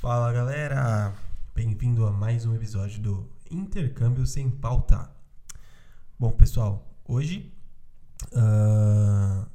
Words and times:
Fala 0.00 0.32
galera, 0.32 1.12
bem-vindo 1.54 2.06
a 2.06 2.10
mais 2.10 2.46
um 2.46 2.54
episódio 2.54 3.02
do 3.02 3.28
Intercâmbio 3.50 4.26
Sem 4.26 4.48
Pauta. 4.48 5.10
Bom 6.18 6.30
pessoal, 6.30 6.88
hoje 7.06 7.52
uh, 8.32 9.46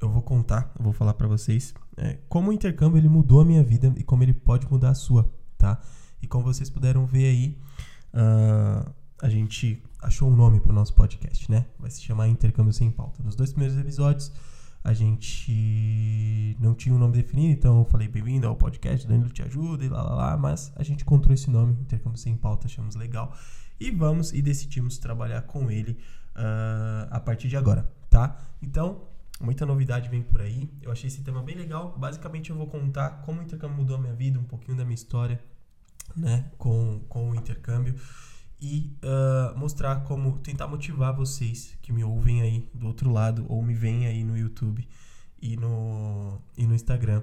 eu 0.00 0.08
vou 0.08 0.22
contar, 0.22 0.72
eu 0.78 0.84
vou 0.84 0.92
falar 0.92 1.14
para 1.14 1.26
vocês 1.26 1.74
é, 1.96 2.18
como 2.28 2.50
o 2.50 2.52
intercâmbio 2.52 2.98
ele 2.98 3.08
mudou 3.08 3.40
a 3.40 3.44
minha 3.44 3.64
vida 3.64 3.92
e 3.96 4.04
como 4.04 4.22
ele 4.22 4.32
pode 4.32 4.70
mudar 4.70 4.90
a 4.90 4.94
sua, 4.94 5.28
tá? 5.58 5.80
E 6.22 6.28
como 6.28 6.44
vocês 6.44 6.70
puderam 6.70 7.04
ver 7.04 7.26
aí, 7.26 7.58
uh, 8.14 8.94
a 9.20 9.28
gente 9.28 9.82
achou 10.02 10.30
um 10.30 10.36
nome 10.36 10.60
pro 10.60 10.72
nosso 10.72 10.94
podcast, 10.94 11.50
né? 11.50 11.66
Vai 11.78 11.90
se 11.90 12.02
chamar 12.02 12.28
Intercâmbio 12.28 12.72
Sem 12.72 12.90
Pauta. 12.90 13.22
Nos 13.22 13.34
dois 13.34 13.50
primeiros 13.50 13.78
episódios 13.78 14.32
a 14.84 14.92
gente 14.92 16.56
não 16.60 16.72
tinha 16.72 16.94
um 16.94 16.98
nome 16.98 17.14
definido, 17.14 17.52
então 17.52 17.80
eu 17.80 17.84
falei 17.86 18.06
bem-vindo 18.06 18.46
ao 18.46 18.54
podcast, 18.54 19.04
Danilo 19.04 19.30
te 19.30 19.42
ajuda 19.42 19.84
e 19.84 19.88
lá 19.88 20.00
lá 20.00 20.14
lá, 20.14 20.36
mas 20.36 20.72
a 20.76 20.84
gente 20.84 21.02
encontrou 21.02 21.34
esse 21.34 21.50
nome, 21.50 21.72
Intercâmbio 21.80 22.16
Sem 22.16 22.36
Pauta, 22.36 22.68
achamos 22.68 22.94
legal 22.94 23.36
e 23.80 23.90
vamos 23.90 24.32
e 24.32 24.40
decidimos 24.40 24.96
trabalhar 24.96 25.42
com 25.42 25.68
ele 25.72 25.98
uh, 26.36 27.08
a 27.10 27.18
partir 27.18 27.48
de 27.48 27.56
agora, 27.56 27.90
tá? 28.08 28.38
Então, 28.62 29.08
muita 29.40 29.66
novidade 29.66 30.08
vem 30.08 30.22
por 30.22 30.40
aí, 30.40 30.70
eu 30.80 30.92
achei 30.92 31.08
esse 31.08 31.22
tema 31.22 31.42
bem 31.42 31.56
legal, 31.56 31.98
basicamente 31.98 32.50
eu 32.50 32.56
vou 32.56 32.68
contar 32.68 33.22
como 33.22 33.40
o 33.40 33.42
intercâmbio 33.42 33.78
mudou 33.78 33.96
a 33.96 34.00
minha 34.00 34.14
vida, 34.14 34.38
um 34.38 34.44
pouquinho 34.44 34.76
da 34.76 34.84
minha 34.84 34.94
história, 34.94 35.42
né, 36.14 36.48
com, 36.56 37.00
com 37.08 37.30
o 37.30 37.34
intercâmbio 37.34 37.96
e 38.60 38.96
uh, 39.02 39.58
mostrar 39.58 40.02
como 40.04 40.38
tentar 40.38 40.66
motivar 40.66 41.14
vocês 41.14 41.76
que 41.82 41.92
me 41.92 42.02
ouvem 42.02 42.42
aí 42.42 42.68
do 42.74 42.86
outro 42.86 43.10
lado 43.10 43.44
ou 43.48 43.62
me 43.62 43.74
veem 43.74 44.06
aí 44.06 44.24
no 44.24 44.36
YouTube 44.36 44.86
e 45.40 45.56
no, 45.56 46.40
e 46.56 46.66
no 46.66 46.74
Instagram 46.74 47.22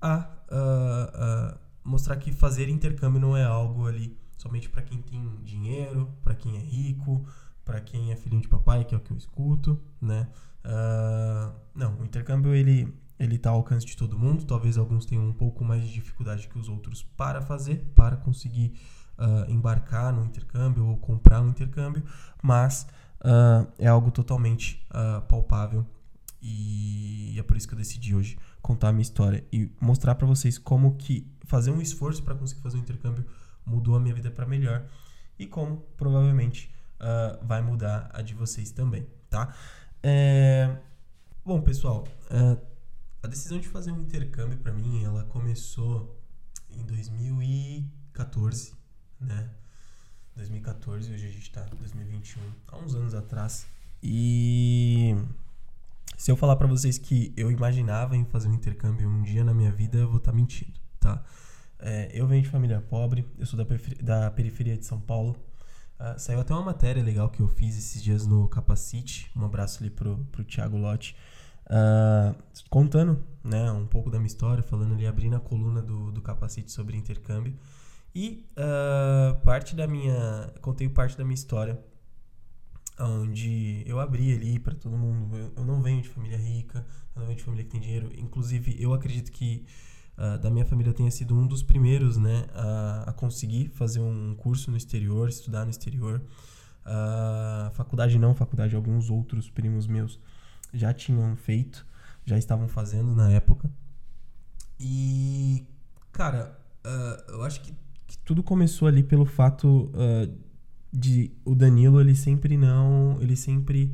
a 0.00 0.28
uh, 0.50 1.54
uh, 1.54 1.58
mostrar 1.82 2.16
que 2.16 2.30
fazer 2.30 2.68
intercâmbio 2.68 3.20
não 3.20 3.36
é 3.36 3.44
algo 3.44 3.86
ali 3.86 4.18
somente 4.36 4.68
para 4.68 4.82
quem 4.82 5.00
tem 5.00 5.40
dinheiro, 5.42 6.12
para 6.22 6.34
quem 6.34 6.56
é 6.56 6.60
rico, 6.60 7.26
para 7.64 7.80
quem 7.80 8.12
é 8.12 8.16
filhinho 8.16 8.42
de 8.42 8.48
papai, 8.48 8.84
que 8.84 8.94
é 8.94 8.98
o 8.98 9.00
que 9.00 9.10
eu 9.12 9.16
escuto, 9.16 9.80
né? 10.00 10.28
não, 11.74 12.00
o 12.00 12.04
intercâmbio 12.04 12.52
ele 12.52 12.92
ele 13.18 13.36
está 13.36 13.50
ao 13.50 13.56
alcance 13.56 13.86
de 13.86 13.96
todo 13.96 14.18
mundo. 14.18 14.44
Talvez 14.44 14.76
alguns 14.76 15.06
tenham 15.06 15.26
um 15.26 15.32
pouco 15.32 15.64
mais 15.64 15.82
de 15.82 15.92
dificuldade 15.92 16.48
que 16.48 16.58
os 16.58 16.68
outros 16.68 17.02
para 17.02 17.40
fazer, 17.40 17.90
para 17.94 18.16
conseguir 18.16 18.78
uh, 19.18 19.50
embarcar 19.50 20.12
no 20.12 20.24
intercâmbio 20.24 20.86
ou 20.86 20.96
comprar 20.96 21.40
um 21.40 21.48
intercâmbio, 21.48 22.02
mas 22.42 22.86
uh, 23.20 23.70
é 23.78 23.86
algo 23.86 24.10
totalmente 24.10 24.84
uh, 24.90 25.20
palpável 25.22 25.86
e 26.40 27.34
é 27.38 27.42
por 27.42 27.56
isso 27.56 27.66
que 27.66 27.74
eu 27.74 27.78
decidi 27.78 28.14
hoje 28.14 28.38
contar 28.62 28.88
a 28.88 28.92
minha 28.92 29.02
história 29.02 29.44
e 29.52 29.70
mostrar 29.80 30.14
para 30.14 30.26
vocês 30.26 30.58
como 30.58 30.96
que 30.96 31.26
fazer 31.44 31.70
um 31.70 31.80
esforço 31.80 32.22
para 32.22 32.34
conseguir 32.34 32.60
fazer 32.60 32.76
um 32.76 32.80
intercâmbio 32.80 33.24
mudou 33.64 33.96
a 33.96 34.00
minha 34.00 34.14
vida 34.14 34.30
para 34.30 34.46
melhor 34.46 34.84
e 35.38 35.46
como 35.46 35.78
provavelmente 35.96 36.74
vai 37.42 37.60
mudar 37.60 38.10
a 38.14 38.22
de 38.22 38.32
vocês 38.32 38.70
também, 38.70 39.06
tá? 39.28 39.54
É... 40.02 40.78
Bom, 41.44 41.60
pessoal, 41.60 42.08
a 43.22 43.28
decisão 43.28 43.58
de 43.58 43.68
fazer 43.68 43.90
um 43.90 44.00
intercâmbio 44.00 44.56
para 44.58 44.72
mim, 44.72 45.02
ela 45.04 45.24
começou 45.24 46.16
em 46.70 46.84
2014, 46.84 48.74
né? 49.20 49.50
2014, 50.36 51.12
hoje 51.12 51.26
a 51.26 51.30
gente 51.30 51.50
tá 51.50 51.66
em 51.72 51.76
2021, 51.76 52.42
há 52.68 52.76
uns 52.78 52.94
anos 52.94 53.14
atrás. 53.14 53.66
E 54.02 55.14
se 56.16 56.30
eu 56.30 56.36
falar 56.36 56.56
para 56.56 56.66
vocês 56.66 56.98
que 56.98 57.32
eu 57.36 57.50
imaginava 57.50 58.16
em 58.16 58.24
fazer 58.24 58.48
um 58.48 58.54
intercâmbio 58.54 59.08
um 59.08 59.22
dia 59.22 59.42
na 59.42 59.54
minha 59.54 59.72
vida, 59.72 59.98
eu 59.98 60.08
vou 60.08 60.18
estar 60.18 60.32
tá 60.32 60.36
mentindo, 60.36 60.78
tá? 61.00 61.24
É, 61.78 62.10
eu 62.12 62.26
venho 62.26 62.42
de 62.42 62.48
família 62.48 62.80
pobre, 62.80 63.26
eu 63.38 63.46
sou 63.46 63.58
da, 63.58 63.66
da 64.02 64.30
periferia 64.30 64.76
de 64.76 64.84
São 64.84 65.00
Paulo. 65.00 65.36
Uh, 65.98 66.18
saiu 66.18 66.40
até 66.40 66.52
uma 66.52 66.62
matéria 66.62 67.02
legal 67.02 67.30
que 67.30 67.40
eu 67.40 67.48
fiz 67.48 67.76
esses 67.76 68.02
dias 68.02 68.26
no 68.26 68.48
Capacite. 68.48 69.30
Um 69.34 69.44
abraço 69.44 69.82
ali 69.82 69.90
pro, 69.90 70.18
pro 70.30 70.44
Thiago 70.44 70.76
Lotti. 70.76 71.16
Uh, 71.66 72.34
contando 72.68 73.24
né, 73.42 73.70
um 73.72 73.86
pouco 73.86 74.10
da 74.10 74.18
minha 74.18 74.26
história, 74.26 74.62
falando 74.62 74.94
ali, 74.94 75.06
abrindo 75.06 75.36
a 75.36 75.40
coluna 75.40 75.82
do, 75.82 76.12
do 76.12 76.20
Capacite 76.20 76.70
sobre 76.70 76.96
intercâmbio. 76.96 77.54
E 78.16 78.46
uh, 78.56 79.38
parte 79.44 79.76
da 79.76 79.86
minha. 79.86 80.50
Contei 80.62 80.88
parte 80.88 81.18
da 81.18 81.22
minha 81.22 81.34
história, 81.34 81.78
onde 82.98 83.82
eu 83.84 84.00
abri 84.00 84.34
ali 84.34 84.58
para 84.58 84.74
todo 84.74 84.96
mundo. 84.96 85.36
Eu, 85.36 85.52
eu, 85.54 85.64
não 85.66 85.82
venho 85.82 86.00
de 86.00 86.08
família 86.08 86.38
rica, 86.38 86.78
eu 87.14 87.20
não 87.20 87.26
venho 87.26 87.36
de 87.36 87.44
família 87.44 87.62
que 87.62 87.70
tem 87.70 87.78
dinheiro. 87.78 88.10
Inclusive, 88.16 88.74
eu 88.82 88.94
acredito 88.94 89.30
que 89.30 89.66
uh, 90.16 90.38
da 90.38 90.50
minha 90.50 90.64
família 90.64 90.94
tenha 90.94 91.10
sido 91.10 91.36
um 91.36 91.46
dos 91.46 91.62
primeiros 91.62 92.16
né, 92.16 92.46
a, 92.54 93.10
a 93.10 93.12
conseguir 93.12 93.68
fazer 93.68 94.00
um 94.00 94.34
curso 94.34 94.70
no 94.70 94.78
exterior, 94.78 95.28
estudar 95.28 95.66
no 95.66 95.70
exterior. 95.70 96.22
Uh, 96.86 97.70
faculdade 97.72 98.18
não, 98.18 98.34
faculdade 98.34 98.74
alguns 98.74 99.10
outros 99.10 99.50
primos 99.50 99.86
meus 99.86 100.18
já 100.72 100.94
tinham 100.94 101.36
feito, 101.36 101.86
já 102.24 102.38
estavam 102.38 102.66
fazendo 102.66 103.14
na 103.14 103.30
época. 103.30 103.70
E, 104.80 105.66
cara, 106.12 106.58
eu 107.28 107.42
acho 107.42 107.60
que 107.60 107.74
que 108.06 108.18
tudo 108.18 108.42
começou 108.42 108.86
ali 108.88 109.02
pelo 109.02 109.24
fato 109.24 109.90
uh, 109.94 110.46
de 110.92 111.30
o 111.44 111.54
Danilo 111.54 112.00
ele 112.00 112.14
sempre 112.14 112.56
não 112.56 113.18
ele 113.20 113.36
sempre 113.36 113.92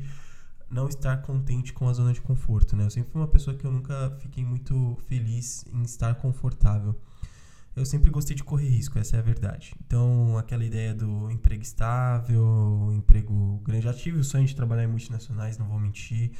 não 0.69 0.87
estar 0.87 1.17
contente 1.21 1.71
com 1.71 1.87
a 1.87 1.93
zona 1.93 2.13
de 2.13 2.21
conforto, 2.21 2.75
né? 2.75 2.83
Eu 2.83 2.89
sempre 2.89 3.11
fui 3.11 3.21
uma 3.21 3.27
pessoa 3.27 3.55
que 3.55 3.63
eu 3.63 3.71
nunca 3.71 4.17
fiquei 4.19 4.43
muito 4.43 4.97
feliz 5.07 5.63
em 5.71 5.83
estar 5.83 6.15
confortável. 6.15 6.99
Eu 7.75 7.85
sempre 7.85 8.09
gostei 8.09 8.35
de 8.35 8.43
correr 8.43 8.69
risco, 8.69 8.97
essa 8.97 9.15
é 9.15 9.19
a 9.19 9.21
verdade. 9.21 9.75
Então, 9.85 10.35
aquela 10.37 10.63
ideia 10.63 10.93
do 10.93 11.29
emprego 11.29 11.61
estável, 11.61 12.91
emprego 12.91 13.61
grande. 13.63 13.83
Já 13.83 13.93
tive 13.93 14.19
o 14.19 14.23
sonho 14.23 14.47
de 14.47 14.55
trabalhar 14.55 14.83
em 14.83 14.87
multinacionais, 14.87 15.59
não 15.59 15.67
vou 15.67 15.79
mentir. 15.79 16.31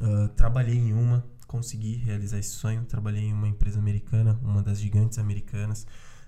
Uh, 0.00 0.28
trabalhei 0.28 0.76
em 0.76 0.92
uma, 0.94 1.24
consegui 1.46 1.96
realizar 1.96 2.38
esse 2.38 2.50
sonho. 2.50 2.84
Trabalhei 2.84 3.24
em 3.24 3.32
uma 3.32 3.48
empresa 3.48 3.78
americana, 3.78 4.38
uma 4.42 4.62
das 4.62 4.80
gigantes 4.80 5.18
americanas 5.18 5.86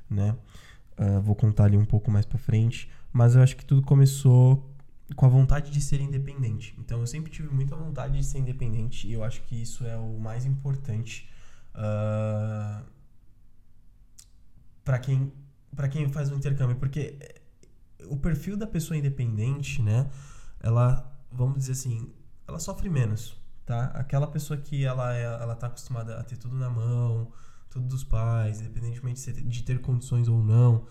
né? 0.08 0.36
Uh, 0.98 1.20
vou 1.20 1.34
contar 1.34 1.64
ali 1.64 1.76
um 1.76 1.84
pouco 1.84 2.10
mais 2.10 2.24
para 2.24 2.38
frente, 2.38 2.90
mas 3.12 3.34
eu 3.34 3.42
acho 3.42 3.56
que 3.56 3.64
tudo 3.64 3.82
começou 3.82 4.74
com 5.14 5.26
a 5.26 5.28
vontade 5.28 5.70
de 5.70 5.80
ser 5.80 6.00
independente. 6.00 6.74
Então 6.78 7.00
eu 7.00 7.06
sempre 7.06 7.30
tive 7.30 7.48
muita 7.48 7.76
vontade 7.76 8.16
de 8.16 8.24
ser 8.24 8.38
independente 8.38 9.06
e 9.06 9.12
eu 9.12 9.22
acho 9.22 9.42
que 9.42 9.60
isso 9.60 9.86
é 9.86 9.96
o 9.96 10.18
mais 10.18 10.44
importante 10.44 11.28
uh, 11.74 11.78
ah, 11.78 12.82
para 14.84 14.98
quem 14.98 15.32
para 15.74 15.88
quem 15.88 16.08
faz 16.08 16.30
um 16.30 16.36
intercâmbio, 16.36 16.76
porque 16.76 17.18
o 18.08 18.16
perfil 18.16 18.56
da 18.56 18.66
pessoa 18.66 18.96
independente, 18.96 19.82
né? 19.82 20.10
Ela, 20.60 21.06
vamos 21.30 21.58
dizer 21.58 21.72
assim, 21.72 22.10
ela 22.48 22.58
sofre 22.58 22.88
menos, 22.88 23.36
tá? 23.66 23.86
Aquela 23.88 24.26
pessoa 24.26 24.58
que 24.58 24.84
ela 24.84 25.14
é, 25.14 25.24
ela 25.24 25.54
tá 25.54 25.66
acostumada 25.66 26.18
a 26.18 26.24
ter 26.24 26.38
tudo 26.38 26.56
na 26.56 26.70
mão, 26.70 27.30
tudo 27.76 27.88
dos 27.88 28.03
pais, 28.03 28.60
independentemente 28.60 29.32
de 29.32 29.62
ter 29.62 29.81
condições 29.81 30.28
ou 30.28 30.42
não, 30.42 30.87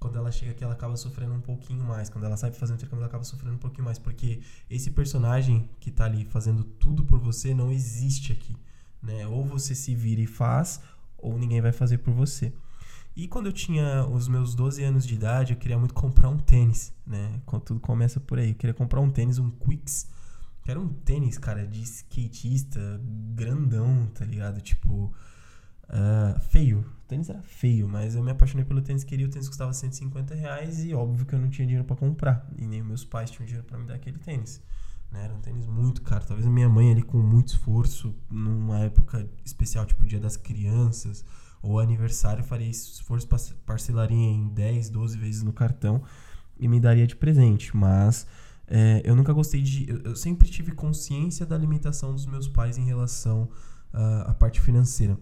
quando 0.00 0.18
ela 0.18 0.30
chega 0.32 0.50
aqui 0.50 0.64
ela 0.64 0.74
acaba 0.74 0.96
sofrendo 0.96 1.32
um 1.32 1.40
pouquinho 1.40 1.84
mais. 1.84 2.10
Quando 2.10 2.24
ela 2.24 2.36
sabe 2.36 2.56
fazer 2.56 2.72
um 2.72 2.76
intercâmbio, 2.76 3.02
ela 3.02 3.06
acaba 3.06 3.24
sofrendo 3.24 3.54
um 3.54 3.58
pouquinho 3.58 3.84
mais, 3.84 3.98
porque 3.98 4.40
esse 4.68 4.90
personagem 4.90 5.68
que 5.80 5.90
tá 5.90 6.04
ali 6.04 6.24
fazendo 6.24 6.64
tudo 6.64 7.04
por 7.04 7.20
você 7.20 7.54
não 7.54 7.70
existe 7.70 8.32
aqui, 8.32 8.56
né? 9.00 9.26
Ou 9.28 9.44
você 9.44 9.74
se 9.74 9.94
vira 9.94 10.20
e 10.20 10.26
faz, 10.26 10.80
ou 11.16 11.38
ninguém 11.38 11.60
vai 11.60 11.72
fazer 11.72 11.98
por 11.98 12.12
você. 12.12 12.52
E 13.16 13.28
quando 13.28 13.46
eu 13.46 13.52
tinha 13.52 14.04
os 14.06 14.26
meus 14.26 14.56
12 14.56 14.82
anos 14.82 15.06
de 15.06 15.14
idade, 15.14 15.52
eu 15.52 15.58
queria 15.58 15.78
muito 15.78 15.94
comprar 15.94 16.28
um 16.28 16.36
tênis, 16.36 16.92
né? 17.06 17.40
Quando 17.46 17.62
tudo 17.62 17.80
começa 17.80 18.18
por 18.18 18.40
aí. 18.40 18.50
Eu 18.50 18.56
queria 18.56 18.74
comprar 18.74 19.00
um 19.00 19.08
tênis, 19.08 19.38
um 19.38 19.50
Quicks. 19.50 20.08
Era 20.66 20.80
um 20.80 20.88
tênis, 20.88 21.38
cara, 21.38 21.64
de 21.64 21.80
skatista, 21.80 23.00
grandão, 23.34 24.10
tá 24.12 24.24
ligado? 24.24 24.60
Tipo, 24.60 25.14
Uh, 25.88 26.38
feio. 26.40 26.80
O 26.80 27.06
tênis 27.06 27.28
era 27.28 27.42
feio, 27.42 27.88
mas 27.88 28.14
eu 28.14 28.22
me 28.22 28.30
apaixonei 28.30 28.64
pelo 28.64 28.80
tênis, 28.80 29.04
queria 29.04 29.26
o 29.26 29.30
tênis 29.30 29.48
custava 29.48 29.72
150 29.72 30.34
reais 30.34 30.84
e 30.84 30.94
óbvio 30.94 31.26
que 31.26 31.34
eu 31.34 31.38
não 31.38 31.50
tinha 31.50 31.66
dinheiro 31.66 31.86
para 31.86 31.96
comprar. 31.96 32.48
E 32.56 32.66
nem 32.66 32.82
meus 32.82 33.04
pais 33.04 33.30
tinham 33.30 33.46
dinheiro 33.46 33.66
para 33.66 33.78
me 33.78 33.86
dar 33.86 33.94
aquele 33.94 34.18
tênis. 34.18 34.62
Né? 35.10 35.24
Era 35.24 35.34
um 35.34 35.40
tênis 35.40 35.66
muito 35.66 36.02
caro. 36.02 36.24
Talvez 36.26 36.46
a 36.46 36.50
minha 36.50 36.68
mãe 36.68 36.90
ali 36.90 37.02
com 37.02 37.18
muito 37.18 37.48
esforço, 37.48 38.14
numa 38.30 38.80
época 38.80 39.28
especial, 39.44 39.86
tipo 39.86 40.04
Dia 40.06 40.20
das 40.20 40.36
Crianças 40.36 41.24
ou 41.62 41.78
aniversário, 41.78 42.44
faria 42.44 42.68
esforço, 42.68 43.26
parcelaria 43.64 44.16
em 44.16 44.48
10, 44.48 44.90
12 44.90 45.16
vezes 45.16 45.42
no 45.42 45.52
cartão 45.52 46.02
e 46.58 46.68
me 46.68 46.80
daria 46.80 47.06
de 47.06 47.16
presente. 47.16 47.74
Mas 47.76 48.26
é, 48.66 49.02
eu 49.04 49.14
nunca 49.14 49.32
gostei 49.32 49.62
de. 49.62 49.88
Eu, 49.88 50.00
eu, 50.04 50.16
sempre 50.16 50.48
tive 50.48 50.72
consciência 50.72 51.44
da 51.46 51.56
limitação 51.56 52.12
dos 52.12 52.26
meus 52.26 52.48
pais 52.48 52.78
em 52.78 52.84
relação 52.84 53.48
uh, 53.92 54.28
à 54.28 54.34
parte 54.34 54.60
financeira. 54.60 55.18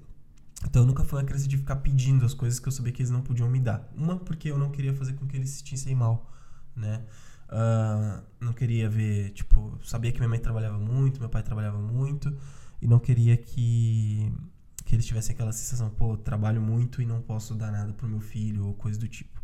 Então 0.66 0.84
nunca 0.86 1.04
fui 1.04 1.18
uma 1.18 1.24
criança 1.24 1.48
de 1.48 1.56
ficar 1.56 1.76
pedindo 1.76 2.24
as 2.24 2.34
coisas 2.34 2.58
que 2.58 2.68
eu 2.68 2.72
sabia 2.72 2.92
que 2.92 3.02
eles 3.02 3.10
não 3.10 3.20
podiam 3.20 3.48
me 3.48 3.60
dar. 3.60 3.90
Uma, 3.94 4.18
porque 4.18 4.50
eu 4.50 4.58
não 4.58 4.70
queria 4.70 4.94
fazer 4.94 5.14
com 5.14 5.26
que 5.26 5.36
eles 5.36 5.50
se 5.50 5.58
sentissem 5.58 5.94
mal, 5.94 6.30
né? 6.74 7.02
Uh, 7.48 8.22
não 8.40 8.52
queria 8.52 8.88
ver, 8.88 9.30
tipo, 9.30 9.78
sabia 9.84 10.10
que 10.10 10.18
minha 10.18 10.28
mãe 10.28 10.38
trabalhava 10.38 10.78
muito, 10.78 11.20
meu 11.20 11.28
pai 11.28 11.42
trabalhava 11.42 11.78
muito, 11.78 12.34
e 12.80 12.86
não 12.86 12.98
queria 12.98 13.36
que, 13.36 14.32
que 14.86 14.94
eles 14.94 15.04
tivessem 15.04 15.34
aquela 15.34 15.52
sensação, 15.52 15.90
pô, 15.90 16.16
trabalho 16.16 16.62
muito 16.62 17.02
e 17.02 17.06
não 17.06 17.20
posso 17.20 17.54
dar 17.54 17.70
nada 17.70 17.92
pro 17.92 18.08
meu 18.08 18.20
filho, 18.20 18.66
ou 18.66 18.74
coisa 18.74 18.98
do 18.98 19.06
tipo. 19.06 19.42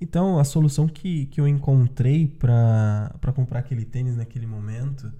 Então, 0.00 0.40
a 0.40 0.44
solução 0.44 0.88
que, 0.88 1.26
que 1.26 1.40
eu 1.40 1.46
encontrei 1.46 2.26
para 2.26 3.32
comprar 3.32 3.60
aquele 3.60 3.84
tênis 3.84 4.16
naquele 4.16 4.46
momento 4.46 5.12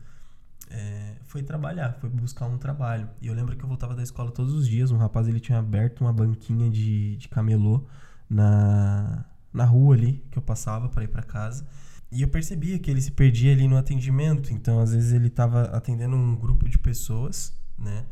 é, 0.71 1.17
foi 1.25 1.43
trabalhar, 1.43 1.95
foi 2.01 2.09
buscar 2.09 2.47
um 2.47 2.59
trabalho. 2.59 3.09
E 3.21 3.27
eu 3.27 3.35
lembro 3.35 3.57
que 3.57 3.65
eu 3.65 3.69
voltava 3.69 3.95
da 3.95 4.03
escola 4.03 4.31
todos 4.31 4.53
os 4.55 4.69
dias, 4.69 4.91
um 4.91 4.97
rapaz 4.97 5.29
ele 5.29 5.41
tinha 5.41 5.59
aberto 5.59 6.01
uma 6.01 6.13
banquinha 6.13 6.71
de, 6.71 7.17
de 7.17 7.29
camelô 7.29 7.87
na, 8.29 9.25
na 9.53 9.65
rua 9.65 9.95
ali 9.95 10.25
que 10.31 10.39
eu 10.39 10.43
passava 10.43 10.89
para 10.89 11.05
ir 11.05 11.09
para 11.09 11.23
casa. 11.23 11.67
E 12.11 12.23
eu 12.23 12.29
percebia 12.29 12.79
que 12.79 12.91
ele 12.91 13.01
se 13.01 13.11
perdia 13.11 13.53
ali 13.53 13.67
no 13.67 13.77
atendimento. 13.77 14.53
Então, 14.53 14.79
às 14.79 14.93
vezes, 14.93 15.13
ele 15.13 15.27
estava 15.27 15.65
atendendo 15.65 16.15
um 16.15 16.37
grupo 16.37 16.69
de 16.69 16.79
pessoas, 16.79 17.53
né? 17.77 18.05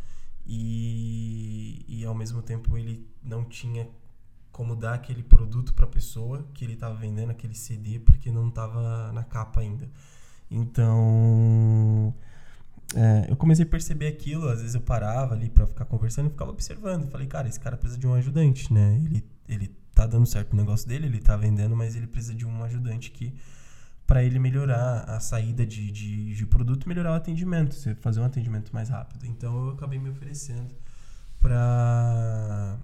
E, 0.45 1.85
e 1.87 2.05
ao 2.05 2.15
mesmo 2.15 2.43
tempo 2.43 2.77
ele 2.77 3.09
não 3.23 3.45
tinha 3.45 3.89
como 4.51 4.75
dar 4.75 4.95
aquele 4.95 5.23
produto 5.23 5.73
para 5.73 5.85
a 5.85 5.89
pessoa 5.89 6.45
que 6.53 6.65
ele 6.65 6.75
estava 6.75 6.95
vendendo, 6.95 7.31
aquele 7.31 7.55
CD, 7.55 8.01
porque 8.01 8.31
não 8.31 8.49
estava 8.49 9.13
na 9.13 9.25
capa 9.25 9.61
ainda. 9.61 9.89
Então, 10.51 12.15
é, 12.94 13.31
eu 13.31 13.37
comecei 13.37 13.64
a 13.64 13.69
perceber 13.69 14.06
aquilo. 14.08 14.49
Às 14.49 14.61
vezes 14.61 14.75
eu 14.75 14.81
parava 14.81 15.34
ali 15.34 15.49
para 15.49 15.67
ficar 15.67 15.84
conversando 15.84 16.29
e 16.29 16.31
ficava 16.31 16.50
observando. 16.50 17.11
Falei, 17.11 17.26
cara, 17.26 17.49
esse 17.49 17.61
cara 17.61 17.76
precisa 17.76 17.99
de 17.99 18.06
um 18.06 18.14
ajudante, 18.14 18.73
né? 18.73 19.00
Ele, 19.05 19.25
ele 19.49 19.69
tá 19.94 20.06
dando 20.06 20.26
certo 20.26 20.52
o 20.52 20.56
negócio 20.56 20.88
dele, 20.88 21.06
ele 21.06 21.20
tá 21.20 21.37
vendendo, 21.37 21.76
mas 21.76 21.96
ele 21.96 22.06
precisa 22.06 22.34
de 22.34 22.46
um 22.46 22.62
ajudante 22.64 23.11
que 23.11 23.34
para 24.06 24.23
ele 24.23 24.38
melhorar 24.38 25.05
a 25.05 25.20
saída 25.20 25.64
de, 25.64 25.90
de, 25.90 26.34
de 26.34 26.46
produto, 26.46 26.88
melhorar 26.88 27.12
o 27.12 27.14
atendimento, 27.14 27.75
fazer 27.96 28.20
um 28.20 28.25
atendimento 28.25 28.73
mais 28.75 28.88
rápido. 28.88 29.26
Então 29.26 29.69
eu 29.69 29.73
acabei 29.73 29.99
me 29.99 30.11
oferecendo 30.11 30.75
para 31.40 32.79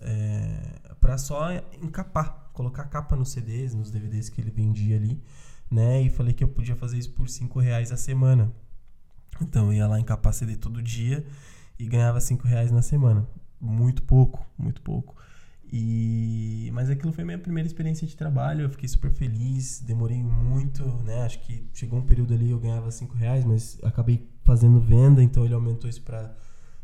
é, 0.00 0.94
para 1.00 1.18
só 1.18 1.50
encapar, 1.82 2.50
colocar 2.52 2.84
capa 2.84 3.14
nos 3.16 3.30
CDs, 3.32 3.74
nos 3.74 3.90
DVDs 3.90 4.28
que 4.28 4.40
ele 4.40 4.50
vendia 4.50 4.96
ali, 4.96 5.22
né? 5.70 6.00
E 6.02 6.10
falei 6.10 6.32
que 6.32 6.42
eu 6.42 6.48
podia 6.48 6.76
fazer 6.76 6.98
isso 6.98 7.10
por 7.10 7.28
cinco 7.28 7.60
reais 7.60 7.92
a 7.92 7.96
semana. 7.96 8.50
Então 9.40 9.66
eu 9.66 9.74
ia 9.74 9.86
lá 9.86 9.98
encapar 9.98 10.32
CD 10.32 10.56
todo 10.56 10.82
dia 10.82 11.24
e 11.78 11.86
ganhava 11.86 12.20
cinco 12.20 12.46
reais 12.46 12.70
na 12.70 12.82
semana. 12.82 13.26
Muito 13.60 14.02
pouco, 14.02 14.46
muito 14.58 14.80
pouco. 14.82 15.16
E 15.72 16.70
mas 16.72 16.88
aquilo 16.90 17.12
foi 17.12 17.24
minha 17.24 17.38
primeira 17.38 17.66
experiência 17.66 18.06
de 18.06 18.16
trabalho, 18.16 18.62
eu 18.62 18.70
fiquei 18.70 18.88
super 18.88 19.10
feliz, 19.10 19.80
demorei 19.80 20.22
muito, 20.22 20.84
né? 21.02 21.22
Acho 21.24 21.40
que 21.40 21.68
chegou 21.72 21.98
um 21.98 22.06
período 22.06 22.34
ali 22.34 22.50
eu 22.50 22.60
ganhava 22.60 22.90
5 22.90 23.14
reais, 23.14 23.44
mas 23.44 23.78
acabei 23.82 24.28
fazendo 24.44 24.80
venda, 24.80 25.22
então 25.22 25.44
ele 25.44 25.54
aumentou 25.54 25.88
isso 25.90 26.02
para 26.02 26.34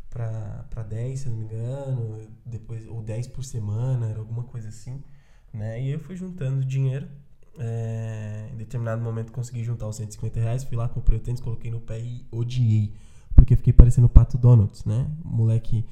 para 0.09 0.83
10, 0.89 1.21
se 1.21 1.29
não 1.29 1.37
me 1.37 1.45
engano, 1.45 2.27
depois 2.45 2.85
ou 2.85 3.01
10 3.01 3.27
por 3.27 3.45
semana, 3.45 4.09
era 4.09 4.19
alguma 4.19 4.43
coisa 4.43 4.67
assim, 4.67 5.01
né? 5.53 5.81
E 5.81 5.89
eu 5.91 5.99
fui 5.99 6.17
juntando 6.17 6.65
dinheiro. 6.65 7.07
É, 7.57 8.49
em 8.53 8.57
determinado 8.57 9.01
momento 9.01 9.31
consegui 9.31 9.63
juntar 9.63 9.87
os 9.87 9.97
150 9.97 10.39
reais, 10.39 10.63
fui 10.63 10.77
lá, 10.77 10.87
comprei 10.87 11.17
o 11.17 11.21
tênis, 11.21 11.41
coloquei 11.41 11.69
no 11.69 11.81
pé 11.81 11.99
e 11.99 12.25
odiei, 12.31 12.93
porque 13.35 13.55
fiquei 13.55 13.73
parecendo 13.73 14.07
o 14.07 14.09
Pato 14.09 14.37
Donuts, 14.37 14.85
né? 14.85 15.09
Moleque 15.23 15.85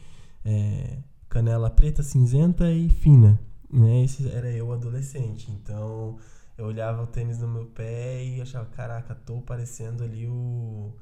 é, 0.45 0.99
canela 1.27 1.69
preta, 1.69 2.01
cinzenta 2.01 2.71
e 2.71 2.89
fina. 2.89 3.39
Né? 3.71 4.03
Esse 4.03 4.27
era 4.29 4.49
eu 4.51 4.71
adolescente. 4.71 5.51
Então 5.51 6.17
eu 6.57 6.65
olhava 6.65 7.03
o 7.03 7.07
tênis 7.07 7.39
no 7.39 7.47
meu 7.47 7.65
pé 7.65 8.23
e 8.23 8.41
achava, 8.41 8.65
caraca, 8.65 9.15
tô 9.15 9.41
parecendo 9.41 10.03
ali 10.03 10.27
o. 10.27 10.93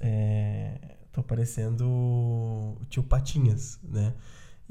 É, 0.00 0.96
tô 1.12 1.22
parecendo 1.22 1.88
o 1.88 2.76
tio 2.88 3.02
Patinhas, 3.02 3.78
né? 3.84 4.12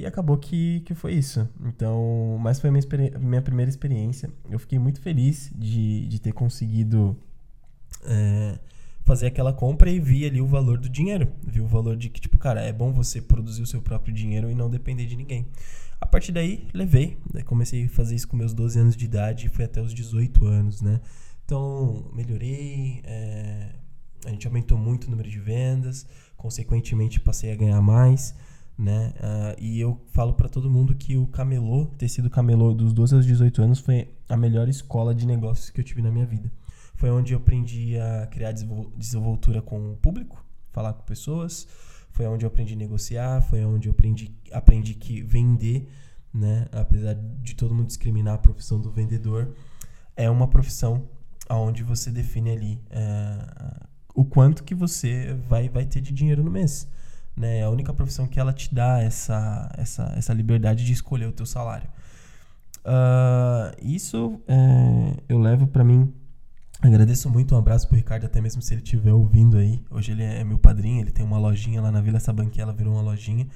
E 0.01 0.06
acabou 0.06 0.36
que, 0.36 0.80
que 0.81 0.95
foi 0.95 1.13
isso. 1.13 1.48
Então, 1.63 2.39
mas 2.42 2.59
foi 2.59 2.69
a 2.69 2.74
minha, 2.74 3.19
minha 3.19 3.42
primeira 3.42 3.69
experiência. 3.69 4.31
Eu 4.50 4.57
fiquei 4.57 4.80
muito 4.80 5.00
feliz 5.00 5.51
de, 5.56 6.07
de 6.07 6.19
ter 6.19 6.31
conseguido 6.31 7.15
é, 8.03 8.57
fazer 9.03 9.27
aquela 9.27 9.53
compra 9.53 9.92
e 9.92 10.00
vi 10.00 10.25
ali 10.25 10.42
o 10.42 10.48
valor 10.48 10.80
do 10.80 10.89
dinheiro. 10.89 11.31
Vi 11.44 11.62
o 11.62 11.68
valor 11.68 11.95
de 11.95 12.09
que, 12.09 12.19
tipo, 12.19 12.36
cara, 12.39 12.62
é 12.62 12.74
bom 12.74 12.92
você 12.92 13.21
produzir 13.21 13.62
o 13.62 13.68
seu 13.68 13.80
próprio 13.80 14.12
dinheiro 14.12 14.50
e 14.50 14.56
não 14.56 14.71
depender 14.71 15.06
de 15.06 15.15
ninguém. 15.15 15.45
A 16.00 16.07
partir 16.07 16.31
daí, 16.31 16.68
levei. 16.74 17.19
Né? 17.31 17.44
Comecei 17.44 17.86
a 17.86 17.89
fazer 17.89 18.15
isso 18.15 18.27
com 18.27 18.36
meus 18.36 18.56
12 18.56 18.80
anos 18.80 18.95
de 18.95 19.06
idade 19.06 19.45
e 19.45 19.50
foi 19.50 19.65
até 19.65 19.80
os 19.80 19.94
18 19.94 20.47
anos, 20.47 20.81
né? 20.81 21.00
Então, 21.45 22.09
melhorei. 22.12 23.01
É... 23.04 23.69
A 24.25 24.30
gente 24.30 24.47
aumentou 24.47 24.80
muito 24.80 25.06
o 25.06 25.12
número 25.12 25.30
de 25.30 25.39
vendas. 25.39 26.07
Consequentemente, 26.36 27.19
passei 27.19 27.51
a 27.51 27.56
ganhar 27.56 27.81
mais. 27.83 28.33
Né? 28.81 29.13
Uh, 29.18 29.62
e 29.62 29.80
eu 29.80 30.01
falo 30.07 30.33
para 30.33 30.50
todo 30.50 30.68
mundo 30.68 30.95
que 30.95 31.16
o 31.16 31.28
camelô, 31.28 31.86
ter 32.00 32.10
sido 32.10 32.31
camelô 32.31 32.74
dos 32.74 32.94
12 32.94 33.13
aos 33.13 33.25
18 33.28 33.62
anos, 33.62 33.80
foi 33.80 34.10
a 34.28 34.36
melhor 34.36 34.68
escola 34.68 35.13
de 35.13 35.28
negócios 35.28 35.69
que 35.69 35.80
eu 35.80 35.83
tive 35.83 36.01
na 36.01 36.10
minha 36.10 36.25
vida. 36.25 36.51
Foi 36.95 37.12
onde 37.12 37.33
eu 37.33 37.38
aprendi 37.38 37.95
a 38.00 38.25
criar 38.25 38.51
desenvoltura 38.98 39.62
com 39.62 39.92
o 39.92 39.98
público, 39.98 40.44
falar 40.72 40.94
com 40.94 41.04
pessoas. 41.04 41.68
Foi 42.10 42.25
onde 42.25 42.44
eu 42.44 42.48
aprendi 42.48 42.74
a 42.74 42.78
negociar, 42.78 43.44
foi 43.44 43.63
onde 43.63 43.88
eu 43.88 43.92
aprendi, 43.92 44.36
aprendi 44.51 44.95
que 44.95 45.22
vender, 45.22 45.88
né? 46.33 46.66
Apesar 46.72 47.13
de 47.13 47.56
todo 47.56 47.75
mundo 47.75 47.86
discriminar 47.86 48.33
a 48.33 48.39
profissão 48.39 48.81
do 48.81 48.89
vendedor, 48.89 49.54
é 50.16 50.28
uma 50.28 50.48
profissão 50.48 51.07
onde 51.48 51.83
você 51.83 52.10
define 52.10 52.50
ali 52.50 52.81
é, 52.89 53.86
o 54.16 54.25
quanto 54.25 54.63
que 54.63 54.74
você 54.74 55.36
vai, 55.48 55.69
vai 55.69 55.86
ter 55.86 56.01
de 56.01 56.12
dinheiro 56.12 56.44
no 56.44 56.50
mês. 56.50 56.88
Né? 57.36 57.60
É 57.60 57.63
a 57.63 57.69
única 57.69 57.94
profissão 57.94 58.28
que 58.28 58.39
ela 58.39 58.54
te 58.54 58.74
dá 58.74 59.00
essa, 59.00 59.72
essa, 59.78 60.13
essa 60.16 60.33
liberdade 60.33 60.86
de 60.86 60.94
escolher 60.94 61.28
o 61.28 61.31
teu 61.31 61.45
salário. 61.45 61.89
Uh, 62.80 63.75
isso 63.81 64.42
é, 64.48 65.13
eu 65.30 65.38
levo 65.38 65.68
para 65.68 65.83
mim 65.83 66.12
Agradeço 66.81 67.30
muito, 67.30 67.54
um 67.54 67.60
abraço 67.60 67.88
pro 67.88 67.95
Ricardo, 67.95 68.25
até 68.25 68.42
mesmo 68.42 68.60
se 68.60 68.74
ele 68.74 68.81
estiver 68.81 69.13
ouvindo 69.13 69.56
aí. 69.56 69.83
Hoje 69.88 70.13
ele 70.13 70.24
é 70.24 70.44
meu 70.44 70.57
padrinho, 70.57 71.00
ele 71.00 71.12
tem 71.12 71.24
uma 71.24 71.38
lojinha 71.38 71.80
lá 71.80 71.92
na 71.92 72.01
Vila 72.01 72.19
Sabanquia, 72.19 72.66
virou 72.74 72.94
uma 72.94 73.04
lojinha. 73.04 73.48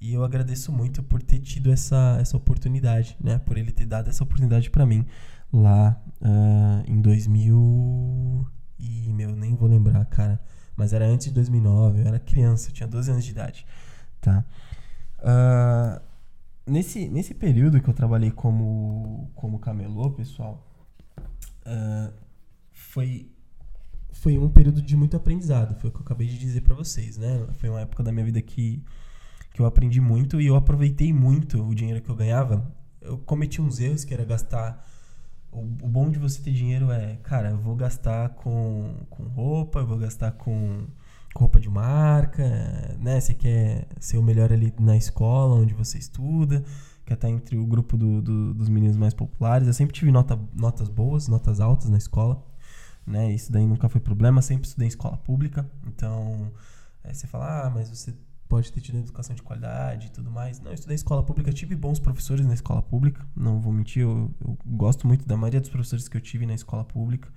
E 0.00 0.14
eu 0.14 0.22
agradeço 0.22 0.70
muito 0.70 1.02
por 1.02 1.20
ter 1.20 1.40
tido 1.40 1.72
essa, 1.72 2.16
essa 2.20 2.36
oportunidade, 2.36 3.16
né? 3.20 3.38
Por 3.38 3.58
ele 3.58 3.72
ter 3.72 3.86
dado 3.86 4.08
essa 4.08 4.22
oportunidade 4.22 4.70
para 4.70 4.86
mim 4.86 5.04
lá 5.52 6.00
uh, 6.22 6.84
em 6.86 7.00
2000 7.00 8.46
e, 8.78 9.12
meu, 9.12 9.34
nem 9.34 9.56
vou 9.56 9.68
lembrar, 9.68 10.04
cara. 10.04 10.40
Mas 10.76 10.92
era 10.92 11.06
antes 11.06 11.26
de 11.26 11.34
2009, 11.34 12.00
eu 12.00 12.06
era 12.06 12.18
criança, 12.18 12.70
eu 12.70 12.72
tinha 12.72 12.88
12 12.88 13.10
anos 13.10 13.24
de 13.24 13.30
idade, 13.30 13.66
tá? 14.20 14.44
Uh, 15.18 16.00
nesse, 16.66 17.08
nesse 17.08 17.34
período 17.34 17.80
que 17.80 17.88
eu 17.88 17.94
trabalhei 17.94 18.30
como, 18.30 19.30
como 19.34 19.58
camelô, 19.58 20.10
pessoal, 20.10 20.66
uh, 21.66 22.12
foi 22.72 23.30
foi 24.12 24.36
um 24.36 24.50
período 24.50 24.82
de 24.82 24.96
muito 24.96 25.16
aprendizado, 25.16 25.74
foi 25.80 25.88
o 25.88 25.92
que 25.92 25.98
eu 25.98 26.02
acabei 26.02 26.26
de 26.26 26.38
dizer 26.38 26.60
para 26.60 26.74
vocês, 26.74 27.16
né? 27.16 27.46
Foi 27.54 27.70
uma 27.70 27.80
época 27.80 28.02
da 28.02 28.12
minha 28.12 28.24
vida 28.24 28.42
que, 28.42 28.84
que 29.54 29.62
eu 29.62 29.66
aprendi 29.66 30.00
muito 30.00 30.40
e 30.40 30.46
eu 30.46 30.56
aproveitei 30.56 31.12
muito 31.12 31.62
o 31.62 31.74
dinheiro 31.74 32.02
que 32.02 32.10
eu 32.10 32.14
ganhava. 32.14 32.70
Eu 33.00 33.16
cometi 33.18 33.62
uns 33.62 33.80
erros 33.80 34.04
que 34.04 34.12
era 34.12 34.24
gastar. 34.24 34.86
O, 35.52 35.60
o 35.60 35.88
bom 35.88 36.10
de 36.10 36.18
você 36.18 36.40
ter 36.40 36.52
dinheiro 36.52 36.90
é, 36.92 37.16
cara, 37.22 37.50
eu 37.50 37.58
vou 37.58 37.74
gastar 37.74 38.30
com, 38.30 38.94
com 39.10 39.24
roupa, 39.24 39.80
eu 39.80 39.86
vou 39.86 39.98
gastar 39.98 40.32
com, 40.32 40.86
com 41.34 41.40
roupa 41.40 41.58
de 41.60 41.68
marca, 41.68 42.44
né? 42.98 43.20
Você 43.20 43.34
quer 43.34 43.88
ser 43.98 44.18
o 44.18 44.22
melhor 44.22 44.52
ali 44.52 44.72
na 44.78 44.96
escola 44.96 45.56
onde 45.56 45.74
você 45.74 45.98
estuda, 45.98 46.64
quer 47.04 47.14
estar 47.14 47.28
entre 47.28 47.56
o 47.56 47.66
grupo 47.66 47.96
do, 47.96 48.22
do, 48.22 48.54
dos 48.54 48.68
meninos 48.68 48.96
mais 48.96 49.14
populares. 49.14 49.66
Eu 49.66 49.74
sempre 49.74 49.94
tive 49.94 50.12
nota, 50.12 50.38
notas 50.54 50.88
boas, 50.88 51.28
notas 51.28 51.60
altas 51.60 51.90
na 51.90 51.98
escola 51.98 52.50
né? 53.06 53.32
Isso 53.32 53.50
daí 53.52 53.66
nunca 53.66 53.88
foi 53.88 54.00
problema, 54.00 54.40
sempre 54.40 54.66
estudei 54.66 54.86
em 54.86 54.88
escola 54.88 55.16
pública. 55.18 55.68
Então, 55.86 56.50
é, 57.02 57.12
você 57.12 57.26
fala, 57.26 57.66
ah, 57.66 57.70
mas 57.70 57.88
você 57.88 58.14
pode 58.50 58.72
ter 58.72 58.80
tido 58.80 58.98
educação 58.98 59.34
de 59.34 59.42
qualidade 59.42 60.08
e 60.08 60.10
tudo 60.10 60.28
mais. 60.28 60.60
Não, 60.60 60.72
eu 60.72 60.74
estudei 60.74 60.96
escola 60.96 61.22
pública, 61.22 61.52
tive 61.52 61.76
bons 61.76 62.00
professores 62.00 62.44
na 62.44 62.52
escola 62.52 62.82
pública, 62.82 63.24
não 63.34 63.60
vou 63.60 63.72
mentir, 63.72 64.02
eu, 64.02 64.28
eu 64.44 64.58
gosto 64.66 65.06
muito 65.06 65.24
da 65.24 65.36
maioria 65.36 65.60
dos 65.60 65.70
professores 65.70 66.08
que 66.08 66.16
eu 66.16 66.20
tive 66.20 66.44
na 66.44 66.54
escola 66.54 66.84
pública, 66.84 67.28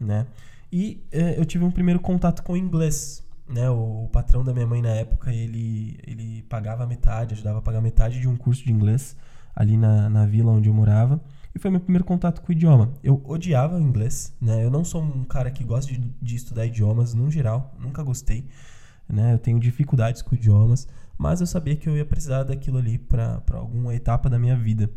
né? 0.00 0.26
E 0.72 1.06
é, 1.12 1.38
eu 1.38 1.44
tive 1.44 1.64
um 1.64 1.70
primeiro 1.70 2.00
contato 2.00 2.42
com 2.42 2.56
inglês, 2.56 3.22
né? 3.46 3.68
O, 3.68 4.04
o, 4.04 4.08
patrão 4.08 4.42
da 4.42 4.54
minha 4.54 4.66
mãe 4.66 4.80
na 4.80 4.88
época, 4.88 5.30
ele, 5.32 5.98
ele 6.06 6.42
pagava 6.48 6.86
metade, 6.86 7.34
ajudava 7.34 7.58
a 7.58 7.62
pagar 7.62 7.82
metade 7.82 8.18
de 8.18 8.26
um 8.26 8.36
curso 8.36 8.64
de 8.64 8.72
inglês 8.72 9.14
ali 9.54 9.76
na, 9.76 10.08
na 10.08 10.24
vila 10.24 10.50
onde 10.52 10.70
eu 10.70 10.74
morava. 10.74 11.20
E 11.54 11.58
foi 11.58 11.70
meu 11.70 11.80
primeiro 11.80 12.04
contato 12.04 12.40
com 12.40 12.48
o 12.50 12.52
idioma. 12.52 12.94
Eu 13.02 13.22
odiava 13.26 13.76
o 13.76 13.80
inglês, 13.80 14.34
né? 14.40 14.64
Eu 14.64 14.70
não 14.70 14.82
sou 14.82 15.02
um 15.02 15.24
cara 15.24 15.50
que 15.50 15.62
gosta 15.62 15.92
de, 15.92 15.98
de 16.22 16.36
estudar 16.36 16.64
idiomas 16.64 17.12
no 17.12 17.30
geral, 17.30 17.74
nunca 17.78 18.02
gostei, 18.02 18.46
né? 19.08 19.34
Eu 19.34 19.38
tenho 19.38 19.58
dificuldades 19.58 20.22
com 20.22 20.34
idiomas, 20.34 20.86
mas 21.16 21.40
eu 21.40 21.46
sabia 21.46 21.76
que 21.76 21.88
eu 21.88 21.96
ia 21.96 22.04
precisar 22.04 22.44
daquilo 22.44 22.78
ali 22.78 22.98
para 22.98 23.42
alguma 23.54 23.94
etapa 23.94 24.28
da 24.30 24.38
minha 24.38 24.56
vida. 24.56 24.90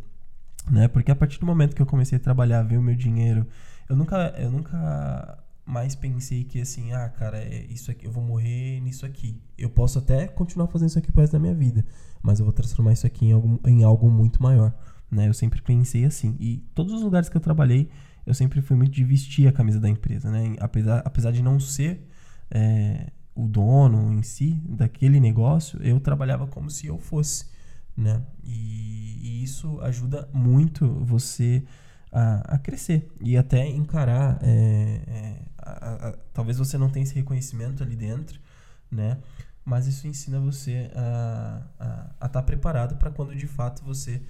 né? 0.70 0.88
Porque 0.88 1.12
a 1.12 1.16
partir 1.16 1.40
do 1.40 1.46
momento 1.46 1.76
que 1.76 1.82
eu 1.82 1.86
comecei 1.86 2.18
a 2.18 2.22
trabalhar, 2.22 2.64
ver 2.64 2.78
o 2.78 2.82
meu 2.82 2.96
dinheiro, 2.96 3.48
eu 3.90 3.96
nunca, 3.96 4.34
eu 4.38 4.52
nunca 4.52 5.38
mais 5.66 5.96
pensei 5.96 6.44
que 6.44 6.62
assim, 6.62 6.92
ah, 6.94 7.10
cara, 7.10 7.38
é 7.38 7.66
isso 7.70 7.92
aqui, 7.92 8.06
eu 8.06 8.12
vou 8.12 8.24
morrer 8.24 8.80
nisso 8.82 9.06
aqui. 9.06 9.42
Eu 9.58 9.70
posso 9.70 10.00
até 10.00 10.28
continuar 10.28 10.68
fazendo 10.68 10.90
isso 10.90 11.00
aqui 11.00 11.12
pro 11.12 11.22
resto 11.22 11.34
da 11.34 11.40
minha 11.40 11.54
vida, 11.54 11.86
mas 12.22 12.40
eu 12.40 12.46
vou 12.46 12.54
transformar 12.54 12.94
isso 12.94 13.08
aqui 13.08 13.28
em 13.28 13.32
algo, 13.34 13.60
em 13.66 13.84
algo 13.84 14.10
muito 14.10 14.42
maior, 14.42 14.74
né? 15.10 15.28
Eu 15.28 15.34
sempre 15.34 15.62
pensei 15.62 16.06
assim. 16.06 16.36
E 16.40 16.58
todos 16.76 16.94
os 16.94 17.02
lugares 17.02 17.30
que 17.30 17.38
eu 17.38 17.42
trabalhei, 17.42 17.90
eu 18.26 18.34
sempre 18.34 18.62
fui 18.62 18.76
muito 18.78 18.92
de 18.92 19.04
vestir 19.04 19.48
a 19.48 19.52
camisa 19.52 19.80
da 19.80 19.90
empresa, 19.90 20.30
né? 20.32 20.56
Apesar, 20.60 21.02
apesar 21.06 21.32
de 21.32 21.42
não 21.42 21.60
ser 21.60 22.08
é, 22.50 23.12
o 23.36 23.48
dono 23.48 24.14
em 24.14 24.22
si 24.22 24.62
daquele 24.66 25.20
negócio, 25.20 25.82
eu 25.82 26.00
trabalhava 26.00 26.48
como 26.48 26.70
se 26.70 26.88
eu 26.88 26.98
fosse, 26.98 27.46
né? 27.96 28.22
E, 28.44 29.20
e 29.22 29.44
isso 29.44 29.80
ajuda 29.82 30.30
muito 30.34 30.88
você 31.04 31.64
a, 32.12 32.56
a, 32.56 32.58
crescer 32.58 33.10
e 33.22 33.38
até 33.38 33.66
encarar. 33.68 34.40
É, 34.42 35.02
é, 35.08 35.42
a, 35.58 36.10
a, 36.10 36.18
talvez 36.34 36.58
você 36.58 36.78
não 36.78 36.90
tenha 36.90 37.04
esse 37.04 37.16
reconhecimento 37.16 37.82
ali 37.82 37.96
dentro, 37.96 38.40
né? 38.92 39.18
Mas 39.64 39.88
isso 39.88 40.08
ensina 40.08 40.40
você 40.40 40.90
a 40.96 41.62
estar 42.16 42.30
tá 42.30 42.42
preparado 42.42 42.96
para 42.98 43.12
quando 43.12 43.36
de 43.36 43.48
fato 43.48 43.84
você 43.84 44.22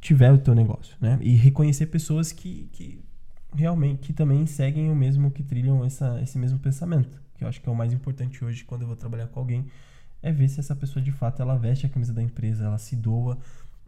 tiver 0.00 0.32
o 0.32 0.38
teu 0.38 0.54
negócio, 0.54 0.96
né? 1.00 1.18
E 1.20 1.34
reconhecer 1.34 1.86
pessoas 1.86 2.32
que, 2.32 2.68
que 2.72 3.04
realmente 3.54 4.00
que 4.00 4.12
também 4.12 4.46
seguem 4.46 4.90
o 4.90 4.96
mesmo, 4.96 5.30
que 5.30 5.42
trilham 5.42 5.84
essa, 5.84 6.20
esse 6.22 6.38
mesmo 6.38 6.58
pensamento. 6.58 7.21
Que 7.42 7.46
eu 7.46 7.48
acho 7.48 7.60
que 7.60 7.68
é 7.68 7.72
o 7.72 7.74
mais 7.74 7.92
importante 7.92 8.44
hoje 8.44 8.64
quando 8.64 8.82
eu 8.82 8.86
vou 8.86 8.96
trabalhar 8.96 9.26
com 9.26 9.40
alguém, 9.40 9.66
é 10.22 10.30
ver 10.30 10.48
se 10.48 10.60
essa 10.60 10.76
pessoa 10.76 11.02
de 11.02 11.10
fato 11.10 11.42
ela 11.42 11.56
veste 11.58 11.86
a 11.86 11.88
camisa 11.88 12.12
da 12.12 12.22
empresa, 12.22 12.64
ela 12.64 12.78
se 12.78 12.94
doa 12.94 13.34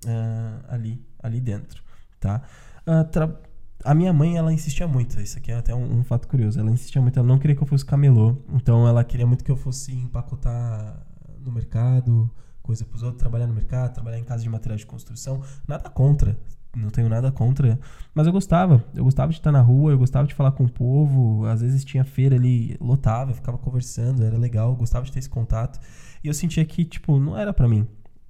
uh, 0.05 0.65
ali, 0.69 1.01
ali 1.23 1.41
dentro, 1.41 1.83
tá? 2.19 2.43
Uh, 2.81 3.55
a 3.85 3.95
minha 3.95 4.13
mãe, 4.13 4.37
ela 4.37 4.53
insistia 4.53 4.89
muito, 4.89 5.21
isso 5.21 5.39
aqui 5.39 5.53
é 5.53 5.57
até 5.57 5.75
um, 5.75 6.01
um, 6.01 6.03
fato 6.03 6.27
curioso, 6.27 6.59
ela 6.59 6.71
insistia 6.71 7.01
muito, 7.01 7.19
ela 7.19 7.29
não 7.29 7.39
queria 7.39 7.55
que 7.55 7.63
eu 7.63 7.67
fosse 7.67 7.85
camelô, 7.85 8.37
então 8.53 8.89
ela 8.89 9.05
queria 9.05 9.27
muito 9.27 9.45
que 9.45 9.51
eu 9.51 9.57
fosse 9.57 9.95
empacotar 9.95 11.07
no 11.39 11.53
mercado, 11.53 12.29
coisa 12.63 12.85
para 12.85 12.97
os 12.97 13.03
outros, 13.03 13.21
trabalhar 13.21 13.47
no 13.47 13.55
mercado, 13.55 13.93
trabalhar 13.93 14.19
em 14.19 14.25
casa 14.25 14.43
de 14.43 14.49
materiais 14.49 14.81
de 14.81 14.87
construção, 14.87 15.43
nada 15.69 15.89
contra, 15.91 16.37
não 16.76 16.90
tenho 16.90 17.09
nada 17.09 17.31
contra. 17.33 17.78
Mas 18.14 18.26
eu 18.26 18.33
gostava. 18.33 18.85
Eu 18.95 19.04
gostava 19.04 19.33
de 19.33 19.38
estar 19.38 19.52
na 19.52 19.61
rua, 19.61 19.93
eu 19.93 19.99
gostava 19.99 20.26
de 20.26 20.35
falar 20.35 20.52
com 20.52 20.64
o 20.64 20.71
povo. 20.71 21.45
Às 21.47 21.61
vezes 21.61 21.85
tinha 21.85 22.04
feira 22.04 22.37
ali, 22.37 22.76
lotava, 22.81 23.31
eu 23.31 23.35
ficava 23.35 23.59
conversando, 23.59 24.25
era 24.25 24.37
legal, 24.37 24.71
eu 24.71 24.76
gostava 24.76 25.04
de 25.04 25.12
ter 25.12 25.19
esse 25.19 25.28
contato. 25.28 25.78
E 26.23 26.28
eu 26.28 26.35
sentia 26.35 26.64
que, 26.64 26.85
tipo, 26.85 27.19
não 27.19 27.37
era 27.37 27.52
para 27.52 27.69
mim 27.69 27.87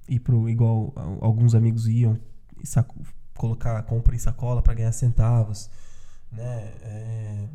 ir 0.08 0.20
pro 0.20 0.48
igual 0.48 0.92
alguns 1.20 1.54
amigos 1.54 1.88
iam 1.88 2.18
saco, 2.62 2.94
colocar 3.34 3.82
compra 3.84 4.14
em 4.14 4.18
sacola 4.18 4.60
para 4.62 4.74
ganhar 4.74 4.92
centavos, 4.92 5.70
né? 6.30 6.72
É, 6.82 7.48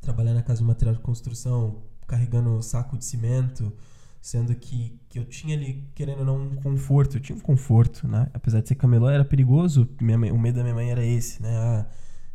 trabalhar 0.00 0.34
na 0.34 0.42
casa 0.42 0.60
de 0.60 0.64
material 0.64 0.94
de 0.94 1.00
construção, 1.02 1.82
carregando 2.06 2.62
saco 2.62 2.96
de 2.96 3.04
cimento 3.04 3.72
sendo 4.20 4.54
que, 4.54 4.98
que 5.08 5.18
eu 5.18 5.24
tinha 5.24 5.56
ali, 5.56 5.84
querendo 5.94 6.20
ou 6.20 6.24
não, 6.24 6.42
um 6.42 6.56
conforto, 6.56 7.16
eu 7.16 7.20
tinha 7.20 7.36
um 7.36 7.40
conforto, 7.40 8.06
né? 8.06 8.28
Apesar 8.34 8.60
de 8.60 8.68
ser 8.68 8.74
camelô, 8.74 9.08
era 9.08 9.24
perigoso, 9.24 9.88
minha 10.00 10.18
mãe, 10.18 10.30
o 10.30 10.38
medo 10.38 10.56
da 10.56 10.62
minha 10.62 10.74
mãe 10.74 10.90
era 10.90 11.04
esse, 11.04 11.42
né? 11.42 11.56
Ah, 11.56 11.86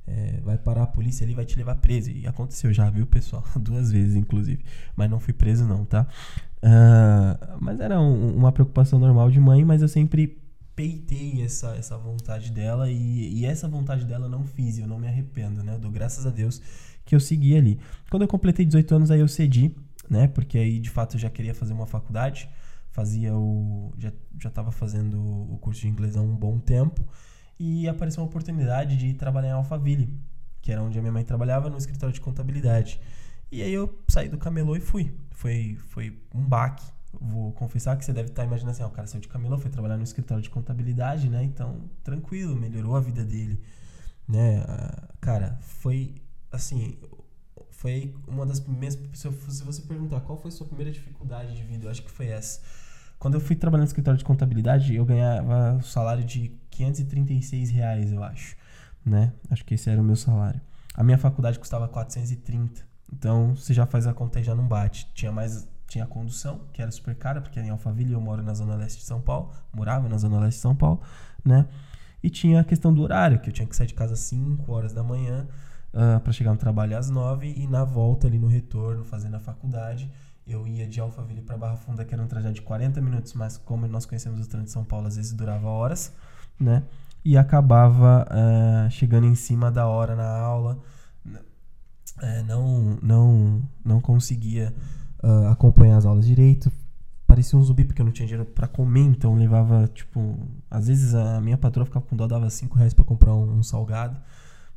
é, 0.06 0.42
vai 0.44 0.58
parar 0.58 0.84
a 0.84 0.88
polícia 0.88 1.24
ali, 1.26 1.34
vai 1.34 1.46
te 1.46 1.58
levar 1.58 1.76
preso. 1.76 2.12
E 2.12 2.28
aconteceu 2.28 2.74
já, 2.74 2.90
viu, 2.90 3.06
pessoal? 3.06 3.44
Duas 3.60 3.92
vezes, 3.92 4.16
inclusive. 4.16 4.64
Mas 4.96 5.10
não 5.10 5.20
fui 5.20 5.34
preso, 5.34 5.66
não, 5.66 5.86
tá? 5.86 6.08
Uh, 6.62 7.58
mas 7.60 7.80
era 7.80 8.00
um, 8.00 8.36
uma 8.36 8.52
preocupação 8.52 9.00
normal 9.00 9.30
de 9.30 9.40
mãe, 9.40 9.64
mas 9.66 9.82
eu 9.82 9.88
sempre 9.88 10.42
peitei 10.76 11.42
essa, 11.44 11.76
essa 11.76 11.98
vontade 11.98 12.52
dela 12.52 12.90
e, 12.90 13.40
e 13.40 13.46
essa 13.46 13.68
vontade 13.68 14.06
dela 14.06 14.26
eu 14.26 14.30
não 14.30 14.44
fiz, 14.44 14.80
eu 14.80 14.88
não 14.88 14.98
me 14.98 15.08
arrependo, 15.08 15.64
né? 15.64 15.76
Eu 15.76 15.80
dou 15.80 15.92
graças 15.92 16.26
a 16.26 16.30
Deus 16.30 16.62
que 17.06 17.16
eu 17.16 17.20
segui 17.20 17.56
ali. 17.56 17.80
Quando 18.10 18.24
eu 18.24 18.28
completei 18.28 18.66
18 18.66 18.96
anos, 18.96 19.12
aí 19.12 19.20
eu 19.20 19.28
cedi 19.28 19.76
né? 20.14 20.28
Porque 20.28 20.58
aí 20.58 20.80
de 20.80 20.90
fato 20.90 21.16
eu 21.16 21.20
já 21.20 21.30
queria 21.30 21.54
fazer 21.56 21.74
uma 21.74 21.88
faculdade, 21.88 22.48
fazia 22.92 23.36
o 23.36 23.92
já 23.98 24.14
já 24.40 24.50
estava 24.50 24.72
fazendo 24.72 25.20
o 25.20 25.58
curso 25.60 25.82
de 25.82 25.88
inglês 25.88 26.16
há 26.16 26.22
um 26.22 26.36
bom 26.36 26.60
tempo 26.60 27.06
e 27.60 27.88
apareceu 27.88 28.22
uma 28.22 28.30
oportunidade 28.30 28.96
de 28.96 29.14
trabalhar 29.14 29.50
em 29.50 29.54
Alphaville, 29.54 30.20
que 30.62 30.72
era 30.72 30.82
onde 30.82 30.98
a 30.98 31.02
minha 31.02 31.12
mãe 31.12 31.24
trabalhava 31.26 31.70
no 31.70 31.78
escritório 31.78 32.14
de 32.14 32.22
contabilidade. 32.22 33.02
E 33.52 33.62
aí 33.62 33.74
eu 33.74 34.04
saí 34.08 34.30
do 34.30 34.38
camelô 34.38 34.76
e 34.76 34.80
fui. 34.80 35.14
Foi 35.32 35.76
foi 35.90 36.18
um 36.34 36.44
baque. 36.44 36.86
Vou 37.20 37.52
confessar 37.54 37.96
que 37.98 38.06
você 38.06 38.14
deve 38.14 38.30
estar 38.30 38.44
imaginando 38.44 38.72
assim, 38.72 38.84
ah, 38.84 38.88
o 38.88 38.92
cara 38.92 39.08
saiu 39.08 39.22
de 39.22 39.28
camelô, 39.28 39.58
foi 39.58 39.70
trabalhar 39.70 39.98
no 39.98 40.04
escritório 40.04 40.42
de 40.44 40.50
contabilidade, 40.50 41.30
né? 41.30 41.44
Então, 41.44 41.90
tranquilo, 42.04 42.56
melhorou 42.56 42.96
a 42.96 43.00
vida 43.00 43.24
dele, 43.24 43.60
né? 44.28 44.64
Ah, 44.68 45.10
cara, 45.22 45.58
foi 45.62 46.16
assim, 46.52 46.98
foi 47.84 48.16
uma 48.26 48.46
das 48.46 48.62
primeiras. 48.62 48.98
Se, 49.12 49.28
você 49.28 49.82
perguntar 49.82 50.22
qual 50.22 50.40
foi 50.40 50.48
a 50.48 50.52
sua 50.52 50.66
primeira 50.66 50.90
dificuldade 50.90 51.54
de 51.54 51.62
vida, 51.64 51.86
eu 51.86 51.92
acho 51.92 52.02
que 52.02 52.10
foi 52.10 52.28
essa. 52.28 52.62
Quando 53.20 53.34
eu 53.34 53.42
fui 53.42 53.58
trabalhar 53.58 53.82
no 53.82 53.88
escritório 53.88 54.18
de 54.18 54.24
contabilidade, 54.24 54.96
eu 54.96 55.04
ganhava 55.04 55.76
o 55.76 55.84
salário 55.84 56.24
de 56.24 56.58
536 56.72 57.70
reais, 57.72 58.14
eu 58.14 58.24
acho. 58.24 58.56
Né? 59.06 59.34
Acho 59.52 59.66
que 59.66 59.74
esse 59.74 59.90
era 59.90 60.00
o 60.00 60.04
meu 60.04 60.16
salário. 60.16 60.62
A 60.96 61.04
minha 61.04 61.18
faculdade 61.18 61.60
custava 61.60 61.90
430. 61.90 62.82
Então, 63.12 63.54
você 63.54 63.74
já 63.74 63.86
faz 63.86 64.08
a 64.08 64.14
conta 64.14 64.40
e 64.40 64.44
já 64.44 64.56
não 64.56 64.66
bate. 64.66 65.10
Tinha 65.14 65.32
mais 65.32 65.68
tinha 65.86 66.06
a 66.06 66.08
condução, 66.08 66.62
que 66.72 66.82
era 66.82 66.90
super 66.90 67.14
cara, 67.14 67.42
porque 67.42 67.60
era 67.60 67.68
em 67.68 67.72
Alphaville, 67.72 68.14
eu 68.14 68.22
moro 68.22 68.42
na 68.42 68.54
zona 68.54 68.76
leste 68.76 69.00
de 69.00 69.06
São 69.06 69.22
Paulo, 69.22 69.52
morava 69.74 70.08
na 70.08 70.18
zona 70.18 70.40
leste 70.40 70.58
de 70.58 70.62
São 70.62 70.76
Paulo, 70.76 71.02
né? 71.46 71.68
E 72.24 72.30
tinha 72.30 72.62
a 72.62 72.64
questão 72.64 72.92
do 72.92 73.04
horário, 73.04 73.40
que 73.40 73.50
eu 73.50 73.54
tinha 73.54 73.68
que 73.68 73.76
sair 73.76 73.88
de 73.88 73.94
casa 73.94 74.14
às 74.14 74.20
5 74.22 74.72
horas 74.72 74.92
da 74.92 75.04
manhã, 75.04 75.46
uh, 75.94 76.16
ah, 76.16 76.20
para 76.20 76.34
chegar 76.34 76.52
no 76.52 76.58
trabalho 76.58 76.98
às 76.98 77.10
nove 77.10 77.54
e 77.56 77.68
na 77.68 77.84
volta 77.84 78.28
ali 78.28 78.40
no 78.40 78.48
retorno, 78.48 79.04
fazendo 79.04 79.36
a 79.36 79.40
faculdade, 79.40 80.12
eu 80.46 80.68
ia 80.68 80.88
de 80.88 81.00
Alphaville 81.00 81.42
para 81.42 81.58
Barra 81.58 81.78
Funda, 81.78 82.04
que 82.04 82.14
era 82.14 82.22
um 82.22 82.28
trajeto 82.28 82.56
de 82.56 82.62
40 82.62 83.02
minutos, 83.02 83.34
mas 83.34 83.58
como 83.58 83.88
nós 83.88 84.06
conhecemos 84.06 84.46
o 84.46 84.50
trânsito 84.50 84.66
de 84.66 84.72
São 84.72 84.84
Paulo, 84.84 85.08
às 85.08 85.16
vezes 85.16 85.32
durava 85.34 85.68
horas, 85.68 86.14
né? 86.60 86.84
E 87.24 87.38
acabava 87.38 88.28
uh, 88.28 88.92
chegando 88.92 89.26
em 89.26 89.36
cima 89.36 89.72
da 89.72 89.88
hora 89.88 90.16
na 90.16 90.28
aula, 90.28 90.78
uh, 91.26 92.44
não, 92.46 92.98
não, 93.02 93.64
não 93.84 94.02
conseguia 94.02 94.74
uh, 95.24 95.48
acompanhar 95.48 95.98
as 95.98 96.06
aulas 96.06 96.26
direito, 96.26 96.70
parecia 97.26 97.58
um 97.58 97.64
zumbi 97.64 97.86
porque 97.86 98.02
eu 98.02 98.06
não 98.06 98.12
tinha 98.12 98.28
dinheiro 98.28 98.46
para 98.46 98.68
comer, 98.68 99.02
então 99.02 99.36
levava, 99.36 99.88
tipo, 99.88 100.38
às 100.70 100.88
vezes 100.88 101.16
a 101.16 101.40
minha 101.40 101.58
patroa 101.58 101.86
ficava 101.86 102.06
com 102.06 102.16
dó, 102.16 102.28
dava 102.28 102.50
5 102.50 102.78
reais 102.78 102.94
para 102.94 103.06
comprar 103.06 103.34
um, 103.34 103.60
um 103.60 103.64
salgado, 103.64 104.20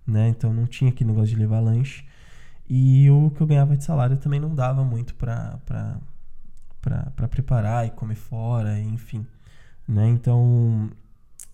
né? 0.06 0.28
Então 0.28 0.52
não 0.52 0.66
tinha 0.66 0.90
aquele 0.90 1.10
negócio 1.10 1.34
de 1.34 1.36
levar 1.36 1.60
lanche. 1.60 2.04
E 2.68 3.08
o 3.10 3.30
que 3.30 3.40
eu 3.40 3.46
ganhava 3.46 3.76
de 3.76 3.84
salário 3.84 4.16
também 4.16 4.40
não 4.40 4.54
dava 4.54 4.84
muito 4.84 5.14
para 5.14 5.58
para 6.80 7.28
preparar 7.28 7.84
e 7.86 7.90
comer 7.90 8.14
fora, 8.14 8.78
enfim, 8.80 9.26
né? 9.88 10.08
Então 10.08 10.88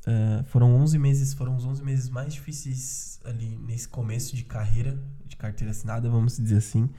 uh, 0.07 0.45
foram 0.45 0.75
11 0.77 0.99
meses, 0.99 1.33
foram 1.33 1.57
os 1.57 1.65
11 1.65 1.83
meses 1.83 2.09
mais 2.11 2.35
difíceis 2.35 3.19
ali 3.25 3.59
nesse 3.67 3.89
começo 3.89 4.37
de 4.37 4.45
carreira, 4.45 4.99
de 5.27 5.37
carteira 5.37 5.71
assinada, 5.71 6.11
vamos 6.11 6.37
dizer 6.37 6.59
assim. 6.59 6.91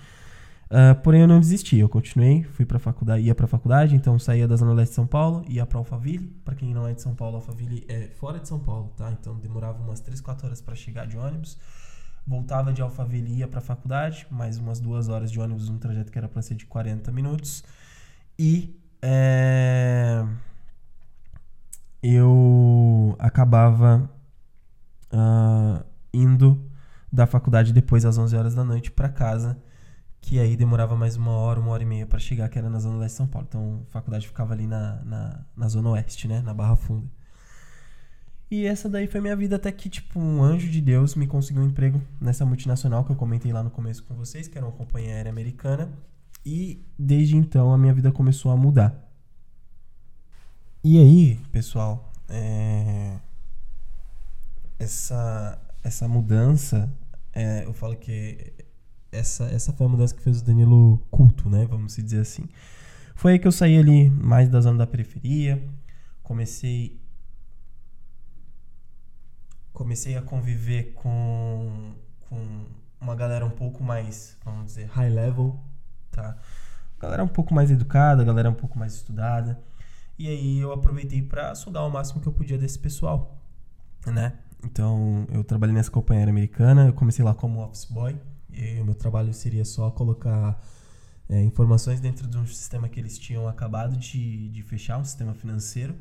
Uh, 0.74 1.00
porém, 1.04 1.22
eu 1.22 1.28
não 1.28 1.40
desisti, 1.40 1.78
eu 1.78 1.88
continuei, 1.88 2.42
fui 2.42 2.66
para 2.66 2.80
faculdade, 2.80 3.24
ia 3.24 3.36
para 3.36 3.46
faculdade, 3.46 3.96
então 3.96 4.18
saía 4.18 4.48
da 4.48 4.56
Zona 4.56 4.74
Leste 4.74 4.94
de 4.94 4.96
São 4.96 5.06
Paulo, 5.06 5.46
ia 5.48 5.68
para 5.68 5.78
Alphaville. 5.78 6.26
Para 6.44 6.56
quem 6.56 6.74
não 6.74 6.88
é 6.88 6.96
de 6.96 7.02
São 7.04 7.14
Paulo, 7.14 7.36
Alphaville 7.36 7.86
é 7.88 8.08
fora 8.16 8.40
de 8.40 8.48
São 8.48 8.58
Paulo, 8.58 8.92
tá? 8.98 9.12
Então 9.12 9.36
demorava 9.38 9.84
umas 9.84 10.00
3, 10.00 10.20
4 10.20 10.48
horas 10.48 10.62
para 10.62 10.74
chegar 10.74 11.06
de 11.06 11.16
ônibus. 11.16 11.60
Voltava 12.26 12.74
de 12.74 12.82
Alphaville 12.82 13.36
ia 13.36 13.48
para 13.48 13.62
faculdade, 13.62 14.26
mais 14.32 14.58
umas 14.58 14.80
duas 14.80 15.10
horas 15.10 15.30
de 15.32 15.40
ônibus, 15.40 15.70
um 15.70 15.78
trajeto 15.78 16.12
que 16.12 16.18
era 16.18 16.28
para 16.28 16.42
ser 16.42 16.56
de 16.56 16.66
40 16.66 17.12
minutos. 17.12 17.64
E 18.40 18.76
é, 19.00 20.26
eu 22.02 23.16
acabava 23.20 24.10
uh, 25.14 25.86
indo 26.12 26.68
da 27.12 27.28
faculdade 27.28 27.72
depois 27.72 28.06
às 28.06 28.18
11 28.18 28.36
horas 28.36 28.56
da 28.56 28.64
noite 28.64 28.90
para 28.90 29.08
casa 29.08 29.56
que 30.24 30.40
aí 30.40 30.56
demorava 30.56 30.96
mais 30.96 31.18
uma 31.18 31.32
hora, 31.32 31.60
uma 31.60 31.72
hora 31.72 31.84
e 31.84 31.86
meia 31.86 32.08
para 32.08 32.18
chegar, 32.18 32.48
que 32.48 32.58
era 32.58 32.70
na 32.70 32.80
Zona 32.80 32.98
Leste 32.98 33.16
de 33.16 33.18
São 33.18 33.28
Paulo. 33.28 33.46
Então 33.50 33.86
a 33.90 33.92
faculdade 33.92 34.26
ficava 34.26 34.54
ali 34.54 34.66
na, 34.66 35.04
na, 35.04 35.46
na 35.56 35.68
Zona 35.68 35.90
Oeste, 35.90 36.30
né? 36.30 36.42
Na 36.42 36.54
Barra 36.54 36.78
Funda. 36.78 37.06
E 38.50 38.66
essa 38.66 38.88
daí 38.88 39.06
foi 39.06 39.20
minha 39.20 39.36
vida 39.36 39.58
até 39.58 39.70
que, 39.70 39.90
tipo, 39.90 40.18
um 40.18 40.42
anjo 40.42 40.70
de 40.70 40.80
Deus 40.80 41.14
me 41.16 41.28
conseguiu 41.28 41.62
um 41.62 41.66
emprego 41.66 42.02
nessa 42.22 42.46
multinacional 42.46 43.04
que 43.04 43.12
eu 43.12 43.18
comentei 43.18 43.52
lá 43.52 43.62
no 43.62 43.70
começo 43.70 44.02
com 44.06 44.16
vocês, 44.16 44.48
que 44.48 44.58
era 44.58 44.66
uma 44.66 44.72
companhia 44.72 45.14
aérea 45.14 45.30
americana. 45.30 45.92
E 46.46 46.86
desde 46.98 47.36
então 47.36 47.74
a 47.74 47.78
minha 47.78 47.94
vida 47.94 48.10
começou 48.10 48.50
a 48.50 48.56
mudar. 48.56 48.96
E 50.82 51.00
aí, 51.00 51.36
pessoal, 51.52 52.14
é... 52.30 53.18
essa, 54.80 55.62
essa 55.84 56.08
mudança, 56.08 56.90
é, 57.34 57.66
eu 57.66 57.74
falo 57.74 57.98
que 57.98 58.54
essa, 59.14 59.46
essa 59.46 59.72
foi 59.72 59.86
a 59.86 59.90
mudança 59.90 60.14
que 60.14 60.22
fez 60.22 60.42
o 60.42 60.44
Danilo 60.44 60.98
culto, 61.10 61.50
né? 61.50 61.66
Vamos 61.70 61.96
dizer 61.96 62.20
assim. 62.20 62.50
Foi 63.16 63.34
aí 63.34 63.40
que 63.40 63.48
eu 63.48 63.52
saí 63.52 63.78
ali 63.78 64.10
mais 64.10 64.50
da 64.50 64.60
zona 64.60 64.80
da 64.80 64.88
periferia, 64.88 65.64
comecei 66.22 67.00
comecei 69.72 70.16
a 70.16 70.22
conviver 70.22 70.94
com, 70.94 71.94
com 72.30 72.66
uma 73.02 73.16
galera 73.16 73.46
um 73.46 73.50
pouco 73.50 73.84
mais, 73.84 74.38
vamos 74.46 74.66
dizer, 74.66 74.86
high 74.86 75.10
level, 75.10 75.60
tá? 76.12 76.38
Galera 77.00 77.24
um 77.24 77.28
pouco 77.28 77.54
mais 77.54 77.72
educada, 77.72 78.24
galera 78.24 78.50
um 78.50 78.54
pouco 78.54 78.78
mais 78.78 78.94
estudada. 78.94 79.60
E 80.18 80.28
aí 80.28 80.60
eu 80.60 80.72
aproveitei 80.72 81.22
para 81.22 81.56
sugar 81.56 81.84
o 81.86 81.90
máximo 81.90 82.22
que 82.22 82.28
eu 82.28 82.34
podia 82.34 82.58
desse 82.58 82.78
pessoal, 82.78 83.42
né? 84.06 84.34
Então, 84.64 85.28
eu 85.32 85.44
trabalhei 85.44 85.76
nessa 85.76 85.92
companhia 85.92 86.30
americana, 86.30 86.88
eu 86.88 86.94
comecei 86.94 87.26
lá 87.26 87.34
como 87.34 87.62
office 87.62 87.86
boy, 87.86 88.16
e 88.56 88.80
o 88.82 88.86
meu 88.86 88.96
trabalho 88.96 89.34
seria 89.34 89.66
só 89.66 89.90
colocar 89.92 90.62
é, 91.30 91.42
informações 91.42 92.00
dentro 92.00 92.28
de 92.28 92.38
um 92.38 92.46
sistema 92.46 92.88
que 92.88 93.00
eles 93.00 93.18
tinham 93.18 93.48
acabado 93.48 93.98
de, 93.98 94.50
de 94.50 94.62
fechar, 94.64 94.98
um 94.98 95.06
sistema 95.06 95.34
financeiro, 95.34 95.96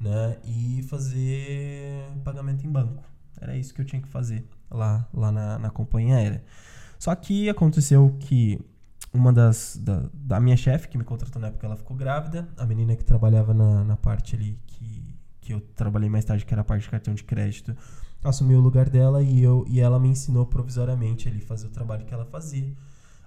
né? 0.00 0.36
E 0.44 0.82
fazer 0.88 2.04
pagamento 2.24 2.66
em 2.66 2.70
banco. 2.70 3.02
Era 3.40 3.56
isso 3.56 3.74
que 3.74 3.80
eu 3.80 3.84
tinha 3.84 4.00
que 4.00 4.08
fazer 4.08 4.46
lá, 4.70 5.08
lá 5.12 5.30
na, 5.32 5.58
na 5.58 5.70
companhia 5.70 6.16
aérea. 6.16 6.44
Só 6.98 7.14
que 7.14 7.48
aconteceu 7.48 8.16
que 8.20 8.60
uma 9.12 9.32
das. 9.32 9.78
Da, 9.82 10.08
da 10.12 10.40
minha 10.40 10.56
chefe, 10.56 10.88
que 10.88 10.98
me 10.98 11.04
contratou 11.04 11.40
na 11.40 11.48
época, 11.48 11.66
ela 11.66 11.76
ficou 11.76 11.96
grávida. 11.96 12.48
A 12.56 12.66
menina 12.66 12.94
que 12.94 13.04
trabalhava 13.04 13.52
na, 13.52 13.84
na 13.84 13.96
parte 13.96 14.36
ali 14.36 14.58
que, 14.66 15.14
que 15.40 15.52
eu 15.52 15.60
trabalhei 15.60 16.08
mais 16.08 16.24
tarde, 16.24 16.44
que 16.44 16.52
era 16.52 16.62
a 16.62 16.64
parte 16.64 16.82
de 16.82 16.90
cartão 16.90 17.14
de 17.14 17.24
crédito, 17.24 17.76
assumiu 18.22 18.58
o 18.58 18.62
lugar 18.62 18.88
dela 18.88 19.22
e, 19.22 19.42
eu, 19.42 19.64
e 19.68 19.80
ela 19.80 19.98
me 19.98 20.08
ensinou 20.08 20.46
provisoriamente 20.46 21.28
ali 21.28 21.40
fazer 21.40 21.66
o 21.66 21.70
trabalho 21.70 22.04
que 22.04 22.12
ela 22.12 22.24
fazia. 22.24 22.72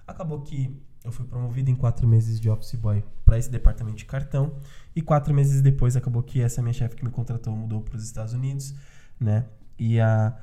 Acabou 0.06 0.40
que 0.40 0.80
eu 1.04 1.10
fui 1.10 1.24
promovido 1.24 1.70
em 1.70 1.74
quatro 1.74 2.06
meses 2.06 2.38
de 2.38 2.50
office 2.50 2.74
boy 2.74 3.02
para 3.24 3.38
esse 3.38 3.50
departamento 3.50 3.96
de 3.96 4.04
cartão 4.04 4.54
e 4.94 5.00
quatro 5.00 5.32
meses 5.32 5.62
depois 5.62 5.96
acabou 5.96 6.22
que 6.22 6.40
essa 6.40 6.60
minha 6.60 6.74
chefe 6.74 6.96
que 6.96 7.04
me 7.04 7.10
contratou 7.10 7.56
mudou 7.56 7.80
para 7.80 7.96
os 7.96 8.04
Estados 8.04 8.34
Unidos, 8.34 8.74
né? 9.18 9.46
E 9.78 9.98
a 9.98 10.36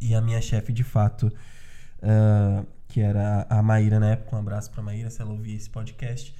e 0.00 0.14
a 0.14 0.20
minha 0.20 0.40
chefe 0.40 0.72
de 0.72 0.84
fato, 0.84 1.26
uh, 1.26 2.66
que 2.86 3.00
era 3.00 3.46
a 3.50 3.62
Maíra 3.62 3.98
na 3.98 4.10
época, 4.10 4.36
um 4.36 4.38
abraço 4.38 4.70
para 4.70 4.82
Maíra 4.82 5.10
se 5.10 5.20
ela 5.20 5.32
ouvir 5.32 5.56
esse 5.56 5.68
podcast, 5.68 6.34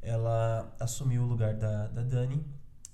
ela 0.00 0.72
assumiu 0.78 1.22
o 1.22 1.26
lugar 1.26 1.54
da, 1.54 1.88
da 1.88 2.02
Dani 2.02 2.44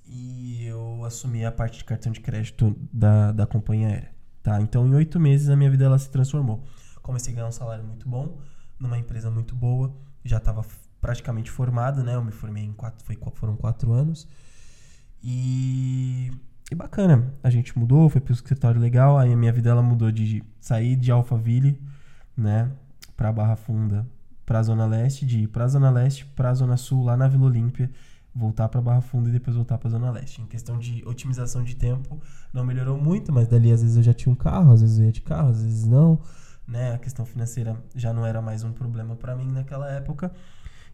e 0.09 0.65
eu 0.67 1.05
assumi 1.05 1.45
a 1.45 1.53
parte 1.53 1.79
de 1.79 1.85
cartão 1.85 2.11
de 2.11 2.21
crédito 2.21 2.75
da, 2.93 3.31
da 3.33 3.47
companhia 3.47 3.89
aérea. 3.89 4.11
Tá? 4.43 4.61
Então, 4.61 4.87
em 4.87 4.95
oito 4.95 5.21
meses, 5.21 5.49
a 5.51 5.57
minha 5.57 5.71
vida 5.71 5.85
ela 5.85 5.99
se 5.99 6.09
transformou. 6.11 6.65
Comecei 7.03 7.33
a 7.33 7.37
ganhar 7.37 7.49
um 7.49 7.53
salário 7.53 7.85
muito 7.85 8.09
bom, 8.09 8.39
numa 8.79 8.99
empresa 8.99 9.31
muito 9.31 9.55
boa, 9.55 9.95
já 10.25 10.39
estava 10.39 10.65
praticamente 11.01 11.51
formado, 11.51 12.03
né? 12.03 12.15
Eu 12.15 12.25
me 12.25 12.33
formei 12.33 12.65
em 12.65 12.73
quatro, 12.73 13.05
foi, 13.05 13.19
foram 13.35 13.57
quatro 13.57 13.93
anos. 13.93 14.27
E, 15.23 16.31
e 16.71 16.75
bacana, 16.75 17.33
a 17.43 17.51
gente 17.51 17.79
mudou, 17.79 18.09
foi 18.09 18.21
para 18.21 18.31
o 18.31 18.35
escritório 18.35 18.81
legal, 18.81 19.19
aí 19.19 19.33
a 19.33 19.37
minha 19.37 19.53
vida 19.53 19.71
ela 19.71 19.83
mudou 19.83 20.11
de 20.11 20.43
sair 20.61 20.97
de 20.97 21.11
Alphaville, 21.11 21.81
né, 22.37 22.71
para 23.17 23.33
Barra 23.33 23.57
Funda, 23.57 24.07
para 24.47 24.63
Zona 24.63 24.87
Leste, 24.87 25.27
de 25.27 25.41
ir 25.41 25.49
para 25.49 25.67
Zona 25.67 25.91
Leste, 25.91 26.25
para 26.25 26.55
Zona 26.55 26.77
Sul, 26.77 27.05
lá 27.05 27.17
na 27.17 27.29
Vila 27.29 27.47
Olímpia, 27.47 27.91
voltar 28.39 28.69
para 28.69 28.81
Barra 28.81 29.01
Funda 29.01 29.29
e 29.29 29.33
depois 29.33 29.57
voltar 29.57 29.77
para 29.79 29.91
Zona 29.91 30.11
Leste. 30.11 30.41
Em 30.41 30.47
questão 30.47 30.79
de 30.79 31.03
otimização 31.05 31.65
de 31.65 31.75
tempo, 31.75 32.21
não 32.53 32.65
melhorou 32.65 32.97
muito, 32.97 33.33
mas 33.33 33.49
dali 33.49 33.73
às 33.73 33.83
vezes 33.83 33.97
eu 33.97 34.03
já 34.03 34.15
tinha 34.15 34.33
um 34.33 34.37
carro, 34.37 34.73
às 34.73 34.81
vezes 34.81 34.99
eu 34.99 35.07
ia 35.07 35.13
de 35.13 35.21
carro, 35.21 35.51
às 35.51 35.63
vezes 35.63 35.85
não, 35.85 36.21
né? 36.67 36.95
A 36.95 36.99
questão 36.99 37.27
financeira 37.27 37.77
já 37.95 38.13
não 38.13 38.25
era 38.25 38.41
mais 38.41 38.63
um 38.63 38.73
problema 38.73 39.17
para 39.17 39.35
mim 39.35 39.51
naquela 39.51 39.91
época. 39.91 40.33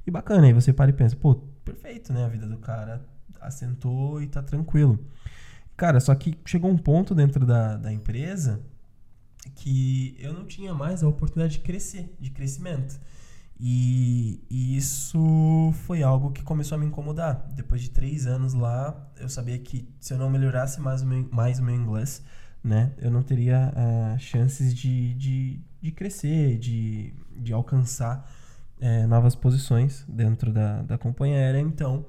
E 0.07 0.11
bacana, 0.11 0.47
aí 0.47 0.53
você 0.53 0.73
para 0.73 0.91
e 0.91 0.95
pensa, 0.95 1.15
pô, 1.17 1.35
perfeito, 1.65 2.13
né? 2.13 2.25
A 2.25 2.29
vida 2.29 2.47
do 2.47 2.57
cara 2.57 3.05
assentou 3.41 4.23
e 4.23 4.27
tá 4.27 4.43
tranquilo. 4.43 4.99
Cara, 5.77 6.01
só 6.01 6.15
que 6.15 6.39
chegou 6.47 6.71
um 6.71 6.79
ponto 6.79 7.15
dentro 7.15 7.45
da, 7.45 7.77
da 7.77 7.93
empresa 7.93 8.61
que 9.55 10.17
eu 10.19 10.33
não 10.33 10.47
tinha 10.47 10.73
mais 10.73 11.03
a 11.03 11.09
oportunidade 11.09 11.55
de 11.55 11.61
crescer, 11.61 12.15
de 12.19 12.31
crescimento. 12.31 12.99
E, 13.59 14.43
isso 14.51 15.73
foi 15.87 16.03
algo 16.03 16.31
que 16.33 16.43
começou 16.43 16.77
a 16.77 16.79
me 16.79 16.87
incomodar. 16.87 17.49
Depois 17.55 17.81
de 17.81 17.91
três 17.91 18.27
anos 18.27 18.53
lá, 18.53 19.11
eu 19.19 19.29
sabia 19.29 19.59
que 19.59 19.89
se 20.01 20.13
eu 20.13 20.19
não 20.19 20.29
melhorasse 20.29 20.81
mais 20.81 21.03
o 21.03 21.07
meu, 21.07 21.29
mais 21.31 21.59
o 21.59 21.63
meu 21.63 21.75
inglês, 21.75 22.23
né, 22.63 22.93
eu 22.99 23.11
não 23.11 23.23
teria 23.23 23.73
uh, 23.77 24.19
chances 24.19 24.75
de, 24.75 25.15
de, 25.15 25.61
de 25.81 25.93
crescer, 25.93 26.59
de, 26.59 27.13
de 27.37 27.53
alcançar 27.53 28.29
é, 28.81 29.07
novas 29.07 29.35
posições 29.35 30.05
dentro 30.09 30.53
da, 30.53 30.83
da 30.83 30.99
companhia 30.99 31.37
aérea. 31.37 31.61
Então, 31.61 32.05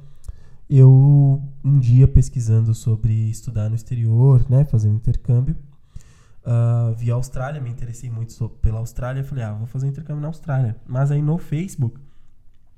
eu, 0.70 1.41
um 1.63 1.80
dia 1.80 2.08
pesquisando 2.08 2.74
sobre 2.74 3.13
estudar 3.30 3.70
no 3.70 3.76
exterior, 3.76 4.46
né, 4.50 4.65
fazer 4.65 4.89
um 4.89 4.96
intercâmbio, 4.96 5.56
uh, 6.46 6.96
vi 6.96 7.12
a 7.12 7.16
Austrália, 7.16 7.60
me 7.60 7.70
interessei 7.70 8.10
muito 8.10 8.50
pela 8.62 8.80
Austrália, 8.80 9.24
falei, 9.24 9.44
ah, 9.44 9.54
vou 9.54 9.68
fazer 9.68 9.88
um 9.88 9.90
intercâmbio 9.90 10.22
na 10.22 10.28
Austrália. 10.28 10.76
Mas 10.86 11.12
aí 11.12 11.22
no 11.22 11.38
Facebook 11.38 12.00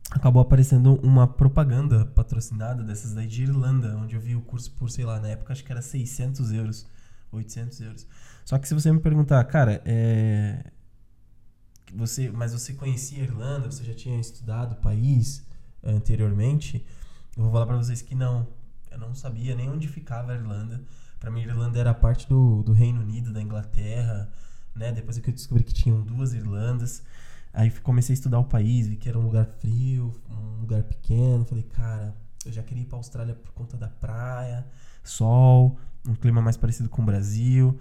acabou 0.10 0.42
aparecendo 0.42 0.96
uma 1.04 1.28
propaganda 1.28 2.06
patrocinada 2.06 2.84
dessas 2.84 3.14
daí 3.14 3.28
de 3.28 3.44
Irlanda, 3.44 3.96
onde 3.98 4.16
eu 4.16 4.22
vi 4.22 4.36
o 4.36 4.42
curso 4.42 4.72
por, 4.72 4.90
sei 4.90 5.06
lá, 5.06 5.20
na 5.20 5.30
época 5.30 5.54
acho 5.54 5.64
que 5.64 5.72
era 5.72 5.82
600 5.82 6.52
euros, 6.54 6.88
800 7.32 7.82
euros. 7.82 8.08
Só 8.46 8.58
que 8.58 8.68
se 8.68 8.74
você 8.74 8.92
me 8.92 9.00
perguntar, 9.00 9.44
cara, 9.46 9.82
é... 9.86 10.72
Você, 11.96 12.30
mas 12.30 12.52
você 12.52 12.74
conhecia 12.74 13.20
a 13.20 13.24
Irlanda? 13.24 13.72
Você 13.72 13.84
já 13.84 13.94
tinha 13.94 14.20
estudado 14.20 14.74
o 14.74 14.76
país 14.76 15.46
anteriormente? 15.82 16.86
Eu 17.36 17.44
vou 17.44 17.52
falar 17.52 17.66
para 17.66 17.78
vocês 17.78 18.02
que 18.02 18.14
não. 18.14 18.46
Eu 18.92 18.98
não 18.98 19.16
sabia 19.16 19.56
nem 19.56 19.70
onde 19.70 19.88
ficava 19.88 20.34
a 20.34 20.36
Irlanda. 20.36 20.82
Para 21.20 21.32
mim, 21.32 21.42
a 21.42 21.48
Irlanda 21.48 21.80
era 21.80 21.94
parte 21.94 22.28
do, 22.28 22.64
do 22.64 22.74
Reino 22.74 23.02
Unido, 23.02 23.34
da 23.34 23.42
Inglaterra, 23.42 24.30
né? 24.76 24.92
Depois 24.92 25.18
que 25.18 25.30
eu 25.30 25.34
descobri 25.34 25.64
que 25.64 25.74
tinham 25.74 26.02
duas 26.02 26.34
Irlandas, 26.34 27.04
aí 27.54 27.72
comecei 27.72 28.14
a 28.14 28.18
estudar 28.18 28.40
o 28.40 28.46
país, 28.46 28.88
vi 28.88 28.96
que 28.96 29.10
era 29.10 29.18
um 29.18 29.24
lugar 29.24 29.46
frio, 29.46 30.14
um 30.30 30.62
lugar 30.62 30.84
pequeno. 30.84 31.46
Falei, 31.46 31.64
cara, 31.64 32.16
eu 32.46 32.52
já 32.52 32.62
queria 32.64 32.84
ir 32.84 32.86
para 32.86 32.98
Austrália 32.98 33.34
por 33.36 33.52
conta 33.52 33.76
da 33.76 33.88
praia, 33.88 34.66
sol, 35.04 35.78
um 36.08 36.16
clima 36.16 36.42
mais 36.42 36.58
parecido 36.58 36.90
com 36.90 37.02
o 37.02 37.06
Brasil. 37.06 37.78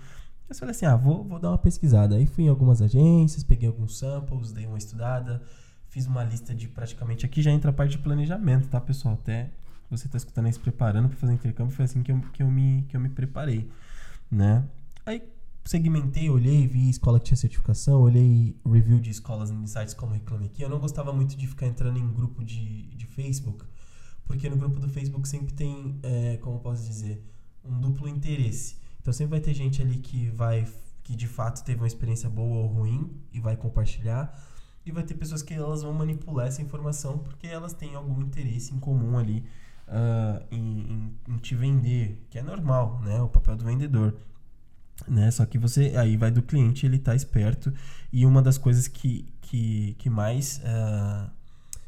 Eu 0.48 0.54
falei 0.54 0.70
assim, 0.72 0.86
ah, 0.86 0.96
vou, 0.96 1.24
vou 1.24 1.38
dar 1.38 1.50
uma 1.50 1.58
pesquisada. 1.58 2.16
Aí 2.16 2.26
fui 2.26 2.44
em 2.44 2.48
algumas 2.48 2.80
agências, 2.80 3.42
peguei 3.42 3.68
alguns 3.68 3.98
samples, 3.98 4.52
dei 4.52 4.66
uma 4.66 4.78
estudada, 4.78 5.42
fiz 5.88 6.06
uma 6.06 6.24
lista 6.24 6.54
de 6.54 6.68
praticamente. 6.68 7.26
Aqui 7.26 7.42
já 7.42 7.50
entra 7.50 7.70
a 7.70 7.74
parte 7.74 7.92
de 7.92 7.98
planejamento, 7.98 8.68
tá, 8.68 8.80
pessoal? 8.80 9.14
Até 9.14 9.50
você 9.90 10.06
está 10.06 10.16
escutando 10.16 10.46
aí 10.46 10.52
se 10.52 10.58
preparando 10.58 11.08
para 11.08 11.16
fazer 11.16 11.32
intercâmbio, 11.32 11.74
foi 11.74 11.84
assim 11.84 12.02
que 12.02 12.10
eu, 12.10 12.20
que 12.32 12.42
eu, 12.42 12.50
me, 12.50 12.84
que 12.88 12.96
eu 12.96 13.00
me 13.00 13.08
preparei, 13.08 13.70
né? 14.30 14.64
Aí 15.04 15.22
segmentei, 15.64 16.30
olhei, 16.30 16.66
vi 16.66 16.88
escola 16.88 17.18
que 17.18 17.26
tinha 17.26 17.36
certificação, 17.36 18.00
olhei 18.00 18.56
review 18.64 19.00
de 19.00 19.10
escolas 19.10 19.50
em 19.50 19.66
sites 19.66 19.94
como 19.94 20.12
Reclame 20.12 20.46
Aqui. 20.46 20.62
Eu 20.62 20.68
não 20.68 20.78
gostava 20.78 21.12
muito 21.12 21.36
de 21.36 21.46
ficar 21.46 21.66
entrando 21.66 21.98
em 21.98 22.12
grupo 22.12 22.44
de, 22.44 22.86
de 22.94 23.06
Facebook, 23.06 23.64
porque 24.24 24.48
no 24.48 24.56
grupo 24.56 24.78
do 24.78 24.88
Facebook 24.88 25.28
sempre 25.28 25.52
tem, 25.52 25.98
é, 26.02 26.36
como 26.38 26.60
posso 26.60 26.84
dizer, 26.84 27.22
um 27.64 27.80
duplo 27.80 28.08
interesse. 28.08 28.76
Então 29.00 29.12
sempre 29.12 29.32
vai 29.32 29.40
ter 29.40 29.54
gente 29.54 29.82
ali 29.82 29.98
que 29.98 30.30
vai, 30.30 30.66
que 31.02 31.16
de 31.16 31.26
fato 31.26 31.64
teve 31.64 31.80
uma 31.80 31.86
experiência 31.86 32.30
boa 32.30 32.62
ou 32.62 32.66
ruim 32.66 33.10
e 33.32 33.40
vai 33.40 33.56
compartilhar. 33.56 34.36
E 34.84 34.92
vai 34.92 35.02
ter 35.02 35.14
pessoas 35.14 35.42
que 35.42 35.52
elas 35.52 35.82
vão 35.82 35.92
manipular 35.92 36.46
essa 36.46 36.62
informação 36.62 37.18
porque 37.18 37.48
elas 37.48 37.72
têm 37.72 37.96
algum 37.96 38.22
interesse 38.22 38.72
em 38.72 38.78
comum 38.78 39.18
ali 39.18 39.44
uh, 39.88 40.44
em, 40.50 40.58
em, 40.58 41.18
em, 41.28 41.38
te 41.38 41.54
vender, 41.54 42.26
que 42.30 42.38
é 42.38 42.42
normal, 42.42 43.00
né? 43.02 43.20
O 43.20 43.28
papel 43.28 43.56
do 43.56 43.64
vendedor. 43.64 44.14
Né? 45.06 45.30
Só 45.30 45.44
que 45.44 45.58
você 45.58 45.94
aí 45.96 46.16
vai 46.16 46.30
do 46.30 46.42
cliente, 46.42 46.86
ele 46.86 46.98
tá 46.98 47.14
esperto. 47.14 47.72
E 48.12 48.24
uma 48.24 48.40
das 48.42 48.58
coisas 48.58 48.88
que, 48.88 49.28
que, 49.40 49.94
que 49.98 50.08
mais 50.08 50.60
uh, 50.64 51.30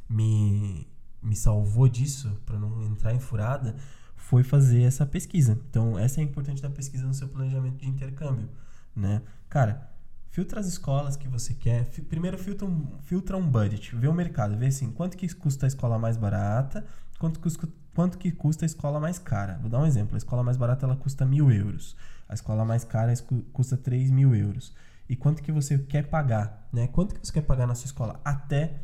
me, 0.09 0.87
me 1.23 1.35
salvou 1.35 1.89
disso, 1.89 2.41
para 2.45 2.59
não 2.59 2.85
entrar 2.85 3.15
em 3.15 3.21
furada, 3.21 3.75
foi 4.17 4.45
fazer 4.45 4.83
essa 4.83 5.07
pesquisa. 5.07 5.59
Então, 5.71 5.99
essa 5.99 6.21
é 6.21 6.25
importante 6.25 6.61
da 6.61 6.71
pesquisa 6.71 7.07
no 7.07 7.15
seu 7.15 7.29
planejamento 7.29 7.79
de 7.79 7.89
intercâmbio, 7.89 8.49
né? 8.95 9.23
Cara, 9.49 9.91
filtra 10.29 10.61
as 10.61 10.67
escolas 10.67 11.17
que 11.17 11.27
você 11.27 11.55
quer. 11.55 11.87
Primeiro 12.09 12.37
filtra 12.37 12.67
um, 12.67 12.87
filtra 13.03 13.37
um 13.37 13.51
budget, 13.51 13.97
vê 13.97 14.07
o 14.07 14.13
mercado, 14.13 14.57
vê 14.57 14.67
assim, 14.67 14.91
quanto 14.93 15.17
que 15.17 15.33
custa 15.35 15.65
a 15.65 15.69
escola 15.69 15.99
mais 15.99 16.17
barata, 16.17 16.85
quanto 17.19 17.41
custa 17.41 17.69
quanto 17.95 18.17
que 18.17 18.31
custa 18.31 18.65
a 18.65 18.67
escola 18.67 19.01
mais 19.01 19.19
cara. 19.19 19.59
Vou 19.61 19.69
dar 19.69 19.81
um 19.81 19.87
exemplo. 19.87 20.15
A 20.15 20.19
escola 20.19 20.45
mais 20.45 20.57
barata 20.57 20.87
ela 20.87 20.95
custa 20.95 21.27
mil 21.27 21.51
euros. 21.51 21.97
A 22.29 22.35
escola 22.35 22.65
mais 22.65 22.85
cara 22.85 23.13
custa 23.53 23.77
3 23.77 24.11
mil 24.11 24.37
euros. 24.37 24.73
E 25.09 25.17
quanto 25.17 25.43
que 25.43 25.51
você 25.51 25.79
quer 25.79 26.07
pagar? 26.07 26.69
Né? 26.73 26.87
Quanto 26.87 27.15
que 27.15 27.27
você 27.27 27.33
quer 27.33 27.43
pagar 27.43 27.67
na 27.67 27.75
sua 27.75 27.87
escola? 27.87 28.21
Até 28.25 28.75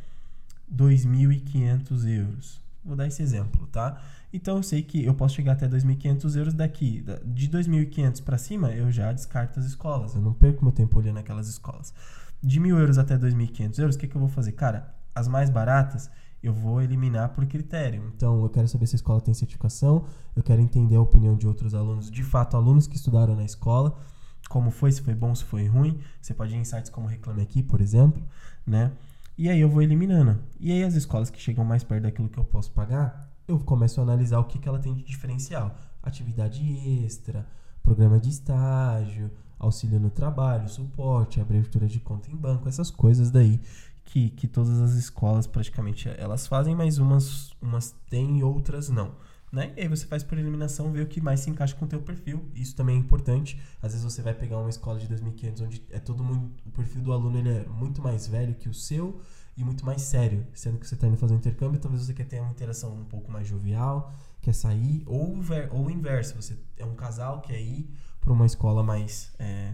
2.500 0.69 2.07
euros. 2.07 2.61
Vou 2.83 2.95
dar 2.95 3.07
esse 3.07 3.23
exemplo, 3.23 3.65
tá? 3.67 4.01
Então 4.33 4.57
eu 4.57 4.63
sei 4.63 4.83
que 4.83 5.05
eu 5.05 5.13
posso 5.13 5.35
chegar 5.35 5.53
até 5.53 5.67
2.500 5.67 6.35
euros 6.35 6.53
daqui. 6.53 7.05
De 7.23 7.47
2.500 7.47 8.21
para 8.21 8.37
cima, 8.37 8.71
eu 8.71 8.91
já 8.91 9.13
descarto 9.13 9.61
as 9.61 9.65
escolas. 9.65 10.13
Eu 10.13 10.21
não 10.21 10.33
perco 10.33 10.65
meu 10.65 10.73
tempo 10.73 10.99
olhando 10.99 11.19
aquelas 11.19 11.47
escolas. 11.47 11.93
De 12.43 12.59
1.000 12.59 12.79
euros 12.79 12.97
até 12.97 13.17
2.500 13.17 13.79
euros, 13.79 13.95
o 13.95 13.99
que, 13.99 14.07
que 14.07 14.15
eu 14.15 14.19
vou 14.19 14.29
fazer? 14.29 14.51
Cara, 14.51 14.93
as 15.15 15.27
mais 15.27 15.49
baratas 15.49 16.11
eu 16.45 16.53
vou 16.53 16.81
eliminar 16.81 17.29
por 17.29 17.45
critério. 17.45 18.11
Então, 18.15 18.41
eu 18.43 18.49
quero 18.49 18.67
saber 18.67 18.85
se 18.87 18.95
a 18.95 18.97
escola 18.97 19.19
tem 19.19 19.33
certificação, 19.33 20.05
eu 20.35 20.43
quero 20.43 20.61
entender 20.61 20.95
a 20.95 21.01
opinião 21.01 21.35
de 21.35 21.47
outros 21.47 21.73
alunos, 21.73 22.11
de 22.11 22.23
fato, 22.23 22.55
alunos 22.55 22.87
que 22.87 22.95
estudaram 22.95 23.35
na 23.35 23.43
escola, 23.43 23.97
como 24.49 24.69
foi, 24.69 24.91
se 24.91 25.01
foi 25.01 25.15
bom, 25.15 25.33
se 25.33 25.43
foi 25.43 25.65
ruim. 25.67 25.99
Você 26.21 26.33
pode 26.33 26.53
ir 26.53 26.57
em 26.57 26.63
sites 26.63 26.91
como 26.91 27.07
Reclame 27.07 27.41
Aqui, 27.41 27.63
por 27.63 27.81
exemplo, 27.81 28.23
né? 28.65 28.91
E 29.37 29.49
aí 29.49 29.59
eu 29.59 29.67
vou 29.67 29.81
eliminando. 29.81 30.39
E 30.59 30.71
aí 30.71 30.83
as 30.83 30.93
escolas 30.93 31.29
que 31.29 31.41
chegam 31.41 31.65
mais 31.65 31.83
perto 31.83 32.03
daquilo 32.03 32.29
que 32.29 32.37
eu 32.37 32.43
posso 32.43 32.71
pagar, 32.71 33.27
eu 33.47 33.59
começo 33.59 33.99
a 33.99 34.03
analisar 34.03 34.39
o 34.39 34.45
que, 34.45 34.59
que 34.59 34.69
ela 34.69 34.79
tem 34.79 34.93
de 34.93 35.03
diferencial. 35.03 35.75
Atividade 36.01 36.63
extra, 37.03 37.45
programa 37.83 38.19
de 38.19 38.29
estágio, 38.29 39.31
auxílio 39.57 39.99
no 39.99 40.11
trabalho, 40.11 40.69
suporte, 40.69 41.41
abertura 41.41 41.87
de 41.87 41.99
conta 41.99 42.29
em 42.29 42.35
banco, 42.35 42.69
essas 42.69 42.91
coisas 42.91 43.31
daí 43.31 43.59
que, 44.05 44.29
que 44.29 44.47
todas 44.47 44.79
as 44.79 44.93
escolas 44.93 45.47
praticamente 45.47 46.07
elas 46.17 46.47
fazem, 46.47 46.75
mas 46.75 46.97
umas, 46.99 47.51
umas 47.61 47.93
têm 48.09 48.39
e 48.39 48.43
outras 48.43 48.89
não. 48.89 49.15
Né? 49.51 49.73
E 49.77 49.81
aí 49.81 49.87
você 49.87 50.05
faz 50.05 50.23
por 50.23 50.37
eliminação, 50.37 50.91
ver 50.91 51.03
o 51.03 51.07
que 51.07 51.21
mais 51.21 51.39
se 51.39 51.49
encaixa 51.49 51.75
com 51.75 51.85
o 51.85 51.87
teu 51.87 52.01
perfil. 52.01 52.43
Isso 52.53 52.75
também 52.75 52.95
é 52.95 52.99
importante. 52.99 53.59
Às 53.81 53.93
vezes 53.93 54.03
você 54.03 54.21
vai 54.21 54.33
pegar 54.33 54.57
uma 54.57 54.69
escola 54.69 54.99
de 54.99 55.07
2500 55.07 55.61
onde 55.61 55.83
é 55.91 55.99
todo 55.99 56.23
mundo, 56.23 56.51
o 56.65 56.71
perfil 56.71 57.01
do 57.01 57.13
aluno 57.13 57.37
ele 57.37 57.49
é 57.49 57.65
muito 57.65 58.01
mais 58.01 58.27
velho 58.27 58.53
que 58.55 58.67
o 58.67 58.73
seu 58.73 59.21
e 59.57 59.63
muito 59.63 59.85
mais 59.85 60.01
sério, 60.01 60.45
sendo 60.53 60.77
que 60.77 60.85
você 60.85 60.95
está 60.95 61.07
indo 61.07 61.15
fazer 61.15 61.33
um 61.33 61.37
intercâmbio, 61.37 61.79
talvez 61.79 62.05
você 62.05 62.13
quer 62.13 62.25
ter 62.25 62.41
uma 62.41 62.51
interação 62.51 62.93
um 62.93 63.05
pouco 63.05 63.31
mais 63.31 63.47
jovial, 63.47 64.13
quer 64.41 64.53
sair, 64.53 65.01
ou, 65.05 65.37
ou 65.71 65.85
o 65.85 65.89
inverso, 65.89 66.35
você 66.35 66.57
é 66.77 66.83
um 66.83 66.93
casal, 66.93 67.39
quer 67.39 67.61
ir 67.61 67.89
para 68.19 68.33
uma 68.33 68.45
escola 68.45 68.83
mais 68.83 69.31
é, 69.39 69.73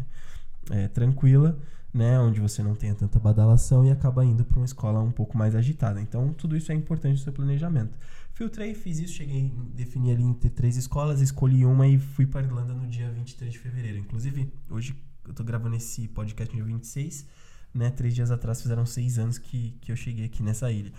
é, 0.69 0.87
tranquila, 0.89 1.57
né, 1.93 2.17
onde 2.19 2.39
você 2.39 2.63
não 2.63 2.73
tenha 2.73 2.95
tanta 2.95 3.19
badalação 3.19 3.85
e 3.85 3.91
acaba 3.91 4.23
indo 4.23 4.45
para 4.45 4.57
uma 4.57 4.65
escola 4.65 4.99
um 5.01 5.11
pouco 5.11 5.37
mais 5.37 5.55
agitada. 5.55 5.99
Então, 5.99 6.33
tudo 6.33 6.55
isso 6.55 6.71
é 6.71 6.75
importante 6.75 7.13
no 7.13 7.17
seu 7.17 7.33
planejamento. 7.33 7.97
Filtrei, 8.33 8.73
fiz 8.73 8.99
isso, 8.99 9.13
cheguei, 9.13 9.53
defini 9.75 10.11
ali 10.11 10.23
entre 10.23 10.49
três 10.49 10.77
escolas, 10.77 11.19
escolhi 11.21 11.65
uma 11.65 11.87
e 11.87 11.99
fui 11.99 12.25
para 12.25 12.41
Irlanda 12.41 12.73
no 12.73 12.87
dia 12.87 13.11
23 13.11 13.51
de 13.51 13.59
fevereiro. 13.59 13.97
Inclusive, 13.97 14.51
hoje 14.69 14.95
eu 15.27 15.33
tô 15.33 15.43
gravando 15.43 15.75
esse 15.75 16.07
podcast 16.07 16.55
no 16.55 16.63
dia 16.63 16.73
26, 16.73 17.27
né? 17.73 17.89
Três 17.91 18.15
dias 18.15 18.31
atrás 18.31 18.61
fizeram 18.61 18.85
seis 18.85 19.19
anos 19.19 19.37
que, 19.37 19.77
que 19.81 19.91
eu 19.91 19.95
cheguei 19.95 20.25
aqui 20.25 20.41
nessa 20.41 20.71
ilha. 20.71 20.91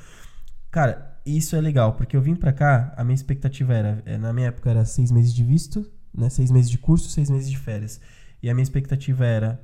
Cara, 0.70 1.20
isso 1.24 1.56
é 1.56 1.60
legal, 1.60 1.94
porque 1.94 2.16
eu 2.16 2.22
vim 2.22 2.34
para 2.34 2.52
cá, 2.52 2.94
a 2.96 3.02
minha 3.04 3.14
expectativa 3.14 3.74
era, 3.74 4.02
é, 4.06 4.16
na 4.16 4.32
minha 4.32 4.48
época 4.48 4.70
era 4.70 4.84
seis 4.84 5.10
meses 5.10 5.34
de 5.34 5.42
visto, 5.42 5.90
né? 6.14 6.28
Seis 6.28 6.50
meses 6.50 6.70
de 6.70 6.78
curso, 6.78 7.08
seis 7.08 7.30
meses 7.30 7.50
de 7.50 7.58
férias. 7.58 8.00
E 8.42 8.50
a 8.50 8.54
minha 8.54 8.62
expectativa 8.62 9.24
era 9.24 9.60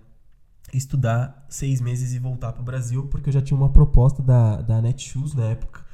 estudar 0.73 1.47
seis 1.49 1.81
meses 1.81 2.13
e 2.15 2.19
voltar 2.19 2.53
para 2.53 2.61
o 2.61 2.65
Brasil, 2.65 3.07
porque 3.07 3.29
eu 3.29 3.33
já 3.33 3.41
tinha 3.41 3.57
uma 3.57 3.71
proposta 3.71 4.23
da, 4.23 4.61
da 4.61 4.83
Netshoes 4.83 5.35
na 5.35 5.47
época 5.47 5.87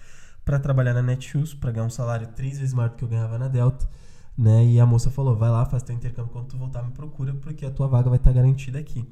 para 0.44 0.58
trabalhar 0.58 0.92
na 0.92 1.02
Netshoes, 1.02 1.54
para 1.54 1.70
ganhar 1.70 1.87
um 1.87 1.90
salário 1.90 2.26
três 2.28 2.58
vezes 2.58 2.74
maior 2.74 2.90
do 2.90 2.96
que 2.96 3.04
eu 3.04 3.08
ganhava 3.08 3.38
na 3.38 3.48
Delta, 3.48 3.88
né? 4.37 4.64
E 4.64 4.78
a 4.78 4.87
moça 4.87 5.10
falou: 5.10 5.37
vai 5.37 5.50
lá, 5.50 5.64
faz 5.64 5.82
teu 5.82 5.94
intercâmbio, 5.94 6.32
quando 6.32 6.48
tu 6.48 6.58
voltar 6.58 6.82
me 6.82 6.92
procura, 6.92 7.32
porque 7.34 7.64
a 7.64 7.70
tua 7.70 7.88
vaga 7.88 8.10
vai 8.10 8.18
estar 8.18 8.30
tá 8.30 8.37
garantida 8.37 8.78
aqui. 8.78 9.08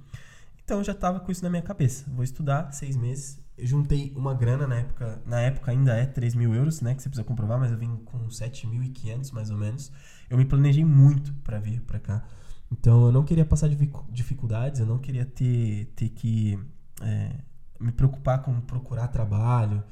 Então 0.64 0.78
eu 0.78 0.84
já 0.84 0.92
estava 0.92 1.20
com 1.20 1.32
isso 1.32 1.42
na 1.42 1.50
minha 1.50 1.62
cabeça. 1.62 2.04
Vou 2.08 2.22
estudar 2.22 2.70
seis 2.72 2.96
meses. 2.96 3.40
Eu 3.56 3.66
juntei 3.66 4.12
uma 4.16 4.34
grana 4.34 4.66
na 4.66 4.76
época, 4.76 5.22
na 5.26 5.40
época 5.40 5.70
ainda 5.70 5.94
é 5.94 6.06
3 6.06 6.34
mil 6.34 6.54
euros, 6.54 6.80
né? 6.80 6.94
Que 6.94 7.02
você 7.02 7.08
precisa 7.08 7.24
comprovar, 7.24 7.58
mas 7.58 7.70
eu 7.70 7.76
vim 7.76 7.96
com 8.04 8.26
7.500 8.26 9.32
mais 9.32 9.50
ou 9.50 9.58
menos. 9.58 9.92
Eu 10.30 10.38
me 10.38 10.44
planejei 10.44 10.84
muito 10.84 11.32
para 11.44 11.58
vir 11.58 11.80
para 11.82 11.98
cá. 11.98 12.24
Então 12.72 13.06
eu 13.06 13.12
não 13.12 13.22
queria 13.22 13.44
passar 13.44 13.68
dificuldades, 14.10 14.80
eu 14.80 14.86
não 14.86 14.98
queria 14.98 15.26
ter, 15.26 15.92
ter 15.94 16.08
que 16.08 16.58
é, 17.02 17.30
me 17.78 17.92
preocupar 17.92 18.42
com 18.42 18.58
procurar 18.62 19.08
trabalho, 19.08 19.84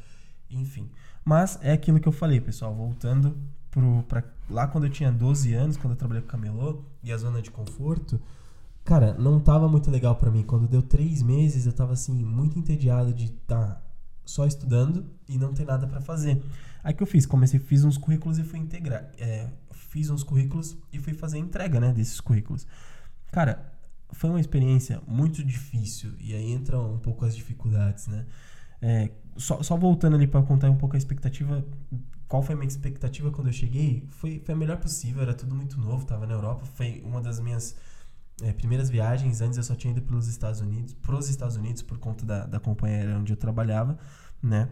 enfim. 0.51 0.91
Mas 1.23 1.59
é 1.61 1.73
aquilo 1.73 2.01
que 2.01 2.09
eu 2.09 2.13
falei, 2.13 2.41
pessoal, 2.41 2.75
voltando 2.75 3.37
pro, 3.71 4.03
pra, 4.05 4.25
lá 4.49 4.67
quando 4.67 4.85
eu 4.85 4.91
tinha 4.91 5.13
12 5.13 5.53
anos, 5.53 5.77
quando 5.77 5.93
eu 5.93 5.97
trabalhei 5.97 6.23
com 6.23 6.29
camelô 6.29 6.83
e 7.03 7.13
a 7.13 7.19
zona 7.19 7.43
de 7.43 7.51
conforto, 7.51 8.19
cara, 8.83 9.13
não 9.13 9.39
tava 9.39 9.69
muito 9.69 9.91
legal 9.91 10.17
para 10.17 10.31
mim. 10.31 10.43
Quando 10.43 10.67
deu 10.67 10.83
três 10.83 11.23
meses, 11.23 11.67
eu 11.67 11.73
tava 11.75 11.93
assim, 11.93 12.25
muito 12.25 12.59
entediado 12.59 13.13
de 13.13 13.27
estar 13.27 13.75
tá 13.75 13.83
só 14.25 14.47
estudando 14.47 15.05
e 15.29 15.37
não 15.37 15.53
ter 15.53 15.67
nada 15.67 15.87
para 15.87 16.01
fazer. 16.01 16.43
Aí 16.83 16.95
que 16.95 17.03
eu 17.03 17.07
fiz? 17.07 17.27
Comecei, 17.27 17.61
fiz 17.61 17.85
uns 17.85 17.99
currículos 17.99 18.39
e 18.39 18.43
fui 18.43 18.59
integrar. 18.59 19.11
É, 19.19 19.49
fiz 19.91 20.09
uns 20.09 20.23
currículos 20.23 20.77
e 20.93 20.99
fui 20.99 21.13
fazer 21.13 21.39
entrega, 21.39 21.79
né, 21.79 21.93
desses 21.93 22.21
currículos. 22.21 22.67
Cara, 23.31 23.73
foi 24.13 24.31
uma 24.31 24.41
experiência 24.41 25.03
muito 25.07 25.45
difícil 25.45 26.15
e 26.19 26.35
aí 26.35 26.53
entram 26.53 26.95
um 26.95 26.99
pouco 26.99 27.25
as 27.25 27.37
dificuldades, 27.37 28.07
né? 28.07 28.27
É, 28.81 29.11
só, 29.37 29.63
só 29.63 29.77
voltando 29.77 30.17
ali 30.17 30.27
para 30.27 30.43
contar 30.43 30.71
um 30.71 30.77
pouco 30.77 30.97
a 30.97 30.99
expectativa, 30.99 31.65
qual 32.27 32.43
foi 32.43 32.55
a 32.55 32.59
minha 32.59 32.69
expectativa 32.69 33.31
quando 33.31 33.49
eu 33.49 33.53
cheguei? 33.53 34.09
Foi, 34.11 34.41
foi 34.45 34.55
a 34.55 34.57
melhor 34.57 34.79
possível, 34.79 35.23
era 35.23 35.35
tudo 35.35 35.55
muito 35.55 35.79
novo, 35.79 36.07
tava 36.07 36.27
na 36.27 36.35
Europa, 36.35 36.65
foi 36.65 37.03
uma 37.05 37.21
das 37.21 37.39
minhas 37.41 37.77
é, 38.43 38.53
primeiras 38.53 38.89
viagens. 38.89 39.41
Antes 39.41 39.59
eu 39.59 39.65
só 39.65 39.75
tinha 39.75 39.93
ido 39.93 40.03
pelos 40.03 40.29
Estados 40.29 40.61
Unidos, 40.61 40.95
pros 40.95 41.29
Estados 41.29 41.57
Unidos 41.57 41.83
por 41.83 41.99
conta 41.99 42.25
da, 42.25 42.47
da 42.47 42.61
companhia 42.61 43.17
onde 43.19 43.33
eu 43.33 43.37
trabalhava, 43.37 43.99
né? 44.43 44.69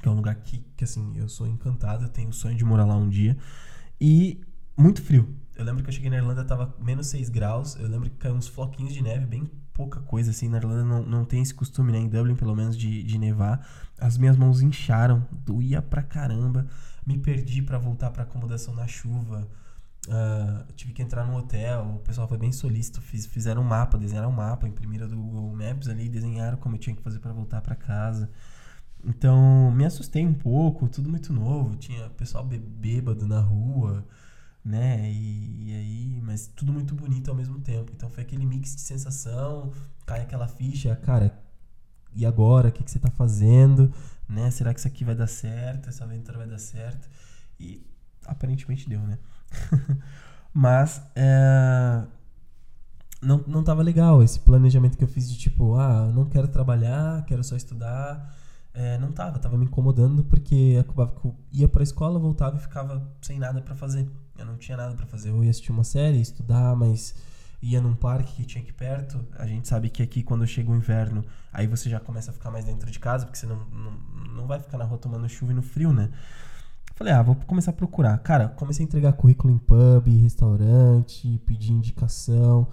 Que 0.00 0.08
é 0.08 0.10
um 0.10 0.14
lugar 0.14 0.34
que, 0.36 0.58
que, 0.76 0.84
assim, 0.84 1.16
eu 1.16 1.28
sou 1.28 1.46
encantado, 1.46 2.04
eu 2.04 2.08
tenho 2.08 2.30
o 2.30 2.32
sonho 2.32 2.56
de 2.56 2.64
morar 2.64 2.84
lá 2.84 2.96
um 2.96 3.08
dia. 3.08 3.36
E 4.04 4.40
muito 4.76 5.00
frio. 5.00 5.32
Eu 5.54 5.64
lembro 5.64 5.84
que 5.84 5.88
eu 5.88 5.94
cheguei 5.94 6.10
na 6.10 6.16
Irlanda, 6.16 6.44
tava 6.44 6.74
menos 6.80 7.06
6 7.06 7.28
graus. 7.28 7.76
Eu 7.76 7.86
lembro 7.86 8.10
que 8.10 8.16
caiu 8.16 8.34
uns 8.34 8.48
floquinhos 8.48 8.92
de 8.92 9.00
neve, 9.00 9.24
bem 9.26 9.48
pouca 9.72 10.00
coisa, 10.00 10.32
assim. 10.32 10.48
Na 10.48 10.56
Irlanda 10.56 10.82
não, 10.82 11.06
não 11.06 11.24
tem 11.24 11.40
esse 11.40 11.54
costume, 11.54 11.92
né? 11.92 11.98
Em 11.98 12.08
Dublin, 12.08 12.34
pelo 12.34 12.56
menos, 12.56 12.76
de, 12.76 13.04
de 13.04 13.16
nevar. 13.16 13.64
As 14.00 14.18
minhas 14.18 14.36
mãos 14.36 14.60
incharam, 14.60 15.24
doía 15.30 15.80
pra 15.80 16.02
caramba. 16.02 16.66
Me 17.06 17.16
perdi 17.16 17.62
para 17.62 17.78
voltar 17.78 18.10
pra 18.10 18.24
acomodação 18.24 18.74
na 18.74 18.88
chuva. 18.88 19.48
Uh, 20.08 20.72
tive 20.74 20.92
que 20.92 21.00
entrar 21.00 21.24
no 21.24 21.36
hotel, 21.36 21.94
o 21.94 21.98
pessoal 22.00 22.26
foi 22.26 22.36
bem 22.36 22.50
solícito, 22.50 23.00
fiz, 23.00 23.24
fizeram 23.24 23.62
um 23.62 23.64
mapa, 23.64 23.96
desenharam 23.96 24.30
um 24.30 24.32
mapa, 24.32 24.66
imprimiram 24.66 25.06
do 25.06 25.16
Google 25.16 25.54
Maps 25.54 25.88
ali, 25.88 26.08
desenharam 26.08 26.58
como 26.58 26.74
eu 26.74 26.80
tinha 26.80 26.96
que 26.96 27.02
fazer 27.02 27.20
para 27.20 27.32
voltar 27.32 27.60
para 27.60 27.76
casa. 27.76 28.28
Então, 29.04 29.70
me 29.72 29.84
assustei 29.84 30.24
um 30.24 30.34
pouco, 30.34 30.88
tudo 30.88 31.08
muito 31.08 31.32
novo, 31.32 31.76
tinha 31.76 32.08
pessoal 32.10 32.44
bêbado 32.44 33.26
na 33.26 33.40
rua, 33.40 34.06
né? 34.64 35.10
E, 35.10 35.70
e, 35.70 35.74
aí, 35.74 36.20
mas 36.22 36.46
tudo 36.46 36.72
muito 36.72 36.94
bonito 36.94 37.28
ao 37.28 37.36
mesmo 37.36 37.58
tempo. 37.60 37.92
Então 37.94 38.08
foi 38.08 38.22
aquele 38.22 38.46
mix 38.46 38.74
de 38.76 38.80
sensação, 38.80 39.72
cai 40.06 40.20
aquela 40.22 40.46
ficha, 40.46 40.94
cara, 40.96 41.36
e 42.14 42.24
agora? 42.24 42.68
O 42.68 42.72
que, 42.72 42.84
que 42.84 42.90
você 42.90 42.98
tá 42.98 43.10
fazendo? 43.10 43.92
Né? 44.28 44.50
Será 44.50 44.72
que 44.72 44.78
isso 44.78 44.88
aqui 44.88 45.04
vai 45.04 45.14
dar 45.14 45.26
certo? 45.26 45.88
Essa 45.88 46.04
aventura 46.04 46.38
vai 46.38 46.46
dar 46.46 46.58
certo? 46.58 47.08
E 47.58 47.84
aparentemente 48.24 48.88
deu, 48.88 49.00
né? 49.00 49.18
mas 50.54 51.02
é, 51.16 52.04
não, 53.20 53.38
não 53.48 53.64
tava 53.64 53.82
legal 53.82 54.22
esse 54.22 54.38
planejamento 54.40 54.96
que 54.96 55.02
eu 55.02 55.08
fiz 55.08 55.28
de 55.28 55.36
tipo, 55.36 55.74
ah, 55.74 56.10
não 56.14 56.26
quero 56.26 56.46
trabalhar, 56.46 57.24
quero 57.24 57.42
só 57.42 57.56
estudar 57.56 58.32
é, 58.74 58.96
não 58.98 59.12
tava, 59.12 59.38
tava 59.38 59.56
me 59.58 59.64
incomodando 59.64 60.24
porque 60.24 60.78
acabava 60.80 61.12
que 61.12 61.26
eu 61.26 61.36
ia 61.52 61.68
pra 61.68 61.82
escola, 61.82 62.18
voltava 62.18 62.56
e 62.56 62.60
ficava 62.60 63.06
sem 63.20 63.38
nada 63.38 63.60
para 63.60 63.74
fazer. 63.74 64.08
Eu 64.38 64.46
não 64.46 64.56
tinha 64.56 64.76
nada 64.76 64.94
para 64.94 65.06
fazer. 65.06 65.30
Eu 65.30 65.44
ia 65.44 65.50
assistir 65.50 65.72
uma 65.72 65.84
série, 65.84 66.20
estudar, 66.20 66.74
mas 66.74 67.14
ia 67.60 67.80
num 67.80 67.94
parque 67.94 68.36
que 68.36 68.44
tinha 68.44 68.62
aqui 68.62 68.72
perto. 68.72 69.24
A 69.38 69.46
gente 69.46 69.68
sabe 69.68 69.90
que 69.90 70.02
aqui, 70.02 70.22
quando 70.22 70.46
chega 70.46 70.70
o 70.70 70.76
inverno, 70.76 71.24
aí 71.52 71.66
você 71.66 71.88
já 71.90 72.00
começa 72.00 72.30
a 72.30 72.34
ficar 72.34 72.50
mais 72.50 72.64
dentro 72.64 72.90
de 72.90 72.98
casa, 72.98 73.26
porque 73.26 73.38
você 73.38 73.46
não, 73.46 73.56
não, 73.66 73.92
não 74.34 74.46
vai 74.46 74.58
ficar 74.58 74.78
na 74.78 74.84
rua 74.84 74.98
tomando 74.98 75.28
chuva 75.28 75.52
e 75.52 75.54
no 75.54 75.62
frio, 75.62 75.92
né? 75.92 76.10
Falei, 76.94 77.12
ah, 77.12 77.22
vou 77.22 77.34
começar 77.34 77.70
a 77.70 77.74
procurar. 77.74 78.18
Cara, 78.18 78.48
comecei 78.48 78.84
a 78.84 78.88
entregar 78.88 79.12
currículo 79.12 79.52
em 79.52 79.58
pub, 79.58 80.06
restaurante, 80.22 81.38
pedir 81.46 81.72
indicação. 81.72 82.66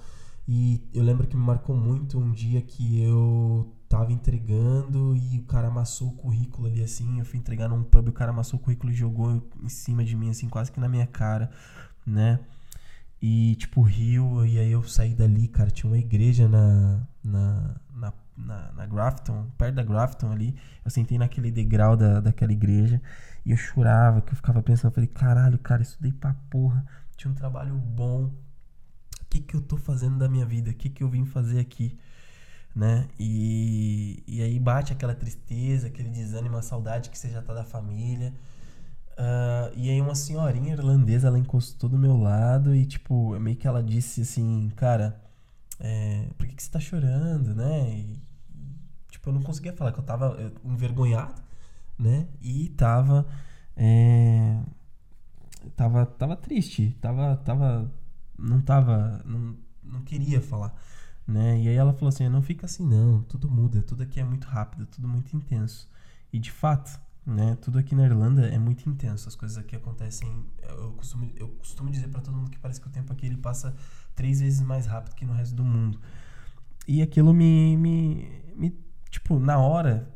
E 0.47 0.81
eu 0.93 1.03
lembro 1.03 1.27
que 1.27 1.35
me 1.35 1.43
marcou 1.43 1.75
muito 1.75 2.17
um 2.17 2.31
dia 2.31 2.61
que 2.61 3.01
eu 3.01 3.71
tava 3.89 4.13
entregando 4.13 5.17
e 5.17 5.39
o 5.39 5.43
cara 5.43 5.67
amassou 5.67 6.09
o 6.09 6.13
currículo 6.13 6.67
ali 6.67 6.83
assim. 6.83 7.17
Eu 7.19 7.25
fui 7.25 7.39
entregar 7.39 7.67
num 7.67 7.83
pub, 7.83 8.07
o 8.07 8.13
cara 8.13 8.29
amassou 8.29 8.59
o 8.59 8.61
currículo 8.61 8.93
e 8.93 8.95
jogou 8.95 9.43
em 9.61 9.67
cima 9.67 10.05
de 10.05 10.15
mim, 10.15 10.29
assim, 10.29 10.47
quase 10.47 10.71
que 10.71 10.79
na 10.79 10.87
minha 10.87 11.07
cara, 11.07 11.49
né? 12.05 12.39
E 13.21 13.55
tipo, 13.55 13.81
riu, 13.81 14.45
e 14.45 14.59
aí 14.59 14.71
eu 14.71 14.83
saí 14.83 15.15
dali, 15.15 15.47
cara. 15.47 15.71
Tinha 15.71 15.91
uma 15.91 15.97
igreja 15.97 16.47
na, 16.47 17.01
na, 17.23 17.75
na, 17.93 18.13
na, 18.37 18.71
na 18.73 18.85
Grafton, 18.85 19.47
perto 19.57 19.75
da 19.75 19.83
Grafton 19.83 20.31
ali. 20.31 20.55
Eu 20.85 20.91
sentei 20.91 21.17
naquele 21.17 21.51
degrau 21.51 21.97
da, 21.97 22.21
daquela 22.21 22.53
igreja 22.53 23.01
e 23.45 23.51
eu 23.51 23.57
chorava, 23.57 24.21
que 24.21 24.31
eu 24.31 24.35
ficava 24.35 24.61
pensando, 24.61 24.91
eu 24.91 24.95
falei, 24.95 25.07
caralho, 25.07 25.57
cara, 25.57 25.81
estudei 25.81 26.11
pra 26.11 26.35
porra, 26.49 26.85
tinha 27.17 27.31
um 27.31 27.35
trabalho 27.35 27.75
bom. 27.75 28.25
O 28.25 29.25
que 29.29 29.41
que 29.41 29.55
eu 29.55 29.61
tô 29.61 29.77
fazendo 29.77 30.17
da 30.19 30.29
minha 30.29 30.45
vida? 30.45 30.71
O 30.71 30.73
que 30.73 30.89
que 30.89 31.03
eu 31.03 31.09
vim 31.09 31.25
fazer 31.25 31.59
aqui? 31.59 31.97
Né? 32.79 33.09
E, 33.19 34.23
e 34.25 34.41
aí 34.41 34.57
bate 34.57 34.93
aquela 34.93 35.13
tristeza, 35.13 35.87
aquele 35.87 36.09
desânimo, 36.09 36.55
a 36.55 36.61
saudade 36.61 37.09
que 37.09 37.17
você 37.17 37.29
já 37.29 37.41
tá 37.41 37.53
da 37.53 37.65
família. 37.65 38.33
Uh, 39.17 39.75
e 39.75 39.89
aí 39.89 39.99
uma 39.99 40.15
senhorinha 40.15 40.71
irlandesa, 40.71 41.27
ela 41.27 41.37
encostou 41.37 41.89
do 41.89 41.97
meu 41.97 42.15
lado 42.15 42.73
e, 42.73 42.85
tipo, 42.85 43.37
meio 43.37 43.57
que 43.57 43.67
ela 43.67 43.83
disse 43.83 44.21
assim, 44.21 44.71
cara, 44.77 45.21
é, 45.77 46.25
por 46.37 46.47
que, 46.47 46.55
que 46.55 46.63
você 46.63 46.71
tá 46.71 46.79
chorando, 46.79 47.53
né? 47.53 47.89
E, 47.89 48.17
tipo, 49.11 49.29
eu 49.29 49.33
não 49.33 49.43
conseguia 49.43 49.73
falar, 49.73 49.91
que 49.91 49.99
eu 49.99 50.03
tava 50.03 50.37
envergonhado, 50.63 51.41
né? 51.97 52.27
E 52.41 52.69
tava... 52.69 53.27
É, 53.75 54.57
tava, 55.75 56.05
tava 56.05 56.35
triste, 56.37 56.95
tava, 57.01 57.35
tava, 57.37 57.91
não 58.37 58.61
tava, 58.61 59.21
não, 59.25 59.57
não 59.83 60.01
queria 60.03 60.41
falar, 60.41 60.73
né? 61.29 61.61
E 61.61 61.69
aí 61.69 61.75
ela 61.75 61.93
falou 61.93 62.09
assim: 62.09 62.27
não 62.27 62.41
fica 62.41 62.65
assim, 62.65 62.85
não, 62.85 63.21
tudo 63.23 63.49
muda, 63.49 63.83
tudo 63.83 64.03
aqui 64.03 64.19
é 64.19 64.23
muito 64.23 64.47
rápido, 64.47 64.85
tudo 64.87 65.07
muito 65.07 65.35
intenso. 65.35 65.87
E 66.33 66.39
de 66.39 66.51
fato, 66.51 66.99
né? 67.25 67.55
Tudo 67.61 67.77
aqui 67.77 67.93
na 67.93 68.05
Irlanda 68.05 68.47
é 68.47 68.57
muito 68.57 68.89
intenso. 68.89 69.29
As 69.29 69.35
coisas 69.35 69.57
aqui 69.57 69.75
acontecem. 69.75 70.27
Eu 70.67 70.91
costumo, 70.93 71.31
eu 71.35 71.47
costumo 71.49 71.91
dizer 71.91 72.07
para 72.07 72.21
todo 72.21 72.35
mundo 72.35 72.49
que 72.49 72.57
parece 72.57 72.81
que 72.81 72.87
o 72.87 72.91
tempo 72.91 73.13
aqui 73.13 73.27
ele 73.27 73.37
passa 73.37 73.75
três 74.15 74.39
vezes 74.41 74.61
mais 74.61 74.87
rápido 74.87 75.15
que 75.15 75.23
no 75.23 75.33
resto 75.33 75.55
do 75.55 75.63
mundo. 75.63 75.99
E 76.87 77.01
aquilo 77.01 77.31
me, 77.33 77.77
me, 77.77 78.27
me 78.55 78.75
tipo, 79.09 79.37
na 79.37 79.59
hora 79.59 80.11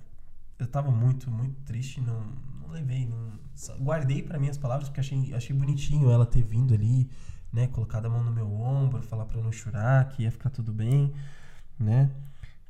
eu 0.57 0.65
tava 0.65 0.89
muito, 0.89 1.29
muito 1.29 1.61
triste, 1.61 2.01
não, 2.01 2.21
não 2.61 2.71
levei, 2.71 3.05
não, 3.05 3.33
guardei 3.79 4.23
para 4.23 4.39
mim 4.39 4.49
as 4.49 4.57
palavras 4.57 4.89
porque 4.89 4.99
achei, 4.99 5.33
achei 5.33 5.55
bonitinho 5.55 6.09
ela 6.09 6.25
ter 6.25 6.41
vindo 6.41 6.73
ali, 6.73 7.09
né, 7.53 7.67
colocado 7.67 8.07
a 8.07 8.09
mão 8.09 8.23
no 8.23 8.31
meu 8.31 8.51
ombro, 8.51 9.03
falar 9.03 9.25
para 9.25 9.37
eu 9.37 9.43
não 9.43 9.51
chorar, 9.51 10.09
que 10.09 10.23
ia 10.23 10.31
ficar 10.31 10.49
tudo 10.49 10.73
bem, 10.73 11.13
né? 11.79 12.09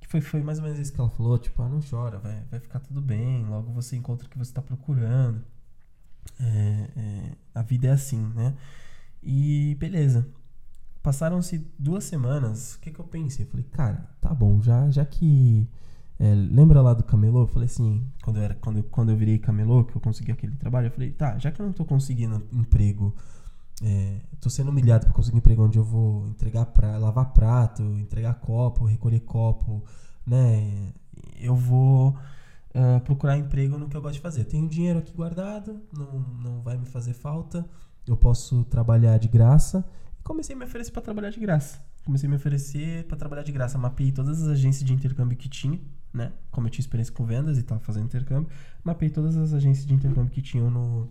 Que 0.01 0.07
foi, 0.07 0.19
foi 0.19 0.43
mais 0.43 0.59
ou 0.59 0.65
menos 0.65 0.77
isso 0.77 0.91
que 0.91 0.99
ela 0.99 1.09
falou, 1.09 1.37
tipo, 1.39 1.61
ah, 1.63 1.69
não 1.69 1.79
chora, 1.81 2.19
vai, 2.19 2.43
vai 2.51 2.59
ficar 2.59 2.79
tudo 2.81 3.01
bem, 3.01 3.45
logo 3.45 3.71
você 3.71 3.95
encontra 3.95 4.27
o 4.27 4.29
que 4.29 4.37
você 4.37 4.51
está 4.51 4.61
procurando. 4.61 5.41
É, 6.39 6.89
é, 6.97 7.31
a 7.55 7.61
vida 7.61 7.87
é 7.87 7.91
assim, 7.91 8.21
né? 8.35 8.53
E 9.23 9.75
beleza. 9.79 10.27
Passaram-se 11.01 11.65
duas 11.79 12.03
semanas, 12.03 12.75
o 12.75 12.79
que, 12.81 12.91
que 12.91 12.99
eu 12.99 13.05
pensei? 13.05 13.45
Eu 13.45 13.49
falei, 13.49 13.65
cara, 13.71 14.09
tá 14.21 14.33
bom, 14.33 14.61
já, 14.61 14.89
já 14.89 15.05
que. 15.05 15.67
É, 16.19 16.33
lembra 16.33 16.81
lá 16.81 16.93
do 16.93 17.03
camelô? 17.03 17.43
Eu 17.43 17.47
falei 17.47 17.65
assim, 17.65 18.05
quando 18.23 18.37
eu, 18.37 18.43
era, 18.43 18.55
quando, 18.55 18.83
quando 18.83 19.11
eu 19.11 19.17
virei 19.17 19.37
camelô, 19.39 19.83
que 19.83 19.95
eu 19.95 20.01
consegui 20.01 20.31
aquele 20.31 20.55
trabalho, 20.55 20.87
eu 20.87 20.91
falei, 20.91 21.11
tá, 21.11 21.37
já 21.39 21.51
que 21.51 21.61
eu 21.61 21.65
não 21.65 21.73
tô 21.73 21.83
conseguindo 21.85 22.45
emprego 22.51 23.15
é, 23.85 24.21
tô 24.39 24.49
sendo 24.49 24.69
humilhado 24.69 25.05
para 25.05 25.13
conseguir 25.13 25.35
um 25.35 25.39
emprego 25.39 25.65
onde 25.65 25.77
eu 25.77 25.83
vou 25.83 26.25
entregar 26.27 26.65
pra, 26.67 26.97
lavar 26.97 27.33
prato, 27.33 27.83
entregar 27.83 28.35
copo, 28.35 28.85
recolher 28.85 29.19
copo, 29.19 29.83
né? 30.25 30.93
Eu 31.37 31.53
vou 31.53 32.15
uh, 32.73 33.01
procurar 33.01 33.37
emprego 33.37 33.77
no 33.77 33.89
que 33.89 33.97
eu 33.97 34.01
gosto 34.01 34.15
de 34.15 34.21
fazer. 34.21 34.45
Tenho 34.45 34.69
dinheiro 34.69 34.99
aqui 34.99 35.11
guardado, 35.11 35.81
não, 35.91 36.19
não 36.41 36.61
vai 36.61 36.77
me 36.77 36.85
fazer 36.85 37.13
falta. 37.13 37.67
Eu 38.07 38.15
posso 38.15 38.63
trabalhar 38.65 39.17
de 39.17 39.27
graça. 39.27 39.85
Comecei 40.23 40.55
a 40.55 40.59
me 40.59 40.63
oferecer 40.63 40.91
para 40.91 41.01
trabalhar 41.01 41.29
de 41.29 41.39
graça. 41.41 41.83
Comecei 42.05 42.27
a 42.27 42.29
me 42.29 42.37
oferecer 42.37 43.05
para 43.05 43.17
trabalhar 43.17 43.43
de 43.43 43.51
graça. 43.51 43.77
Mapeei 43.77 44.13
todas 44.13 44.41
as 44.41 44.47
agências 44.47 44.85
de 44.85 44.93
intercâmbio 44.93 45.37
que 45.37 45.49
tinha, 45.49 45.79
né? 46.13 46.31
Como 46.51 46.67
eu 46.67 46.71
tinha 46.71 46.81
experiência 46.81 47.13
com 47.13 47.25
vendas 47.25 47.57
e 47.57 47.61
estava 47.61 47.81
fazendo 47.81 48.05
intercâmbio, 48.05 48.49
mapeei 48.81 49.09
todas 49.09 49.35
as 49.35 49.53
agências 49.53 49.85
de 49.85 49.93
intercâmbio 49.93 50.31
que 50.31 50.41
tinham 50.41 50.71
no, 50.71 51.09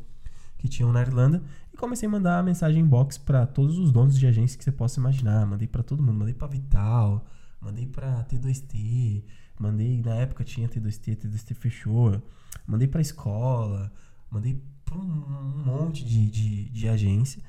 que 0.63 0.69
tinham 0.69 0.93
na 0.93 1.01
Irlanda 1.01 1.43
e 1.75 1.77
comecei 1.77 2.07
a 2.07 2.11
mandar 2.11 2.41
mensagem 2.45 2.83
inbox 2.83 3.19
para 3.19 3.45
todos 3.45 3.79
os 3.79 3.91
donos 3.91 4.17
de 4.17 4.25
agência 4.29 4.57
que 4.57 4.63
você 4.63 4.71
possa 4.71 5.01
imaginar. 5.01 5.45
Mandei 5.45 5.67
para 5.67 5.83
todo 5.83 6.01
mundo, 6.01 6.21
mandei 6.21 6.35
para 6.35 6.47
Vital, 6.47 7.27
mandei 7.61 7.85
para 7.85 8.23
T2T, 8.27 9.25
mandei 9.59 10.01
na 10.03 10.15
época 10.15 10.45
tinha 10.45 10.69
T2T, 10.69 11.17
T2T 11.17 11.55
fechou, 11.55 12.23
mandei 12.65 12.87
para 12.87 13.01
escola, 13.01 13.93
mandei 14.31 14.63
para 14.85 14.97
um 14.97 15.65
monte 15.67 16.05
de, 16.05 16.31
de, 16.31 16.69
de 16.69 16.89
agência. 16.89 17.43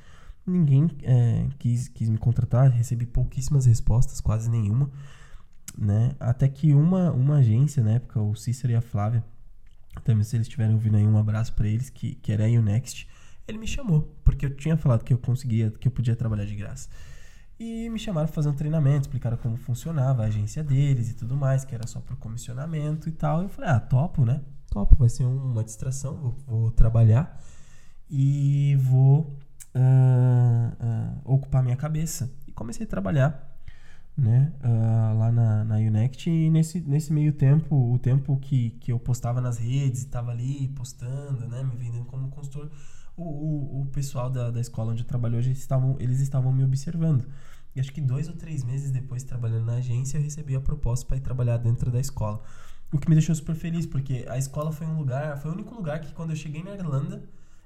Ninguém 0.43 0.89
é, 1.03 1.47
quis, 1.59 1.87
quis 1.87 2.09
me 2.09 2.17
contratar, 2.17 2.71
recebi 2.71 3.05
pouquíssimas 3.05 3.67
respostas, 3.67 4.19
quase 4.19 4.49
nenhuma. 4.49 4.89
Né? 5.77 6.15
Até 6.19 6.47
que 6.49 6.73
uma, 6.73 7.11
uma 7.11 7.35
agência, 7.35 7.83
na 7.83 7.91
época, 7.91 8.19
o 8.19 8.33
Cícero 8.33 8.73
e 8.73 8.75
a 8.75 8.81
Flávia, 8.81 9.23
também 10.01 10.23
se 10.23 10.35
eles 10.35 10.47
estiverem 10.47 10.73
ouvindo 10.73 10.97
aí, 10.97 11.05
um 11.05 11.17
abraço 11.17 11.53
para 11.53 11.67
eles, 11.67 11.89
que, 11.89 12.15
que 12.15 12.31
era 12.31 12.45
a 12.45 12.49
Unext. 12.49 13.07
Ele 13.47 13.57
me 13.57 13.67
chamou, 13.67 14.15
porque 14.23 14.45
eu 14.45 14.55
tinha 14.55 14.77
falado 14.77 15.03
que 15.03 15.13
eu 15.13 15.17
conseguia, 15.17 15.69
que 15.71 15.87
eu 15.87 15.91
podia 15.91 16.15
trabalhar 16.15 16.45
de 16.45 16.55
graça. 16.55 16.89
E 17.59 17.89
me 17.89 17.99
chamaram 17.99 18.27
para 18.27 18.33
fazer 18.35 18.49
um 18.49 18.53
treinamento, 18.53 19.01
explicaram 19.01 19.37
como 19.37 19.55
funcionava 19.57 20.23
a 20.23 20.25
agência 20.27 20.63
deles 20.63 21.11
e 21.11 21.13
tudo 21.13 21.35
mais, 21.35 21.63
que 21.63 21.75
era 21.75 21.85
só 21.87 21.99
por 21.99 22.17
comissionamento 22.17 23.07
e 23.07 23.11
tal. 23.11 23.41
E 23.41 23.45
eu 23.45 23.49
falei, 23.49 23.69
ah, 23.69 23.79
topo, 23.79 24.25
né? 24.25 24.41
Topo, 24.69 24.95
vai 24.97 25.09
ser 25.09 25.23
uma 25.23 25.63
distração, 25.63 26.15
vou, 26.15 26.35
vou 26.47 26.71
trabalhar 26.71 27.39
e 28.09 28.75
vou 28.81 29.37
uh, 29.75 30.83
uh, 30.83 31.21
ocupar 31.23 31.63
minha 31.63 31.75
cabeça. 31.75 32.31
E 32.47 32.51
comecei 32.51 32.85
a 32.85 32.89
trabalhar 32.89 33.52
né, 34.15 34.53
uh, 34.63 35.17
lá 35.17 35.31
na, 35.31 35.63
na 35.63 35.75
Unect 35.77 36.29
e 36.29 36.49
nesse, 36.49 36.79
nesse 36.81 37.11
meio 37.11 37.33
tempo, 37.33 37.93
o 37.93 37.97
tempo 37.97 38.37
que, 38.37 38.71
que 38.71 38.91
eu 38.91 38.99
postava 38.99 39.41
nas 39.41 39.57
redes, 39.57 40.01
estava 40.01 40.31
ali 40.31 40.67
postando, 40.69 41.47
né, 41.47 41.63
me 41.63 41.75
vendendo 41.75 42.05
como 42.05 42.29
consultor, 42.29 42.69
o, 43.17 43.23
o, 43.23 43.81
o 43.81 43.85
pessoal 43.87 44.29
da, 44.29 44.51
da 44.51 44.61
escola 44.61 44.91
onde 44.91 45.01
eu 45.01 45.07
trabalho 45.07 45.37
hoje, 45.37 45.51
estavam, 45.51 45.95
eles 45.99 46.19
estavam 46.19 46.51
me 46.53 46.63
observando. 46.63 47.25
E 47.75 47.79
acho 47.79 47.91
que 47.91 48.01
dois 48.01 48.27
ou 48.27 48.35
três 48.35 48.63
meses 48.63 48.91
depois, 48.91 49.23
trabalhando 49.23 49.65
na 49.65 49.73
agência, 49.73 50.17
eu 50.17 50.21
recebi 50.21 50.55
a 50.55 50.61
proposta 50.61 51.05
para 51.07 51.17
ir 51.17 51.21
trabalhar 51.21 51.57
dentro 51.57 51.89
da 51.89 51.99
escola. 51.99 52.41
O 52.91 52.99
que 52.99 53.09
me 53.09 53.15
deixou 53.15 53.33
super 53.33 53.55
feliz, 53.55 53.87
porque 53.87 54.25
a 54.29 54.37
escola 54.37 54.71
foi 54.71 54.85
um 54.85 54.95
lugar, 54.95 55.39
foi 55.39 55.49
o 55.49 55.53
único 55.55 55.73
lugar 55.73 55.99
que 55.99 56.13
quando 56.13 56.29
eu 56.29 56.35
cheguei 56.35 56.61
na 56.61 56.75
Irlanda, 56.75 57.23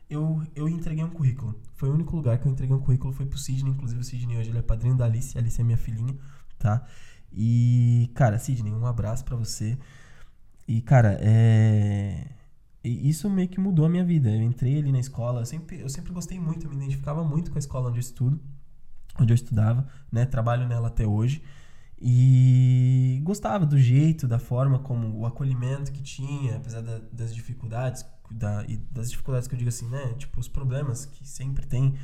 eu, 0.09 0.41
eu 0.55 0.69
entreguei 0.69 1.03
um 1.03 1.09
currículo. 1.09 1.59
Foi 1.73 1.89
o 1.89 1.93
único 1.93 2.15
lugar 2.15 2.37
que 2.37 2.47
eu 2.47 2.51
entreguei 2.53 2.73
um 2.73 2.79
currículo, 2.79 3.11
foi 3.11 3.25
pro 3.25 3.37
Sidney, 3.37 3.73
inclusive 3.73 3.99
o 3.99 4.03
Sidney 4.03 4.37
hoje 4.37 4.49
ele 4.49 4.59
é 4.59 4.61
padrinho 4.61 4.95
da 4.95 5.03
Alice, 5.03 5.37
a 5.37 5.41
Alice 5.41 5.59
é 5.59 5.63
minha 5.65 5.77
filhinha 5.77 6.15
tá? 6.57 6.85
E, 7.31 8.09
cara, 8.15 8.39
Sidney, 8.39 8.73
um 8.73 8.85
abraço 8.85 9.23
para 9.23 9.35
você. 9.35 9.77
E, 10.67 10.81
cara, 10.81 11.17
é. 11.21 12.27
Isso 12.83 13.29
meio 13.29 13.49
que 13.49 13.59
mudou 13.59 13.85
a 13.85 13.89
minha 13.89 14.05
vida. 14.05 14.29
Eu 14.29 14.41
entrei 14.41 14.77
ali 14.79 14.91
na 14.91 14.99
escola, 14.99 15.41
eu 15.41 15.45
sempre, 15.45 15.81
eu 15.81 15.89
sempre 15.89 16.13
gostei 16.13 16.39
muito, 16.39 16.65
eu 16.65 16.69
me 16.69 16.77
identificava 16.77 17.23
muito 17.23 17.51
com 17.51 17.57
a 17.57 17.59
escola 17.59 17.89
onde 17.89 17.97
eu 17.97 18.01
estudo, 18.01 18.39
onde 19.19 19.33
eu 19.33 19.35
estudava, 19.35 19.85
né? 20.11 20.25
Trabalho 20.25 20.67
nela 20.67 20.87
até 20.87 21.05
hoje. 21.05 21.43
E 21.99 23.19
gostava 23.23 23.65
do 23.65 23.77
jeito, 23.77 24.27
da 24.27 24.39
forma 24.39 24.79
como 24.79 25.19
o 25.19 25.25
acolhimento 25.25 25.91
que 25.91 26.01
tinha, 26.01 26.57
apesar 26.57 26.81
da, 26.81 26.99
das 27.11 27.33
dificuldades, 27.33 28.05
da, 28.31 28.63
e 28.67 28.77
das 28.77 29.09
dificuldades 29.09 29.47
que 29.47 29.55
eu 29.55 29.57
digo 29.57 29.69
assim, 29.69 29.89
né? 29.89 30.13
Tipo, 30.13 30.39
os 30.39 30.47
problemas 30.47 31.05
que 31.05 31.27
sempre 31.27 31.65
tem, 31.65 31.95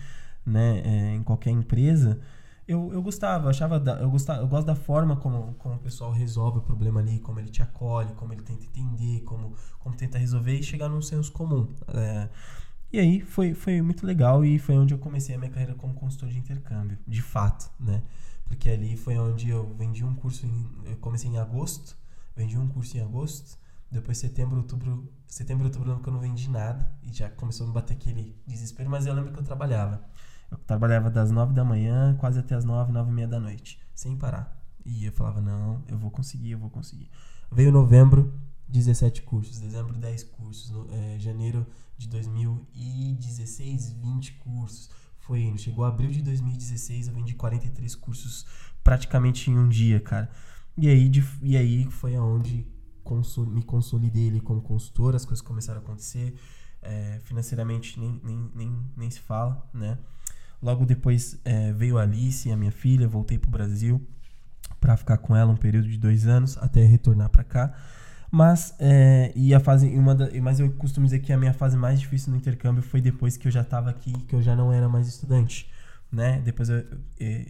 né, 0.45 0.81
é, 0.83 1.15
em 1.15 1.23
qualquer 1.23 1.51
empresa 1.51 2.19
eu, 2.67 2.93
eu 2.93 3.01
gostava, 3.01 3.49
achava, 3.49 3.79
da, 3.79 3.99
eu 3.99 4.09
gostava, 4.09 4.41
eu 4.41 4.47
gosto 4.47 4.65
da 4.65 4.75
forma 4.75 5.15
como, 5.17 5.53
como 5.55 5.75
o 5.75 5.79
pessoal 5.79 6.11
resolve 6.11 6.59
o 6.59 6.61
problema 6.61 6.99
ali, 6.99 7.19
como 7.19 7.39
ele 7.39 7.49
te 7.49 7.61
acolhe, 7.61 8.13
como 8.13 8.33
ele 8.33 8.41
tenta 8.41 8.63
entender, 8.63 9.21
como, 9.21 9.53
como 9.79 9.95
tenta 9.95 10.17
resolver 10.17 10.53
e 10.57 10.63
chegar 10.63 10.87
num 10.87 11.01
senso 11.01 11.31
comum. 11.31 11.67
É, 11.89 12.29
e 12.91 12.99
aí 12.99 13.21
foi, 13.21 13.53
foi 13.53 13.81
muito 13.81 14.05
legal 14.05 14.45
e 14.45 14.59
foi 14.59 14.77
onde 14.77 14.93
eu 14.93 14.97
comecei 14.99 15.35
a 15.35 15.37
minha 15.37 15.51
carreira 15.51 15.75
como 15.75 15.93
consultor 15.93 16.29
de 16.29 16.37
intercâmbio, 16.37 16.97
de 17.07 17.21
fato, 17.21 17.69
né? 17.79 18.01
Porque 18.45 18.69
ali 18.69 18.95
foi 18.95 19.17
onde 19.17 19.49
eu 19.49 19.73
vendi 19.75 20.03
um 20.03 20.13
curso, 20.13 20.45
em, 20.45 20.69
eu 20.85 20.95
comecei 20.97 21.29
em 21.29 21.37
agosto, 21.37 21.97
vendi 22.35 22.57
um 22.57 22.67
curso 22.67 22.95
em 22.97 23.01
agosto, 23.01 23.57
depois 23.91 24.17
setembro, 24.17 24.57
outubro, 24.57 25.11
setembro, 25.27 25.65
outubro 25.65 25.99
que 25.99 26.07
eu 26.07 26.13
não 26.13 26.19
vendi 26.19 26.49
nada 26.49 26.89
e 27.03 27.11
já 27.11 27.29
começou 27.29 27.65
a 27.65 27.67
me 27.67 27.73
bater 27.73 27.93
aquele 27.93 28.35
desespero, 28.45 28.89
mas 28.89 29.05
eu 29.05 29.13
lembro 29.13 29.33
que 29.33 29.39
eu 29.39 29.43
trabalhava. 29.43 30.03
Eu 30.53 30.59
trabalhava 30.67 31.09
das 31.09 31.31
nove 31.31 31.53
da 31.53 31.63
manhã 31.63 32.15
quase 32.19 32.39
até 32.39 32.53
as 32.55 32.63
nove, 32.63 32.91
nove 32.91 33.09
e 33.09 33.13
meia 33.13 33.27
da 33.27 33.39
noite, 33.39 33.79
sem 33.93 34.15
parar. 34.15 34.55
E 34.85 35.05
eu 35.05 35.11
falava, 35.11 35.41
não, 35.41 35.83
eu 35.87 35.97
vou 35.97 36.11
conseguir, 36.11 36.51
eu 36.51 36.59
vou 36.59 36.69
conseguir. 36.69 37.09
Veio 37.51 37.71
novembro, 37.71 38.31
17 38.67 39.23
cursos. 39.23 39.59
Dezembro, 39.59 39.93
10 39.93 40.23
cursos. 40.23 40.69
No, 40.69 40.87
é, 40.91 41.17
janeiro 41.19 41.65
de 41.97 42.07
2016, 42.07 43.93
20 43.93 44.33
cursos. 44.33 44.89
Foi 45.19 45.41
indo. 45.41 45.57
Chegou 45.57 45.85
abril 45.85 46.11
de 46.11 46.21
2016, 46.21 47.07
eu 47.07 47.13
vendi 47.13 47.33
43 47.33 47.95
cursos 47.95 48.45
praticamente 48.83 49.49
em 49.49 49.57
um 49.57 49.67
dia, 49.67 49.99
cara. 49.99 50.29
E 50.77 50.87
aí, 50.87 51.09
de, 51.09 51.23
e 51.41 51.55
aí 51.55 51.85
foi 51.89 52.15
aonde 52.15 52.67
me 53.47 53.63
consolidei 53.63 54.29
ali 54.29 54.39
como 54.39 54.61
consultor, 54.61 55.15
as 55.15 55.25
coisas 55.25 55.41
começaram 55.41 55.79
a 55.79 55.83
acontecer. 55.83 56.35
É, 56.81 57.21
financeiramente 57.23 57.97
nem, 57.97 58.19
nem, 58.21 58.51
nem, 58.53 58.85
nem 58.97 59.09
se 59.09 59.21
fala, 59.21 59.65
né? 59.73 59.97
Logo 60.63 60.85
depois 60.85 61.37
é, 61.43 61.73
veio 61.73 61.97
a 61.97 62.03
Alice, 62.03 62.49
a 62.49 62.55
minha 62.55 62.71
filha, 62.71 63.07
voltei 63.07 63.37
para 63.37 63.49
o 63.49 63.51
Brasil 63.51 64.01
para 64.79 64.97
ficar 64.97 65.17
com 65.17 65.35
ela 65.35 65.51
um 65.51 65.55
período 65.55 65.87
de 65.87 65.97
dois 65.97 66.25
anos 66.27 66.57
até 66.57 66.83
retornar 66.83 67.29
para 67.29 67.43
cá. 67.43 67.73
Mas, 68.31 68.73
é, 68.79 69.31
e 69.35 69.53
a 69.53 69.59
fase, 69.59 69.87
uma 69.87 70.15
da, 70.15 70.29
mas 70.41 70.59
eu 70.59 70.71
costumo 70.73 71.05
dizer 71.05 71.19
que 71.19 71.31
a 71.31 71.37
minha 71.37 71.53
fase 71.53 71.77
mais 71.77 71.99
difícil 71.99 72.31
no 72.31 72.37
intercâmbio 72.37 72.81
foi 72.81 72.99
depois 72.99 73.37
que 73.37 73.47
eu 73.47 73.51
já 73.51 73.61
estava 73.61 73.89
aqui, 73.89 74.11
que 74.11 74.33
eu 74.33 74.41
já 74.41 74.55
não 74.55 74.73
era 74.73 74.89
mais 74.89 75.07
estudante. 75.07 75.69
Né? 76.11 76.41
Depois 76.43 76.69
eu, 76.69 76.83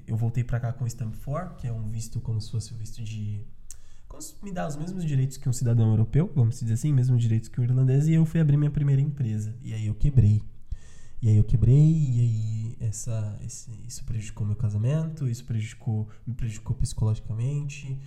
eu 0.08 0.18
voltei 0.18 0.44
para 0.44 0.60
cá 0.60 0.74
com 0.74 0.86
o 0.86 0.88
4, 0.88 1.56
que 1.56 1.68
é 1.68 1.72
um 1.72 1.90
visto 1.90 2.20
como 2.20 2.42
se 2.42 2.52
fosse 2.52 2.72
o 2.72 2.76
um 2.76 2.80
visto 2.80 3.04
de. 3.04 3.42
Me 4.44 4.52
dá 4.52 4.68
os 4.68 4.76
mesmos 4.76 5.04
direitos 5.06 5.38
que 5.38 5.50
um 5.50 5.54
cidadão 5.54 5.90
europeu, 5.90 6.32
vamos 6.36 6.60
dizer 6.60 6.74
assim, 6.74 6.94
mesmos 6.94 7.22
direitos 7.22 7.50
que 7.50 7.60
o 7.60 7.64
irlandês, 7.64 8.08
e 8.08 8.14
eu 8.14 8.26
fui 8.26 8.40
abrir 8.40 8.58
minha 8.58 8.70
primeira 8.70 9.02
empresa. 9.02 9.56
E 9.62 9.74
aí 9.74 9.88
eu 9.88 9.96
quebrei. 9.96 10.44
E 11.24 11.30
aí 11.30 11.38
eu 11.38 11.44
quebrei, 11.46 11.74
e 11.74 12.20
aí 12.20 12.78
essa, 12.82 13.40
esse, 13.46 13.72
isso 13.88 14.04
prejudicou 14.04 14.46
meu 14.46 14.58
casamento, 14.58 15.26
isso 15.26 15.46
prejudicou, 15.46 16.06
me 16.28 16.34
prejudicou 16.34 16.76
psicologicamente, 16.76 17.98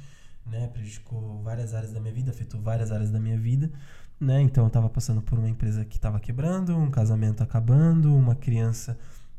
né? 0.45 0.67
Prejudicou 0.67 1.43
várias 1.43 1.73
áreas 1.73 1.95
da 1.95 1.99
minha 1.99 2.13
vida, 2.13 2.31
afetou 2.31 2.61
várias 2.61 2.93
áreas 2.93 3.11
da 3.11 3.19
minha 3.19 3.39
vida, 3.39 3.73
né? 4.21 4.43
Então 4.43 4.65
eu 4.65 4.69
estava 4.69 4.91
passando 4.91 5.23
por 5.23 5.39
uma 5.39 5.49
empresa 5.49 5.83
que 5.83 5.97
estava 5.97 6.21
quebrando, 6.21 6.77
um 6.77 6.91
casamento 6.91 7.43
acabando, 7.43 8.15
uma 8.15 8.35
criança 8.35 8.99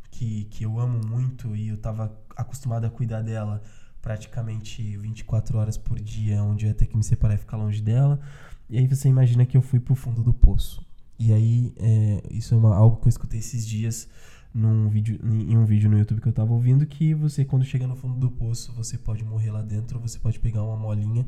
que, 0.10 0.46
que 0.46 0.64
eu 0.64 0.80
amo 0.80 1.00
muito 1.06 1.56
e 1.56 1.68
eu 1.68 1.78
tava 1.78 2.12
acostumado 2.36 2.86
a 2.86 2.90
cuidar 2.90 3.22
dela 3.22 3.62
praticamente 4.02 4.98
24 4.98 5.56
horas 5.56 5.78
por 5.78 6.00
dia, 6.00 6.42
onde 6.42 6.66
eu 6.66 6.70
ia 6.70 6.74
ter 6.74 6.88
que 6.88 6.98
me 6.98 7.04
separar 7.04 7.36
e 7.36 7.38
ficar 7.38 7.58
longe 7.58 7.84
dela. 7.84 8.20
E 8.68 8.80
aí 8.80 8.88
você 8.88 9.08
imagina 9.08 9.46
que 9.46 9.56
eu 9.56 9.62
fui 9.62 9.80
pro 9.80 9.94
fundo 9.94 10.24
do 10.24 10.34
poço. 10.34 10.87
E 11.20 11.34
aí, 11.34 11.74
é, 11.78 12.24
isso 12.32 12.54
é 12.54 12.58
uma, 12.58 12.76
algo 12.76 12.98
que 12.98 13.08
eu 13.08 13.10
escutei 13.10 13.40
esses 13.40 13.66
dias 13.66 14.08
num 14.54 14.90
vídeo, 14.90 15.20
em 15.24 15.56
um 15.58 15.66
vídeo 15.66 15.90
no 15.90 15.98
YouTube 15.98 16.22
que 16.22 16.28
eu 16.28 16.34
tava 16.34 16.52
ouvindo, 16.54 16.86
que 16.86 17.14
você, 17.14 17.46
quando 17.46 17.66
chega 17.66 17.86
no 17.86 17.96
fundo 17.96 18.20
do 18.20 18.32
poço, 18.32 18.74
você 18.74 18.98
pode 18.98 19.24
morrer 19.24 19.52
lá 19.52 19.62
dentro, 19.62 20.00
você 20.00 20.18
pode 20.20 20.40
pegar 20.40 20.64
uma 20.64 20.76
molinha 20.76 21.28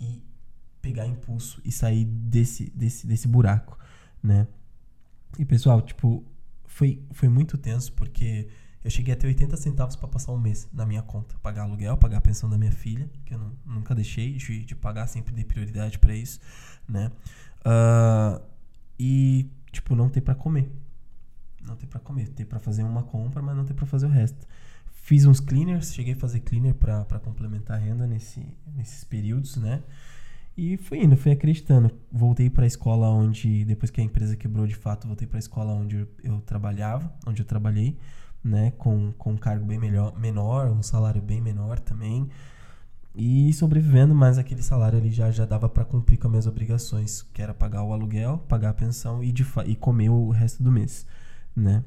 e 0.00 0.22
pegar 0.80 1.06
impulso 1.06 1.60
e 1.64 1.72
sair 1.72 2.04
desse, 2.04 2.70
desse, 2.70 3.06
desse 3.06 3.28
buraco, 3.28 3.78
né? 4.22 4.46
E, 5.38 5.44
pessoal, 5.44 5.82
tipo, 5.82 6.24
foi, 6.64 7.02
foi 7.10 7.28
muito 7.28 7.58
tenso, 7.58 7.92
porque 7.92 8.48
eu 8.84 8.90
cheguei 8.90 9.12
a 9.12 9.16
ter 9.16 9.26
80 9.26 9.56
centavos 9.56 9.96
para 9.96 10.08
passar 10.08 10.32
um 10.32 10.38
mês 10.38 10.68
na 10.72 10.86
minha 10.86 11.02
conta. 11.02 11.36
Pagar 11.42 11.62
aluguel, 11.62 11.96
pagar 11.96 12.18
a 12.18 12.20
pensão 12.20 12.48
da 12.48 12.56
minha 12.56 12.70
filha, 12.70 13.10
que 13.24 13.34
eu 13.34 13.38
não, 13.38 13.52
nunca 13.66 13.94
deixei 13.94 14.34
de, 14.34 14.64
de 14.64 14.74
pagar, 14.76 15.06
sempre 15.08 15.34
dei 15.34 15.44
prioridade 15.44 15.98
para 15.98 16.14
isso, 16.14 16.40
né? 16.88 17.10
Uh, 17.60 18.40
e, 18.98 19.50
tipo, 19.70 19.94
não 19.94 20.08
ter 20.08 20.20
para 20.20 20.34
comer. 20.34 20.70
Não 21.62 21.76
ter 21.76 21.86
para 21.86 22.00
comer. 22.00 22.28
Ter 22.28 22.44
para 22.44 22.58
fazer 22.58 22.82
uma 22.82 23.02
compra, 23.02 23.42
mas 23.42 23.56
não 23.56 23.64
ter 23.64 23.74
para 23.74 23.86
fazer 23.86 24.06
o 24.06 24.10
resto. 24.10 24.46
Fiz 24.86 25.24
uns 25.24 25.40
cleaners, 25.40 25.94
cheguei 25.94 26.14
a 26.14 26.16
fazer 26.16 26.40
cleaner 26.40 26.74
para 26.74 27.20
complementar 27.20 27.76
a 27.76 27.80
renda 27.80 28.06
nesse, 28.06 28.46
nesses 28.74 29.04
períodos, 29.04 29.56
né? 29.56 29.82
E 30.56 30.76
fui 30.78 31.02
indo, 31.02 31.16
fui 31.16 31.30
acreditando. 31.32 31.90
Voltei 32.10 32.48
para 32.48 32.64
a 32.64 32.66
escola 32.66 33.08
onde, 33.08 33.64
depois 33.64 33.90
que 33.90 34.00
a 34.00 34.04
empresa 34.04 34.36
quebrou 34.36 34.66
de 34.66 34.74
fato, 34.74 35.06
voltei 35.06 35.26
para 35.26 35.38
a 35.38 35.40
escola 35.40 35.72
onde 35.72 36.06
eu, 36.24 36.40
trabalhava, 36.40 37.12
onde 37.26 37.42
eu 37.42 37.46
trabalhei, 37.46 37.96
né? 38.42 38.72
Com, 38.72 39.12
com 39.12 39.32
um 39.32 39.36
cargo 39.36 39.66
bem 39.66 39.78
melhor, 39.78 40.18
menor, 40.18 40.70
um 40.70 40.82
salário 40.82 41.20
bem 41.20 41.40
menor 41.40 41.78
também 41.78 42.28
e 43.16 43.52
sobrevivendo, 43.54 44.14
mas 44.14 44.36
aquele 44.36 44.62
salário 44.62 44.98
ali 44.98 45.10
já, 45.10 45.30
já 45.30 45.46
dava 45.46 45.68
para 45.68 45.84
cumprir 45.84 46.18
com 46.18 46.26
as 46.26 46.30
minhas 46.30 46.46
obrigações, 46.46 47.22
que 47.32 47.40
era 47.40 47.54
pagar 47.54 47.82
o 47.82 47.92
aluguel, 47.92 48.38
pagar 48.46 48.70
a 48.70 48.74
pensão 48.74 49.24
e, 49.24 49.32
de 49.32 49.44
e 49.64 49.74
comer 49.74 50.10
o 50.10 50.28
resto 50.28 50.62
do 50.62 50.70
mês, 50.70 51.06
né? 51.54 51.82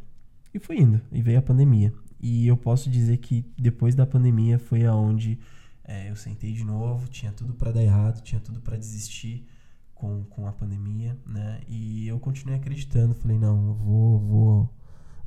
E 0.53 0.57
foi 0.57 0.79
indo, 0.79 0.99
e 1.11 1.21
veio 1.21 1.37
a 1.37 1.43
pandemia. 1.43 1.93
E 2.19 2.47
eu 2.47 2.57
posso 2.57 2.89
dizer 2.89 3.17
que 3.17 3.45
depois 3.57 3.93
da 3.93 4.05
pandemia 4.05 4.57
foi 4.57 4.85
aonde 4.85 5.39
é, 5.83 6.09
eu 6.09 6.15
sentei 6.15 6.51
de 6.51 6.63
novo, 6.63 7.07
tinha 7.07 7.31
tudo 7.31 7.53
para 7.53 7.71
dar 7.71 7.83
errado, 7.83 8.21
tinha 8.21 8.41
tudo 8.41 8.59
para 8.59 8.75
desistir 8.75 9.47
com, 9.93 10.23
com 10.25 10.47
a 10.47 10.51
pandemia, 10.51 11.17
né? 11.25 11.61
E 11.67 12.07
eu 12.07 12.19
continuei 12.19 12.57
acreditando, 12.57 13.13
falei, 13.13 13.37
não, 13.37 13.73
vou, 13.73 14.19
vou 14.19 14.69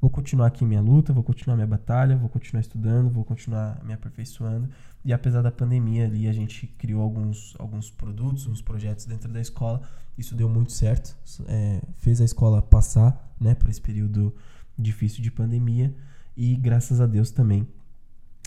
vou 0.02 0.10
continuar 0.10 0.48
aqui 0.48 0.64
minha 0.64 0.80
luta, 0.80 1.12
vou 1.12 1.22
continuar 1.22 1.54
minha 1.54 1.66
batalha, 1.66 2.16
vou 2.16 2.28
continuar 2.28 2.60
estudando, 2.60 3.08
vou 3.08 3.24
continuar 3.24 3.80
me 3.84 3.92
aperfeiçoando. 3.92 4.68
E 5.04 5.12
apesar 5.12 5.42
da 5.42 5.52
pandemia 5.52 6.06
ali, 6.06 6.26
a 6.26 6.32
gente 6.32 6.66
criou 6.66 7.00
alguns, 7.00 7.54
alguns 7.56 7.88
produtos, 7.88 8.48
uns 8.48 8.60
projetos 8.60 9.04
dentro 9.04 9.32
da 9.32 9.40
escola. 9.40 9.80
Isso 10.18 10.34
deu 10.34 10.48
muito 10.48 10.72
certo, 10.72 11.16
é, 11.46 11.80
fez 11.98 12.20
a 12.20 12.24
escola 12.24 12.60
passar 12.60 13.32
né, 13.40 13.54
por 13.54 13.70
esse 13.70 13.80
período 13.80 14.34
difícil 14.76 15.22
de 15.22 15.30
pandemia 15.30 15.94
e 16.36 16.56
graças 16.56 17.00
a 17.00 17.06
Deus 17.06 17.30
também 17.30 17.66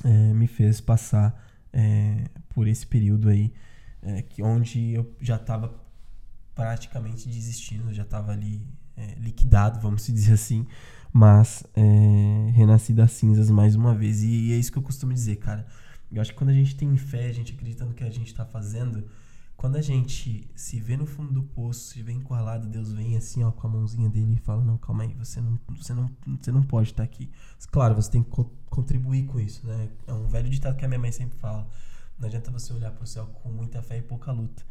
é, 0.03 0.33
me 0.33 0.47
fez 0.47 0.81
passar 0.81 1.41
é, 1.71 2.25
por 2.49 2.67
esse 2.67 2.85
período 2.85 3.29
aí, 3.29 3.53
é, 4.01 4.21
que 4.21 4.43
onde 4.43 4.91
eu 4.93 5.15
já 5.21 5.37
estava 5.37 5.73
praticamente 6.53 7.29
desistindo, 7.29 7.93
já 7.93 8.03
estava 8.03 8.33
ali 8.33 8.67
é, 8.97 9.15
liquidado, 9.15 9.79
vamos 9.79 10.05
dizer 10.11 10.33
assim, 10.33 10.67
mas 11.15 11.63
é, 11.73 12.51
renasci 12.51 12.91
das 12.91 13.11
cinzas 13.11 13.49
mais 13.49 13.73
uma 13.73 13.95
vez. 13.95 14.21
E, 14.21 14.27
e, 14.27 14.51
é 14.51 14.57
isso 14.57 14.69
que 14.69 14.77
eu 14.77 14.83
costumo 14.83 15.13
dizer, 15.13 15.37
cara. 15.37 15.65
Eu 16.11 16.21
acho 16.21 16.33
que 16.33 16.37
quando 16.37 16.49
a 16.49 16.53
gente 16.53 16.75
tem 16.75 16.97
fé, 16.97 17.27
a 17.27 17.31
gente 17.31 17.53
acredita 17.53 17.85
no 17.85 17.93
que 17.93 18.03
a 18.03 18.09
gente 18.09 18.27
está 18.27 18.45
fazendo, 18.45 19.07
quando 19.55 19.77
a 19.77 19.81
gente 19.81 20.45
se 20.53 20.77
vê 20.77 20.97
no 20.97 21.05
fundo 21.05 21.31
do 21.31 21.41
poço, 21.41 21.93
se 21.93 22.03
vê 22.03 22.11
encurralado, 22.11 22.67
Deus 22.67 22.91
vem 22.91 23.15
assim, 23.15 23.45
ó, 23.45 23.51
com 23.53 23.65
a 23.65 23.69
mãozinha 23.69 24.09
dele 24.09 24.33
e 24.33 24.39
fala: 24.39 24.61
Não, 24.61 24.77
calma 24.77 25.03
aí, 25.03 25.13
você 25.13 25.39
não, 25.39 25.57
você 25.69 25.93
não, 25.93 26.11
você 26.37 26.51
não 26.51 26.61
pode 26.61 26.89
estar 26.89 27.03
aqui. 27.03 27.31
Claro, 27.71 27.95
você 27.95 28.11
tem 28.11 28.21
que 28.21 28.29
co 28.29 28.51
contribuir 28.69 29.25
com 29.25 29.39
isso, 29.39 29.65
né? 29.65 29.87
É 30.05 30.11
um 30.11 30.27
velho 30.27 30.49
ditado 30.49 30.75
que 30.75 30.83
a 30.83 30.87
minha 30.89 30.99
mãe 30.99 31.13
sempre 31.13 31.39
fala: 31.39 31.65
Não 32.19 32.27
adianta 32.27 32.51
você 32.51 32.73
olhar 32.73 32.91
para 32.91 33.05
o 33.05 33.07
céu 33.07 33.25
com 33.41 33.49
muita 33.53 33.81
fé 33.81 33.99
e 33.99 34.01
pouca 34.01 34.33
luta, 34.33 34.63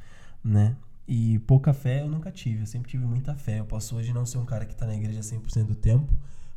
né? 0.45 0.77
E 1.09 1.39
pouca 1.41 1.73
fé 1.73 2.03
eu 2.03 2.09
nunca 2.11 2.31
tive, 2.31 2.61
eu 2.61 2.67
sempre 2.67 2.91
tive 2.91 3.07
muita 3.07 3.35
fé. 3.35 3.61
Eu 3.61 3.65
posso 3.65 3.97
hoje 3.97 4.13
não 4.13 4.27
ser 4.27 4.37
um 4.37 4.45
cara 4.45 4.67
que 4.67 4.75
está 4.75 4.87
na 4.87 4.95
igreja 4.95 5.21
100% 5.21 5.65
do 5.65 5.75
tempo, 5.75 6.13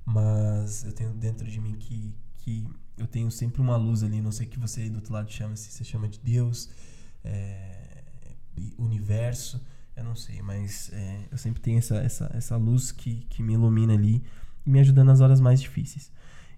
mas 0.07 0.85
eu 0.85 0.93
tenho 0.93 1.09
dentro 1.11 1.45
de 1.45 1.59
mim 1.59 1.75
que, 1.77 2.15
que 2.37 2.65
eu 2.97 3.05
tenho 3.05 3.29
sempre 3.29 3.59
uma 3.59 3.75
luz 3.75 4.03
ali, 4.03 4.21
não 4.21 4.31
sei 4.31 4.47
o 4.47 4.49
que 4.49 4.57
você 4.57 4.83
aí 4.83 4.89
do 4.89 4.95
outro 4.95 5.11
lado 5.11 5.29
chama, 5.29 5.53
se 5.57 5.69
você 5.69 5.83
chama 5.83 6.07
de 6.07 6.17
Deus, 6.19 6.69
é, 7.25 8.05
universo, 8.77 9.61
eu 9.97 10.05
não 10.05 10.15
sei, 10.15 10.41
mas 10.41 10.89
é, 10.93 11.27
eu 11.29 11.37
sempre 11.37 11.61
tenho 11.61 11.77
essa, 11.77 11.97
essa, 11.97 12.31
essa 12.33 12.55
luz 12.55 12.89
que, 12.89 13.25
que 13.29 13.43
me 13.43 13.55
ilumina 13.55 13.93
ali 13.95 14.23
me 14.65 14.79
ajuda 14.79 15.03
nas 15.03 15.19
horas 15.19 15.41
mais 15.41 15.59
difíceis. 15.61 16.09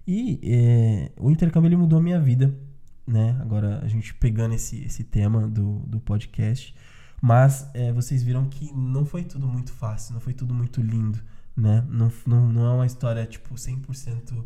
E 0.06 0.38
é, 0.44 1.12
o 1.18 1.28
intercâmbio 1.28 1.66
ele 1.66 1.76
mudou 1.76 1.98
a 1.98 2.02
minha 2.02 2.20
vida, 2.20 2.56
né? 3.04 3.36
Agora 3.40 3.80
a 3.82 3.88
gente 3.88 4.14
pegando 4.14 4.54
esse, 4.54 4.80
esse 4.84 5.02
tema 5.02 5.48
do, 5.48 5.80
do 5.80 5.98
podcast, 5.98 6.72
mas 7.20 7.68
é, 7.74 7.92
vocês 7.92 8.22
viram 8.22 8.48
que 8.48 8.72
não 8.72 9.04
foi 9.04 9.24
tudo 9.24 9.48
muito 9.48 9.72
fácil, 9.72 10.14
não 10.14 10.20
foi 10.20 10.34
tudo 10.34 10.54
muito 10.54 10.80
lindo 10.80 11.20
né? 11.56 11.86
Não, 11.88 12.12
não, 12.26 12.52
não 12.52 12.66
é 12.66 12.74
uma 12.74 12.86
história, 12.86 13.24
tipo, 13.26 13.54
100% 13.54 14.44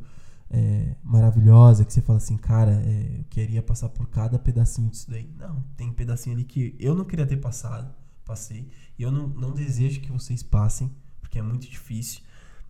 é, 0.50 0.94
maravilhosa, 1.02 1.84
que 1.84 1.92
você 1.92 2.00
fala 2.00 2.18
assim, 2.18 2.36
cara, 2.36 2.72
é, 2.84 3.18
eu 3.18 3.24
queria 3.24 3.62
passar 3.62 3.88
por 3.88 4.08
cada 4.08 4.38
pedacinho 4.38 4.90
disso 4.90 5.10
daí. 5.10 5.28
Não, 5.36 5.62
tem 5.76 5.92
pedacinho 5.92 6.36
ali 6.36 6.44
que 6.44 6.76
eu 6.78 6.94
não 6.94 7.04
queria 7.04 7.26
ter 7.26 7.36
passado, 7.36 7.92
passei, 8.24 8.70
e 8.98 9.02
eu 9.02 9.10
não, 9.10 9.28
não 9.28 9.52
desejo 9.52 10.00
que 10.00 10.12
vocês 10.12 10.42
passem, 10.42 10.90
porque 11.20 11.38
é 11.38 11.42
muito 11.42 11.68
difícil, 11.68 12.22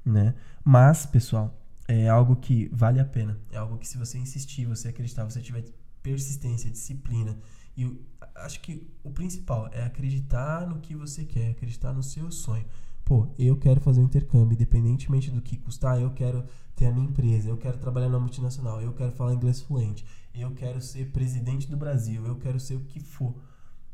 né? 0.04 0.34
Mas, 0.64 1.06
pessoal, 1.06 1.60
é 1.86 2.08
algo 2.08 2.36
que 2.36 2.68
vale 2.72 3.00
a 3.00 3.04
pena, 3.04 3.38
é 3.50 3.58
algo 3.58 3.76
que 3.76 3.86
se 3.86 3.98
você 3.98 4.18
insistir, 4.18 4.64
você 4.64 4.88
acreditar, 4.88 5.24
você 5.24 5.40
tiver 5.40 5.64
persistência, 6.02 6.70
disciplina, 6.70 7.38
e 7.76 8.00
acho 8.36 8.60
que 8.60 8.88
o 9.02 9.10
principal 9.10 9.68
é 9.72 9.82
acreditar 9.84 10.66
no 10.66 10.78
que 10.80 10.94
você 10.94 11.24
quer, 11.24 11.50
acreditar 11.50 11.92
no 11.92 12.02
seu 12.02 12.30
sonho 12.30 12.64
pô, 13.04 13.28
eu 13.38 13.56
quero 13.56 13.80
fazer 13.80 14.00
um 14.00 14.04
intercâmbio, 14.04 14.54
independentemente 14.54 15.30
do 15.30 15.42
que 15.42 15.56
custar, 15.56 16.00
eu 16.00 16.10
quero 16.12 16.44
ter 16.74 16.86
a 16.86 16.92
minha 16.92 17.06
empresa, 17.06 17.48
eu 17.48 17.56
quero 17.56 17.78
trabalhar 17.78 18.08
na 18.08 18.18
multinacional, 18.18 18.80
eu 18.80 18.92
quero 18.92 19.12
falar 19.12 19.34
inglês 19.34 19.60
fluente, 19.60 20.04
eu 20.34 20.52
quero 20.52 20.80
ser 20.80 21.10
presidente 21.12 21.68
do 21.68 21.76
Brasil, 21.76 22.26
eu 22.26 22.36
quero 22.36 22.58
ser 22.58 22.74
o 22.74 22.80
que 22.80 23.00
for. 23.00 23.34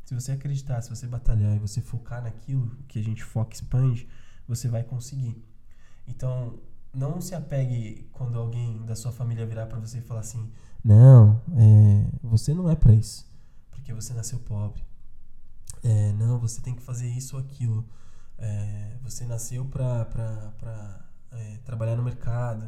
Se 0.05 0.15
você 0.15 0.31
acreditar, 0.31 0.81
se 0.81 0.89
você 0.89 1.05
batalhar 1.07 1.55
e 1.55 1.59
você 1.59 1.81
focar 1.81 2.23
naquilo 2.23 2.75
que 2.87 2.99
a 2.99 3.03
gente 3.03 3.23
foca 3.23 3.53
expande, 3.53 4.07
você 4.47 4.67
vai 4.67 4.83
conseguir. 4.83 5.41
Então, 6.07 6.59
não 6.93 7.21
se 7.21 7.35
apegue 7.35 8.09
quando 8.11 8.37
alguém 8.37 8.83
da 8.85 8.95
sua 8.95 9.11
família 9.11 9.45
virar 9.45 9.67
para 9.67 9.79
você 9.79 9.99
e 9.99 10.01
falar 10.01 10.21
assim: 10.21 10.51
não, 10.83 11.39
é, 11.55 12.05
você 12.23 12.53
não 12.53 12.69
é 12.69 12.75
para 12.75 12.93
isso, 12.93 13.25
porque 13.69 13.93
você 13.93 14.13
nasceu 14.13 14.39
pobre. 14.39 14.83
É, 15.83 16.11
não, 16.13 16.39
você 16.39 16.61
tem 16.61 16.75
que 16.75 16.81
fazer 16.81 17.07
isso 17.07 17.35
ou 17.35 17.41
aquilo. 17.41 17.85
É, 18.41 18.97
você 19.03 19.23
nasceu 19.25 19.63
para 19.65 20.07
é, 21.31 21.57
trabalhar 21.63 21.95
no 21.95 22.03
mercado, 22.03 22.65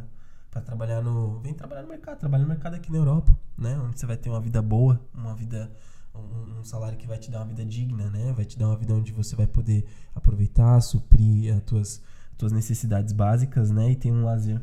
para 0.52 0.62
trabalhar 0.62 1.02
no. 1.02 1.40
Vem 1.40 1.54
trabalhar 1.54 1.82
no 1.82 1.88
mercado, 1.88 2.20
trabalhar 2.20 2.44
no 2.44 2.50
mercado 2.50 2.76
aqui 2.76 2.92
na 2.92 3.00
Europa, 3.00 3.36
né? 3.58 3.78
Onde 3.80 4.00
você 4.00 4.06
vai 4.06 4.16
ter 4.16 4.30
uma 4.30 4.40
vida 4.40 4.62
boa, 4.62 5.02
uma 5.14 5.36
vida. 5.36 5.72
Um, 6.16 6.60
um, 6.60 6.64
salário 6.64 6.96
que 6.96 7.08
vai 7.08 7.18
te 7.18 7.32
dar 7.32 7.40
uma 7.40 7.48
vida 7.48 7.66
digna, 7.66 8.08
né? 8.12 8.32
Vai 8.34 8.46
te 8.46 8.58
dar 8.58 8.68
uma 8.68 8.78
vida 8.78 8.94
onde 8.94 9.12
você 9.12 9.36
vai 9.36 9.48
poder 9.48 9.84
aproveitar, 10.14 10.80
suprir 10.80 11.56
as 11.56 11.64
tuas, 11.64 12.02
tuas 12.38 12.52
necessidades 12.52 13.12
básicas, 13.12 13.72
né? 13.72 13.90
E 13.90 13.96
ter 13.96 14.12
um 14.12 14.24
lazer. 14.24 14.62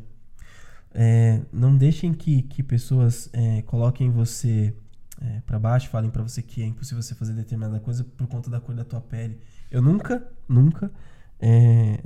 É, 0.94 1.42
não 1.52 1.76
deixem 1.76 2.14
que, 2.14 2.42
que 2.42 2.62
pessoas 2.62 3.28
é, 3.32 3.62
coloquem 3.62 4.10
você 4.10 4.72
é, 5.20 5.40
para 5.40 5.58
baixo, 5.58 5.88
falem 5.88 6.10
para 6.10 6.22
você 6.22 6.40
que 6.40 6.62
é 6.62 6.66
impossível 6.66 7.02
você 7.02 7.16
fazer 7.16 7.32
determinada 7.32 7.80
coisa 7.80 8.04
por 8.04 8.28
conta 8.28 8.48
da 8.48 8.60
cor 8.60 8.74
da 8.74 8.84
tua 8.84 9.00
pele. 9.00 9.40
Eu 9.70 9.80
nunca, 9.80 10.26
nunca, 10.48 10.92
é, 11.38 12.02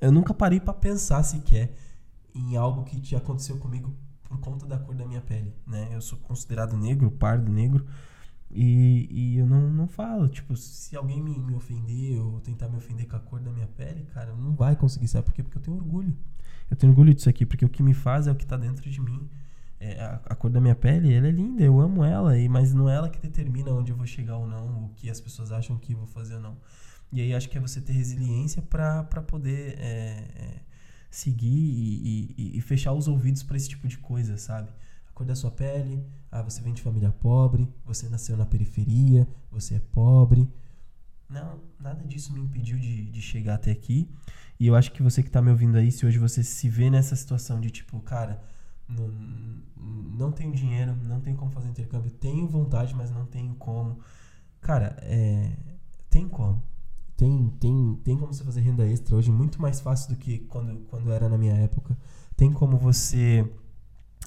eu 0.00 0.10
nunca 0.10 0.34
parei 0.34 0.60
para 0.60 0.74
pensar 0.74 1.22
sequer 1.22 1.74
em 2.34 2.56
algo 2.56 2.84
que 2.84 3.00
te 3.00 3.14
aconteceu 3.14 3.58
comigo 3.58 3.94
por 4.24 4.38
conta 4.40 4.66
da 4.66 4.78
cor 4.78 4.94
da 4.94 5.06
minha 5.06 5.20
pele, 5.20 5.54
né? 5.66 5.90
Eu 5.92 6.00
sou 6.00 6.18
considerado 6.18 6.76
negro, 6.76 7.10
pardo 7.10 7.50
negro, 7.50 7.86
e, 8.50 9.08
e 9.10 9.38
eu 9.38 9.46
não, 9.46 9.68
não 9.70 9.88
falo, 9.88 10.28
tipo, 10.28 10.56
se 10.56 10.96
alguém 10.96 11.20
me, 11.20 11.38
me 11.38 11.54
ofender 11.54 12.20
ou 12.20 12.40
tentar 12.40 12.68
me 12.68 12.76
ofender 12.76 13.06
com 13.06 13.16
a 13.16 13.20
cor 13.20 13.40
da 13.40 13.50
minha 13.50 13.66
pele, 13.66 14.04
cara, 14.14 14.32
não 14.34 14.54
vai 14.54 14.76
conseguir, 14.76 15.08
sabe 15.08 15.26
por 15.26 15.34
quê? 15.34 15.42
Porque 15.42 15.58
eu 15.58 15.62
tenho 15.62 15.76
orgulho. 15.76 16.16
Eu 16.70 16.76
tenho 16.76 16.92
orgulho 16.92 17.12
disso 17.12 17.28
aqui, 17.28 17.44
porque 17.44 17.64
o 17.64 17.68
que 17.68 17.82
me 17.82 17.94
faz 17.94 18.26
é 18.26 18.32
o 18.32 18.34
que 18.34 18.46
tá 18.46 18.56
dentro 18.56 18.88
de 18.88 19.00
mim. 19.00 19.28
É, 19.80 20.00
a, 20.00 20.20
a, 20.26 20.34
cor 20.34 20.50
da 20.50 20.60
minha 20.60 20.74
pele, 20.74 21.12
ela 21.12 21.26
é 21.26 21.30
linda, 21.30 21.62
eu 21.62 21.78
amo 21.80 22.02
ela, 22.04 22.38
e, 22.38 22.48
mas 22.48 22.72
não 22.72 22.88
é 22.88 22.94
ela 22.94 23.10
que 23.10 23.20
determina 23.20 23.70
onde 23.70 23.92
eu 23.92 23.96
vou 23.96 24.06
chegar 24.06 24.36
ou 24.36 24.46
não, 24.46 24.84
o 24.84 24.88
que 24.94 25.10
as 25.10 25.20
pessoas 25.20 25.52
acham 25.52 25.76
que 25.76 25.92
eu 25.92 25.98
vou 25.98 26.06
fazer 26.06 26.36
ou 26.36 26.40
não. 26.40 26.56
E 27.12 27.20
aí 27.20 27.34
acho 27.34 27.48
que 27.48 27.58
é 27.58 27.60
você 27.60 27.80
ter 27.80 27.92
resiliência 27.92 28.62
para 28.62 29.04
poder 29.04 29.78
é, 29.78 30.24
é, 30.34 30.60
seguir 31.10 31.46
e, 31.46 32.34
e, 32.36 32.58
e 32.58 32.60
fechar 32.60 32.92
os 32.92 33.06
ouvidos 33.06 33.42
para 33.42 33.56
esse 33.56 33.68
tipo 33.68 33.86
de 33.86 33.98
coisa, 33.98 34.36
sabe? 34.36 34.70
A 35.08 35.12
cor 35.12 35.26
da 35.26 35.34
sua 35.34 35.50
pele, 35.50 36.04
ah, 36.30 36.42
você 36.42 36.60
vem 36.60 36.74
de 36.74 36.82
família 36.82 37.12
pobre, 37.12 37.68
você 37.84 38.08
nasceu 38.08 38.36
na 38.36 38.44
periferia, 38.44 39.28
você 39.50 39.76
é 39.76 39.80
pobre. 39.92 40.48
Não, 41.28 41.60
nada 41.78 42.04
disso 42.04 42.32
me 42.32 42.40
impediu 42.40 42.78
de, 42.78 43.04
de 43.10 43.22
chegar 43.22 43.54
até 43.54 43.70
aqui. 43.70 44.10
E 44.58 44.66
eu 44.66 44.74
acho 44.74 44.90
que 44.92 45.02
você 45.02 45.22
que 45.22 45.28
está 45.28 45.40
me 45.40 45.50
ouvindo 45.50 45.76
aí, 45.76 45.92
se 45.92 46.04
hoje 46.04 46.18
você 46.18 46.42
se 46.42 46.68
vê 46.68 46.90
nessa 46.90 47.14
situação 47.14 47.60
de 47.60 47.70
tipo, 47.70 48.00
cara, 48.00 48.42
não, 48.88 49.08
não 49.76 50.32
tenho 50.32 50.52
dinheiro, 50.52 50.94
não 51.04 51.20
tenho 51.20 51.36
como 51.36 51.50
fazer 51.50 51.68
intercâmbio, 51.68 52.10
tenho 52.10 52.46
vontade, 52.46 52.94
mas 52.94 53.10
não 53.10 53.26
tenho 53.26 53.54
como. 53.54 53.98
Cara, 54.60 54.96
é, 55.02 55.56
tem 56.10 56.28
como. 56.28 56.62
Tem, 57.16 57.48
tem, 57.60 58.00
tem 58.02 58.16
como 58.18 58.32
você 58.32 58.42
fazer 58.42 58.60
renda 58.60 58.84
extra 58.86 59.14
hoje 59.14 59.30
muito 59.30 59.62
mais 59.62 59.80
fácil 59.80 60.14
do 60.14 60.16
que 60.16 60.40
quando, 60.40 60.80
quando 60.86 61.12
era 61.12 61.28
na 61.28 61.38
minha 61.38 61.54
época. 61.54 61.96
Tem 62.36 62.52
como 62.52 62.76
você 62.76 63.48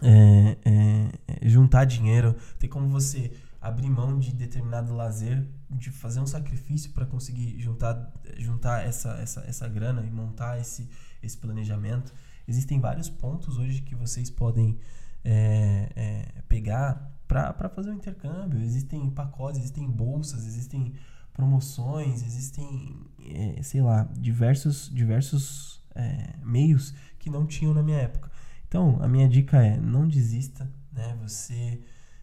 é, 0.02 0.58
é, 0.64 1.12
é 1.28 1.50
juntar 1.50 1.86
dinheiro, 1.86 2.36
tem 2.58 2.70
como 2.70 2.88
você 2.88 3.32
abrir 3.60 3.90
mão 3.90 4.18
de 4.18 4.34
determinado 4.34 4.94
lazer, 4.94 5.46
de 5.70 5.92
fazer 5.92 6.20
um 6.22 6.28
sacrifício 6.28 6.92
para 6.92 7.06
conseguir 7.06 7.60
juntar, 7.60 8.14
juntar 8.38 8.86
essa, 8.86 9.10
essa, 9.20 9.42
essa 9.42 9.68
grana 9.68 10.04
e 10.04 10.10
montar 10.10 10.60
esse, 10.60 10.90
esse 11.22 11.38
planejamento. 11.38 12.14
Existem 12.48 12.80
vários 12.80 13.10
pontos 13.10 13.58
hoje 13.58 13.82
que 13.82 13.94
vocês 13.94 14.30
podem 14.30 14.80
é, 15.24 15.90
é, 15.96 16.42
pegar 16.48 17.12
para 17.28 17.70
fazer 17.70 17.92
um 17.92 17.96
intercâmbio. 17.96 18.62
Existem 18.62 19.10
pacotes, 19.10 19.60
existem 19.60 19.90
bolsas, 19.90 20.46
existem 20.46 20.94
promoções, 21.34 22.24
existem, 22.24 23.06
é, 23.20 23.62
sei 23.62 23.82
lá, 23.82 24.10
diversos, 24.18 24.90
diversos 24.94 25.84
é, 25.94 26.36
meios 26.42 26.94
que 27.20 27.30
não 27.30 27.46
tinham 27.46 27.74
na 27.74 27.84
minha 27.84 27.98
época. 27.98 28.32
Então, 28.68 28.98
a 29.02 29.08
minha 29.08 29.28
dica 29.28 29.62
é: 29.62 29.78
não 29.78 30.08
desista, 30.08 30.72
né? 30.92 31.18
Você, 31.22 31.82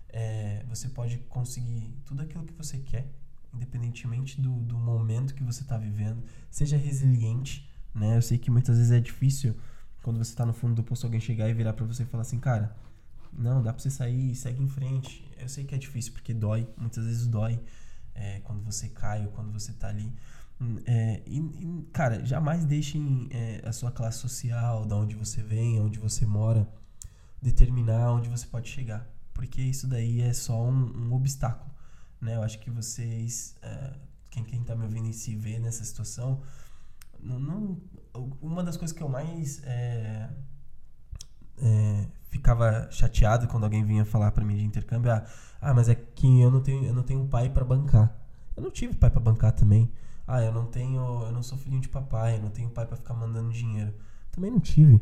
é, 0.09 0.65
você 0.69 0.89
pode 0.89 1.19
conseguir 1.29 1.95
tudo 2.05 2.23
aquilo 2.23 2.45
que 2.45 2.55
você 2.55 2.79
quer, 2.79 3.07
independentemente 3.53 4.41
do, 4.41 4.55
do 4.63 4.79
momento 4.79 5.35
que 5.35 5.43
você 5.43 5.63
está 5.63 5.77
vivendo. 5.77 6.25
Seja 6.51 6.79
resiliente, 6.79 7.69
né? 7.95 8.17
Eu 8.17 8.23
sei 8.23 8.39
que 8.39 8.51
muitas 8.51 8.79
vezes 8.79 8.91
é 8.91 9.01
difícil 9.01 9.55
quando 10.05 10.19
você 10.19 10.31
está 10.33 10.45
no 10.45 10.53
fundo 10.53 10.75
do 10.75 10.85
poço 10.85 11.07
alguém 11.07 11.19
chegar 11.19 11.49
e 11.49 11.55
virar 11.55 11.73
para 11.73 11.87
você 11.87 12.03
e 12.03 12.07
falar 12.07 12.21
assim, 12.21 12.39
cara, 12.39 12.77
não, 13.33 13.63
dá 13.63 13.73
para 13.73 13.83
você 13.83 13.91
sair, 13.91 14.35
segue 14.37 14.63
em 14.63 14.69
frente. 14.69 15.27
Eu 15.39 15.49
sei 15.49 15.65
que 15.65 15.75
é 15.75 15.79
difícil 15.79 16.13
porque 16.13 16.35
dói, 16.35 16.69
muitas 16.77 17.07
vezes 17.07 17.27
dói 17.27 17.59
é, 18.15 18.41
quando 18.41 18.63
você 18.63 18.89
cai 18.89 19.25
ou 19.25 19.33
quando 19.33 19.51
você 19.51 19.73
tá 19.73 19.89
ali. 19.89 20.13
É, 20.85 21.23
e, 21.27 21.39
e, 21.39 21.89
cara, 21.91 22.23
jamais 22.25 22.67
deixem 22.67 23.29
é, 23.31 23.63
a 23.65 23.73
sua 23.73 23.91
classe 23.91 24.19
social, 24.19 24.85
da 24.85 24.95
onde 24.95 25.15
você 25.15 25.43
vem, 25.43 25.81
onde 25.81 25.99
você 25.99 26.27
mora, 26.27 26.69
determinar 27.41 28.13
onde 28.13 28.29
você 28.29 28.47
pode 28.47 28.69
chegar. 28.69 29.09
Porque 29.33 29.63
isso 29.63 29.87
daí 29.87 30.21
é 30.21 30.35
só 30.35 30.63
um, 30.63 31.09
um 31.09 31.15
obstáculo. 31.15 31.75
Né? 32.21 32.37
Eu 32.37 32.43
acho 32.43 32.59
que 32.59 32.71
vocês, 32.71 33.57
é, 33.63 33.95
quem, 34.29 34.45
quem 34.45 34.63
tá 34.63 34.77
me 34.77 34.85
ouvindo 34.85 35.09
e 35.09 35.15
se 35.15 35.35
vê 35.35 35.59
nessa 35.59 35.83
situação, 35.83 36.43
não, 37.25 37.81
uma 38.41 38.63
das 38.63 38.77
coisas 38.77 38.97
que 38.97 39.03
eu 39.03 39.09
mais 39.09 39.63
é, 39.65 40.31
é, 41.59 42.07
ficava 42.29 42.89
chateado 42.91 43.49
quando 43.49 43.65
alguém 43.65 43.85
vinha 43.85 44.05
falar 44.05 44.31
para 44.33 44.45
mim 44.45 44.57
de 44.57 44.65
intercâmbio, 44.65 45.11
ah, 45.11 45.25
ah, 45.61 45.73
mas 45.73 45.89
é 45.89 45.95
que 45.95 46.41
eu 46.41 46.51
não 46.51 46.61
tenho, 46.61 46.85
eu 46.85 46.93
não 46.93 47.03
tenho 47.03 47.27
pai 47.27 47.49
para 47.49 47.65
bancar. 47.65 48.15
Eu 48.57 48.63
não 48.63 48.71
tive 48.71 48.95
pai 48.95 49.11
para 49.11 49.21
bancar 49.21 49.53
também. 49.53 49.91
Ah, 50.27 50.43
eu 50.43 50.53
não 50.53 50.67
tenho, 50.67 51.01
eu 51.23 51.33
não 51.33 51.43
sou 51.43 51.59
filhinho 51.59 51.81
de 51.81 51.89
papai, 51.89 52.37
eu 52.37 52.43
não 52.43 52.51
tenho 52.51 52.71
pai 52.71 52.87
para 52.87 52.97
ficar 52.97 53.15
mandando 53.15 53.53
dinheiro. 53.53 53.95
Também 54.31 54.51
não 54.51 54.61
tive. 54.61 55.01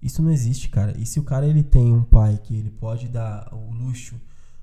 Isso 0.00 0.22
não 0.22 0.30
existe, 0.30 0.68
cara. 0.68 0.96
E 0.98 1.06
se 1.06 1.18
o 1.18 1.24
cara 1.24 1.46
ele 1.46 1.62
tem 1.62 1.92
um 1.92 2.02
pai 2.02 2.38
que 2.42 2.56
ele 2.56 2.70
pode 2.70 3.08
dar 3.08 3.48
o 3.52 3.72
luxo 3.72 4.20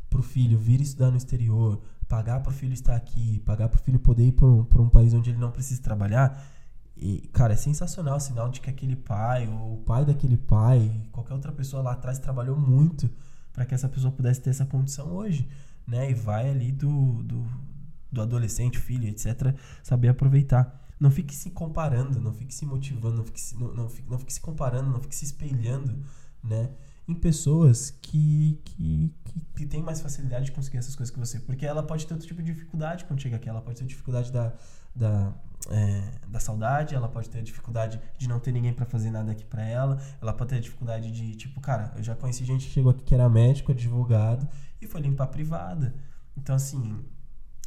pro 0.09 0.21
filho 0.21 0.59
vir 0.59 0.79
estudar 0.79 1.09
no 1.09 1.17
exterior, 1.17 1.81
pagar 2.07 2.39
pro 2.41 2.51
filho 2.51 2.73
estar 2.73 2.95
aqui, 2.95 3.39
pagar 3.39 3.67
pro 3.67 3.79
filho 3.81 3.99
poder 3.99 4.27
ir 4.27 4.33
para 4.33 4.45
um, 4.45 4.65
um 4.75 4.89
país 4.89 5.13
onde 5.13 5.31
ele 5.31 5.39
não 5.39 5.51
precisa 5.51 5.81
trabalhar, 5.81 6.39
e, 6.95 7.27
cara, 7.33 7.53
é 7.53 7.55
sensacional 7.55 8.17
o 8.17 8.19
sinal 8.19 8.49
de 8.49 8.61
que 8.61 8.69
aquele 8.69 8.95
pai, 8.95 9.47
ou 9.47 9.75
o 9.75 9.77
pai 9.77 10.05
daquele 10.05 10.37
pai, 10.37 10.91
qualquer 11.11 11.33
outra 11.33 11.51
pessoa 11.51 11.81
lá 11.81 11.93
atrás 11.93 12.19
trabalhou 12.19 12.57
muito 12.57 13.09
para 13.51 13.65
que 13.65 13.73
essa 13.73 13.89
pessoa 13.89 14.11
pudesse 14.11 14.41
ter 14.41 14.51
essa 14.51 14.65
condição 14.65 15.11
hoje, 15.11 15.47
né? 15.87 16.09
E 16.09 16.13
vai 16.13 16.49
ali 16.49 16.71
do, 16.71 17.23
do, 17.23 17.45
do 18.11 18.21
adolescente, 18.21 18.77
filho, 18.77 19.07
etc., 19.07 19.55
saber 19.81 20.09
aproveitar. 20.09 20.81
Não 20.99 21.09
fique 21.11 21.35
se 21.35 21.49
comparando, 21.49 22.21
não 22.21 22.33
fique 22.33 22.53
se 22.53 22.65
motivando, 22.65 23.17
não 23.17 23.25
fique 23.25 23.41
se, 23.41 23.59
não, 23.59 23.73
não, 23.73 23.89
fique, 23.89 24.09
não 24.09 24.19
fique 24.19 24.33
se 24.33 24.39
comparando, 24.39 24.89
não 24.89 25.01
fique 25.01 25.15
se 25.15 25.25
espelhando, 25.25 25.97
né? 26.43 26.69
Em 27.05 27.13
pessoas 27.13 27.91
que, 28.01 28.61
que, 28.63 29.13
que, 29.25 29.39
que 29.57 29.65
têm 29.65 29.81
mais 29.81 29.99
facilidade 29.99 30.45
de 30.45 30.51
conseguir 30.53 30.77
essas 30.77 30.95
coisas 30.95 31.13
que 31.13 31.19
você. 31.19 31.39
Porque 31.39 31.65
ela 31.65 31.83
pode 31.83 32.07
ter 32.07 32.13
outro 32.13 32.27
tipo 32.27 32.41
de 32.41 32.53
dificuldade 32.53 33.03
quando 33.03 33.19
chega 33.19 33.35
aqui. 33.35 33.49
Ela 33.49 33.61
pode 33.61 33.77
ter 33.77 33.85
dificuldade 33.85 34.31
da, 34.31 34.53
da, 34.95 35.33
é, 35.69 36.11
da 36.27 36.39
saudade, 36.39 36.95
ela 36.95 37.07
pode 37.07 37.29
ter 37.29 37.39
a 37.39 37.41
dificuldade 37.41 37.99
de 38.17 38.27
não 38.27 38.39
ter 38.39 38.51
ninguém 38.51 38.73
para 38.73 38.85
fazer 38.85 39.11
nada 39.11 39.31
aqui 39.31 39.45
para 39.45 39.63
ela, 39.63 40.01
ela 40.21 40.33
pode 40.33 40.49
ter 40.49 40.57
a 40.57 40.59
dificuldade 40.59 41.11
de, 41.11 41.35
tipo, 41.35 41.61
cara, 41.61 41.93
eu 41.95 42.03
já 42.03 42.15
conheci 42.15 42.43
gente 42.43 42.67
que 42.67 42.73
chegou 42.73 42.91
aqui 42.91 43.03
que 43.03 43.13
era 43.13 43.29
médico, 43.29 43.71
advogado 43.71 44.47
e 44.81 44.87
foi 44.87 45.01
limpar 45.01 45.25
a 45.25 45.27
privada. 45.27 45.93
Então, 46.35 46.55
assim, 46.55 47.03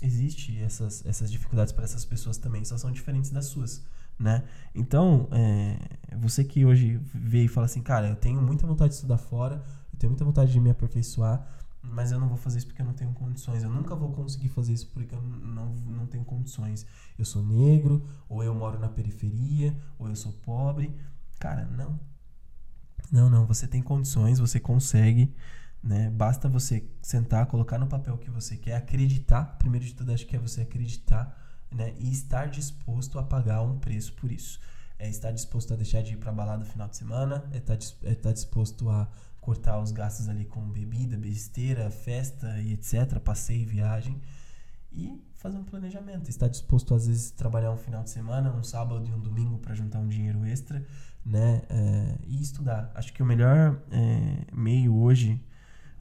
existe 0.02 0.60
essas, 0.62 1.04
essas 1.06 1.30
dificuldades 1.30 1.72
para 1.72 1.84
essas 1.84 2.04
pessoas 2.04 2.36
também, 2.36 2.64
só 2.64 2.76
são 2.76 2.90
diferentes 2.90 3.30
das 3.30 3.46
suas, 3.46 3.82
né? 4.18 4.44
Então, 4.74 5.28
é, 5.32 5.78
você 6.16 6.44
que 6.44 6.64
hoje 6.64 7.00
vê 7.14 7.44
e 7.44 7.48
fala 7.48 7.66
assim, 7.66 7.82
cara, 7.82 8.08
eu 8.08 8.16
tenho 8.16 8.42
muita 8.42 8.66
vontade 8.66 8.90
de 8.90 8.96
estudar 8.96 9.18
fora, 9.18 9.62
eu 9.92 9.98
tenho 9.98 10.10
muita 10.10 10.24
vontade 10.24 10.52
de 10.52 10.60
me 10.60 10.70
aperfeiçoar, 10.70 11.46
mas 11.90 12.12
eu 12.12 12.18
não 12.18 12.28
vou 12.28 12.36
fazer 12.36 12.58
isso 12.58 12.66
porque 12.66 12.82
eu 12.82 12.86
não 12.86 12.92
tenho 12.92 13.12
condições. 13.12 13.62
Eu 13.62 13.70
nunca 13.70 13.94
vou 13.94 14.12
conseguir 14.12 14.48
fazer 14.48 14.72
isso 14.72 14.88
porque 14.88 15.14
eu 15.14 15.22
não, 15.22 15.74
não 15.74 16.06
tenho 16.06 16.24
condições. 16.24 16.86
Eu 17.18 17.24
sou 17.24 17.42
negro, 17.42 18.06
ou 18.28 18.42
eu 18.42 18.54
moro 18.54 18.78
na 18.78 18.88
periferia, 18.88 19.76
ou 19.98 20.08
eu 20.08 20.16
sou 20.16 20.32
pobre. 20.32 20.94
Cara, 21.38 21.66
não. 21.66 21.98
Não, 23.10 23.30
não. 23.30 23.46
Você 23.46 23.66
tem 23.66 23.82
condições, 23.82 24.38
você 24.38 24.58
consegue. 24.58 25.34
Né? 25.82 26.10
Basta 26.10 26.48
você 26.48 26.84
sentar, 27.00 27.46
colocar 27.46 27.78
no 27.78 27.86
papel 27.86 28.14
o 28.14 28.18
que 28.18 28.30
você 28.30 28.56
quer, 28.56 28.76
acreditar. 28.76 29.56
Primeiro 29.58 29.86
de 29.86 29.94
tudo, 29.94 30.12
acho 30.12 30.26
que 30.26 30.34
é 30.34 30.38
você 30.38 30.62
acreditar 30.62 31.36
né? 31.70 31.94
e 31.98 32.10
estar 32.10 32.48
disposto 32.48 33.18
a 33.18 33.22
pagar 33.22 33.62
um 33.62 33.78
preço 33.78 34.12
por 34.14 34.32
isso. 34.32 34.58
É 34.98 35.08
estar 35.08 35.30
disposto 35.30 35.72
a 35.74 35.76
deixar 35.76 36.02
de 36.02 36.14
ir 36.14 36.16
para 36.16 36.32
balada 36.32 36.58
no 36.58 36.64
final 36.64 36.88
de 36.88 36.96
semana, 36.96 37.44
é 37.52 37.58
estar, 37.58 37.78
é 38.02 38.12
estar 38.12 38.32
disposto 38.32 38.88
a 38.88 39.08
cortar 39.46 39.80
os 39.80 39.92
gastos 39.92 40.28
ali 40.28 40.44
com 40.44 40.60
bebida, 40.68 41.16
besteira, 41.16 41.88
festa 41.88 42.60
e 42.60 42.72
etc, 42.72 43.20
passeio, 43.20 43.64
viagem 43.64 44.20
e 44.92 45.22
fazer 45.36 45.56
um 45.56 45.62
planejamento. 45.62 46.28
Estar 46.28 46.48
disposto 46.48 46.92
às 46.92 47.06
vezes 47.06 47.30
a 47.30 47.36
trabalhar 47.36 47.70
um 47.70 47.76
final 47.76 48.02
de 48.02 48.10
semana, 48.10 48.52
um 48.52 48.64
sábado 48.64 49.06
e 49.08 49.12
um 49.12 49.20
domingo 49.20 49.58
para 49.58 49.72
juntar 49.72 50.00
um 50.00 50.08
dinheiro 50.08 50.44
extra, 50.44 50.84
né? 51.24 51.62
É, 51.70 52.18
e 52.26 52.42
estudar. 52.42 52.90
Acho 52.92 53.12
que 53.12 53.22
o 53.22 53.26
melhor 53.26 53.80
é, 53.92 54.52
meio 54.52 54.96
hoje, 54.96 55.40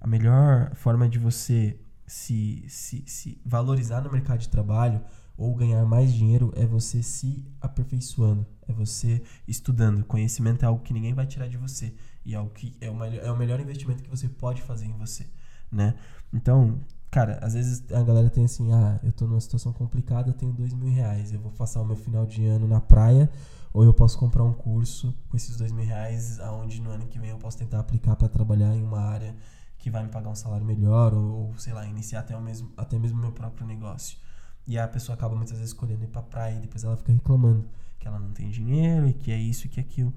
a 0.02 0.08
melhor 0.08 0.74
forma 0.74 1.08
de 1.08 1.20
você 1.20 1.80
se, 2.08 2.66
se, 2.68 3.04
se 3.06 3.39
valorizar 3.46 4.02
no 4.02 4.12
mercado 4.12 4.39
de 4.39 4.50
trabalho 4.50 5.04
ou 5.38 5.54
ganhar 5.54 5.86
mais 5.86 6.12
dinheiro 6.12 6.52
é 6.56 6.66
você 6.66 7.04
se 7.04 7.46
aperfeiçoando, 7.62 8.43
é 8.68 8.74
você 8.74 9.22
estudando. 9.48 10.04
Conhecimento 10.04 10.64
é 10.64 10.66
algo 10.66 10.82
que 10.82 10.93
ninguém 10.93 11.14
vai 11.14 11.28
tirar 11.28 11.48
de 11.48 11.58
você. 11.58 11.93
E 12.26 12.34
é 12.34 12.39
o, 12.39 12.47
que, 12.47 12.76
é, 12.82 12.89
o 12.89 12.95
melhor, 12.95 13.23
é 13.23 13.32
o 13.32 13.38
melhor 13.38 13.59
investimento 13.59 14.01
que 14.01 14.09
você 14.09 14.28
pode 14.28 14.61
fazer 14.61 14.86
em 14.86 14.97
você, 14.97 15.28
né? 15.71 15.93
Então, 16.34 16.80
cara, 17.11 17.38
às 17.41 17.53
vezes 17.53 17.84
a 17.91 18.01
galera 18.01 18.30
tem 18.30 18.45
assim, 18.45 18.73
ah, 18.73 18.99
eu 19.03 19.11
tô 19.11 19.28
numa 19.28 19.39
situação 19.39 19.71
complicada, 19.71 20.30
eu 20.30 20.34
tenho 20.34 20.51
dois 20.51 20.73
mil 20.73 20.91
reais, 20.91 21.32
eu 21.32 21.39
vou 21.39 21.51
passar 21.51 21.82
o 21.82 21.86
meu 21.86 21.95
final 21.95 22.26
de 22.26 22.45
ano 22.47 22.67
na 22.67 22.82
praia, 22.82 23.30
ou 23.71 23.84
eu 23.84 23.93
posso 23.93 24.17
comprar 24.17 24.43
um 24.43 24.53
curso 24.53 25.13
com 25.30 25.38
esses 25.38 25.55
dois 25.55 25.71
mil 25.71 25.86
reais, 25.86 26.39
aonde 26.39 26.82
no 26.82 26.89
ano 26.89 27.05
que 27.05 27.19
vem 27.19 27.30
eu 27.30 27.38
posso 27.38 27.57
tentar 27.57 27.80
aplicar 27.80 28.15
para 28.15 28.28
trabalhar 28.28 28.76
em 28.76 28.84
uma 28.84 29.01
área 29.01 29.36
que 29.78 29.91
vai 29.91 30.01
me 30.01 30.09
pagar 30.09 30.30
um 30.30 30.36
salário 30.36 30.65
melhor, 30.65 31.13
ou, 31.13 31.49
ou 31.49 31.57
sei 31.57 31.73
lá, 31.73 31.86
iniciar 31.86 32.21
até, 32.21 32.36
o 32.36 32.41
mesmo, 32.41 32.71
até 32.76 32.97
mesmo 32.97 33.19
meu 33.19 33.32
próprio 33.32 33.67
negócio. 33.67 34.17
E 34.65 34.80
a 34.80 34.88
pessoa 34.88 35.15
acaba 35.15 35.36
muitas 35.36 35.57
vezes 35.57 35.73
escolhendo 35.73 36.03
ir 36.03 36.07
pra 36.07 36.23
praia 36.23 36.55
e 36.55 36.59
depois 36.59 36.84
ela 36.84 36.97
fica 36.97 37.13
reclamando 37.13 37.69
que 37.99 38.07
ela 38.07 38.17
não 38.17 38.32
tem 38.32 38.49
dinheiro 38.49 39.07
e 39.07 39.13
que 39.13 39.32
é 39.32 39.38
isso 39.38 39.67
e 39.67 39.69
que 39.69 39.80
é 39.80 39.84
aquilo, 39.84 40.11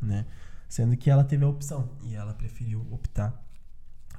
né? 0.00 0.26
Sendo 0.74 0.96
que 0.96 1.08
ela 1.08 1.22
teve 1.22 1.44
a 1.44 1.48
opção 1.48 1.88
e 2.02 2.16
ela 2.16 2.34
preferiu 2.34 2.84
optar 2.90 3.32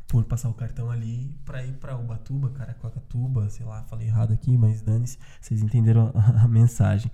por 0.08 0.24
passar 0.24 0.48
o 0.48 0.54
cartão 0.54 0.90
ali 0.90 1.36
para 1.44 1.66
ir 1.66 1.74
para 1.74 1.98
Ubatuba, 1.98 2.50
Caraguatatuba, 2.50 3.50
sei 3.50 3.66
lá, 3.66 3.84
falei 3.84 4.08
errado 4.08 4.32
aqui, 4.32 4.58
mas 4.58 4.82
dane-se, 4.82 5.18
vocês 5.42 5.62
entenderam 5.62 6.14
a, 6.16 6.30
a, 6.44 6.48
mensagem, 6.48 7.12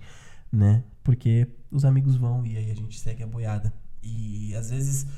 né? 0.52 0.84
Porque 1.02 1.48
os 1.72 1.84
amigos 1.84 2.14
vão 2.14 2.46
e 2.46 2.56
aí 2.56 2.70
a 2.70 2.74
gente 2.76 2.96
segue 3.00 3.24
a 3.24 3.26
boiada. 3.26 3.74
E 4.00 4.54
às 4.54 4.70
vezes 4.70 5.08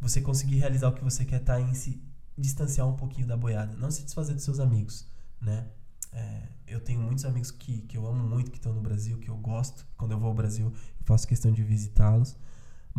você 0.00 0.20
conseguir 0.20 0.56
realizar 0.56 0.88
o 0.88 0.92
que 0.92 1.04
você 1.04 1.24
quer 1.24 1.38
tá 1.38 1.60
em 1.60 1.72
se 1.72 2.02
distanciar 2.36 2.88
um 2.88 2.96
pouquinho 2.96 3.28
da 3.28 3.36
boiada, 3.36 3.76
não 3.76 3.92
se 3.92 4.02
desfazer 4.02 4.34
dos 4.34 4.42
seus 4.42 4.58
amigos, 4.58 5.06
né? 5.40 5.68
É, 6.12 6.48
eu 6.66 6.80
tenho 6.80 7.00
muitos 7.00 7.24
amigos 7.24 7.52
que, 7.52 7.82
que 7.82 7.96
eu 7.96 8.04
amo 8.08 8.28
muito, 8.28 8.50
que 8.50 8.58
estão 8.58 8.72
no 8.72 8.80
Brasil, 8.80 9.18
que 9.18 9.28
eu 9.28 9.36
gosto. 9.36 9.86
Quando 9.96 10.10
eu 10.10 10.18
vou 10.18 10.30
ao 10.30 10.34
Brasil, 10.34 10.66
eu 10.66 11.04
faço 11.04 11.28
questão 11.28 11.52
de 11.52 11.62
visitá-los 11.62 12.36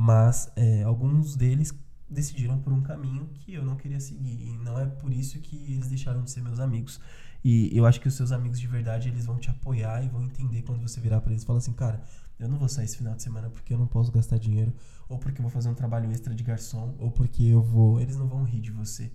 mas 0.02 0.50
é, 0.56 0.82
alguns 0.84 1.36
deles 1.36 1.78
decidiram 2.10 2.58
por 2.58 2.72
um 2.72 2.82
caminho 2.82 3.28
que 3.34 3.54
eu 3.54 3.66
não 3.66 3.76
queria 3.76 4.00
seguir. 4.00 4.48
E 4.48 4.58
não 4.60 4.80
é 4.80 4.86
por 4.86 5.12
isso 5.12 5.42
que 5.42 5.58
eles 5.74 5.90
deixaram 5.90 6.24
de 6.24 6.32
ser 6.32 6.42
meus 6.42 6.58
amigos. 6.62 7.02
E 7.44 7.70
eu 7.78 7.86
acho 7.86 8.00
que 8.00 8.08
os 8.08 8.14
seus 8.14 8.32
amigos 8.32 8.62
de 8.62 8.66
verdade, 8.66 9.10
eles 9.10 9.26
vão 9.26 9.38
te 9.38 9.50
apoiar 9.50 10.02
e 10.02 10.08
vão 10.08 10.24
entender 10.24 10.62
quando 10.62 10.82
você 10.82 11.02
virar 11.02 11.20
para 11.20 11.34
eles 11.34 11.44
e 11.44 11.46
falar 11.46 11.60
assim, 11.60 11.74
cara, 11.74 12.02
eu 12.40 12.48
não 12.48 12.58
vou 12.58 12.70
sair 12.70 12.86
esse 12.86 12.96
final 12.96 13.14
de 13.14 13.22
semana 13.22 13.50
porque 13.50 13.74
eu 13.74 13.78
não 13.78 13.88
posso 13.88 14.10
gastar 14.10 14.38
dinheiro, 14.38 14.74
ou 15.10 15.18
porque 15.18 15.42
eu 15.42 15.44
vou 15.44 15.52
fazer 15.52 15.68
um 15.68 15.74
trabalho 15.74 16.10
extra 16.10 16.34
de 16.34 16.46
garçom, 16.46 16.96
ou 16.98 17.12
porque 17.12 17.44
eu 17.44 17.62
vou. 17.62 18.00
Eles 18.00 18.16
não 18.16 18.26
vão 18.30 18.46
rir 18.46 18.62
de 18.62 18.72
você. 18.72 19.12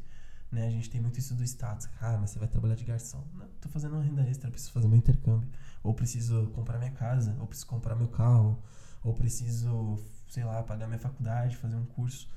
Né? 0.53 0.67
A 0.67 0.71
gente 0.71 0.91
tem 0.91 1.01
muito 1.01 1.19
isso 1.19 1.35
do 1.35 1.43
status. 1.45 1.89
Ah, 1.99 2.19
mas 2.21 2.29
você 2.29 2.39
vai 2.39 2.47
trabalhar 2.47 2.75
de 2.75 2.85
garçom. 2.85 3.27
Não, 3.33 3.47
tô 3.59 3.71
fazendo 3.71 3.95
uma 3.95 4.03
renda 4.03 4.21
extra, 4.29 4.51
preciso 4.51 4.73
fazer 4.73 4.87
meu 4.87 4.99
intercâmbio. 4.99 5.49
Ou 5.83 5.95
preciso 5.95 6.49
comprar 6.49 6.77
minha 6.77 6.93
casa, 6.93 7.35
ou 7.41 7.47
preciso 7.47 7.69
comprar 7.69 7.97
meu 7.97 8.09
carro, 8.09 8.63
ou 9.05 9.13
preciso, 9.13 9.99
sei 10.29 10.43
lá, 10.43 10.63
pagar 10.63 10.87
minha 10.87 10.99
faculdade, 10.99 11.57
fazer 11.57 11.77
um 11.77 11.85
curso. 11.85 12.29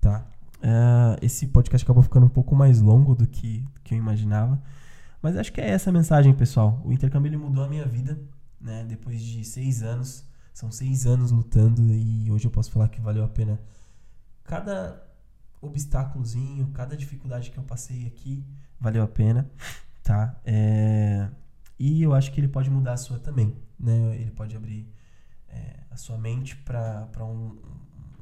Tá? 0.00 0.26
Uh, 0.58 1.16
esse 1.22 1.46
podcast 1.46 1.84
acabou 1.84 2.02
ficando 2.02 2.26
um 2.26 2.30
pouco 2.30 2.54
mais 2.54 2.80
longo 2.80 3.14
do 3.14 3.26
que, 3.26 3.60
do 3.60 3.80
que 3.80 3.94
eu 3.94 3.98
imaginava. 3.98 4.60
Mas 5.22 5.36
acho 5.36 5.52
que 5.52 5.60
é 5.60 5.70
essa 5.70 5.90
a 5.90 5.92
mensagem, 5.92 6.34
pessoal. 6.34 6.82
O 6.84 6.92
intercâmbio 6.92 7.38
mudou 7.38 7.62
a 7.62 7.68
minha 7.68 7.86
vida, 7.86 8.20
né? 8.60 8.84
Depois 8.88 9.22
de 9.22 9.44
seis 9.44 9.82
anos. 9.82 10.28
São 10.52 10.70
seis 10.70 11.06
anos 11.06 11.30
lutando 11.30 11.80
e 11.94 12.30
hoje 12.30 12.46
eu 12.46 12.50
posso 12.50 12.70
falar 12.70 12.88
que 12.88 13.00
valeu 13.00 13.24
a 13.24 13.28
pena 13.28 13.58
cada 14.44 15.00
obstáculozinho, 15.62 16.66
cada 16.72 16.96
dificuldade 16.96 17.50
que 17.50 17.56
eu 17.56 17.62
passei 17.62 18.06
aqui, 18.06 18.44
valeu 18.80 19.02
a 19.02 19.06
pena, 19.06 19.48
tá? 20.02 20.38
É... 20.44 21.28
E 21.78 22.02
eu 22.02 22.12
acho 22.12 22.32
que 22.32 22.40
ele 22.40 22.48
pode 22.48 22.68
mudar 22.68 22.94
a 22.94 22.96
sua 22.96 23.18
também, 23.18 23.56
né? 23.78 24.16
Ele 24.16 24.32
pode 24.32 24.56
abrir 24.56 24.92
é, 25.50 25.80
a 25.90 25.96
sua 25.96 26.16
mente 26.16 26.56
para 26.56 27.24
um, 27.24 27.58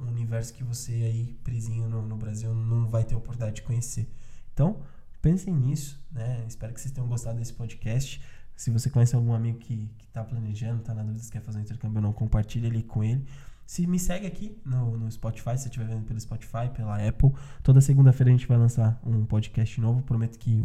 um 0.00 0.08
universo 0.08 0.54
que 0.54 0.64
você 0.64 0.92
aí, 0.92 1.38
presinho 1.44 1.88
no, 1.88 2.02
no 2.02 2.16
Brasil, 2.16 2.54
não 2.54 2.88
vai 2.88 3.04
ter 3.04 3.14
oportunidade 3.14 3.56
de 3.56 3.62
conhecer. 3.62 4.10
Então, 4.52 4.80
pensem 5.20 5.54
nisso, 5.54 6.02
né? 6.10 6.44
Espero 6.46 6.72
que 6.72 6.80
vocês 6.80 6.92
tenham 6.92 7.08
gostado 7.08 7.38
desse 7.38 7.52
podcast. 7.52 8.20
Se 8.56 8.70
você 8.70 8.90
conhece 8.90 9.14
algum 9.14 9.32
amigo 9.32 9.58
que 9.58 9.88
está 10.06 10.24
planejando, 10.24 10.80
está 10.80 10.92
na 10.92 11.02
dúvida 11.02 11.22
se 11.22 11.30
quer 11.30 11.42
fazer 11.42 11.58
um 11.58 11.62
intercâmbio 11.62 11.98
ou 11.98 12.02
não, 12.02 12.12
compartilhe 12.12 12.66
ele 12.66 12.82
com 12.82 13.04
ele. 13.04 13.24
Se 13.64 13.86
me 13.86 13.98
segue 13.98 14.26
aqui 14.26 14.58
no, 14.64 14.96
no 14.96 15.10
Spotify, 15.12 15.50
se 15.50 15.64
você 15.64 15.68
estiver 15.68 15.86
vendo 15.86 16.04
pelo 16.04 16.18
Spotify, 16.18 16.70
pela 16.74 17.06
Apple. 17.06 17.32
Toda 17.62 17.80
segunda-feira 17.80 18.30
a 18.30 18.36
gente 18.36 18.48
vai 18.48 18.56
lançar 18.56 18.98
um 19.04 19.26
podcast 19.26 19.78
novo. 19.80 20.02
Prometo 20.02 20.38
que 20.38 20.64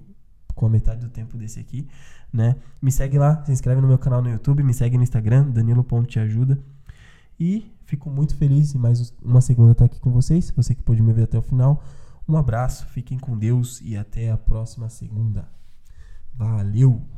com 0.56 0.66
a 0.66 0.70
metade 0.70 1.02
do 1.02 1.10
tempo 1.10 1.38
desse 1.38 1.60
aqui, 1.60 1.88
né? 2.32 2.56
Me 2.82 2.92
segue 2.92 3.18
lá, 3.18 3.44
se 3.46 3.52
inscreve 3.52 3.82
no 3.82 3.88
meu 3.88 3.98
canal 3.98 4.22
no 4.22 4.30
YouTube, 4.30 4.64
me 4.64 4.74
segue 4.74 4.98
no 4.98 5.04
Instagram, 5.04 5.50
danilo.teajuda. 5.50 6.60
E 7.40 7.72
fico 7.86 8.10
muito 8.10 8.36
feliz 8.36 8.74
em 8.76 8.78
mais 8.78 9.14
uma 9.22 9.42
segunda 9.42 9.72
estar 9.72 9.86
aqui 9.86 10.00
com 10.00 10.12
vocês. 10.12 10.52
Você 10.56 10.76
que 10.76 10.84
pôde 10.84 11.02
me 11.02 11.14
ver 11.14 11.24
até 11.24 11.38
o 11.38 11.42
final. 11.42 11.84
Um 12.28 12.38
abraço, 12.38 12.86
fiquem 12.88 13.20
com 13.20 13.38
Deus 13.38 13.82
e 13.82 13.98
até 13.98 14.32
a 14.32 14.38
próxima 14.38 14.90
segunda. 14.90 15.48
Valeu! 16.34 17.13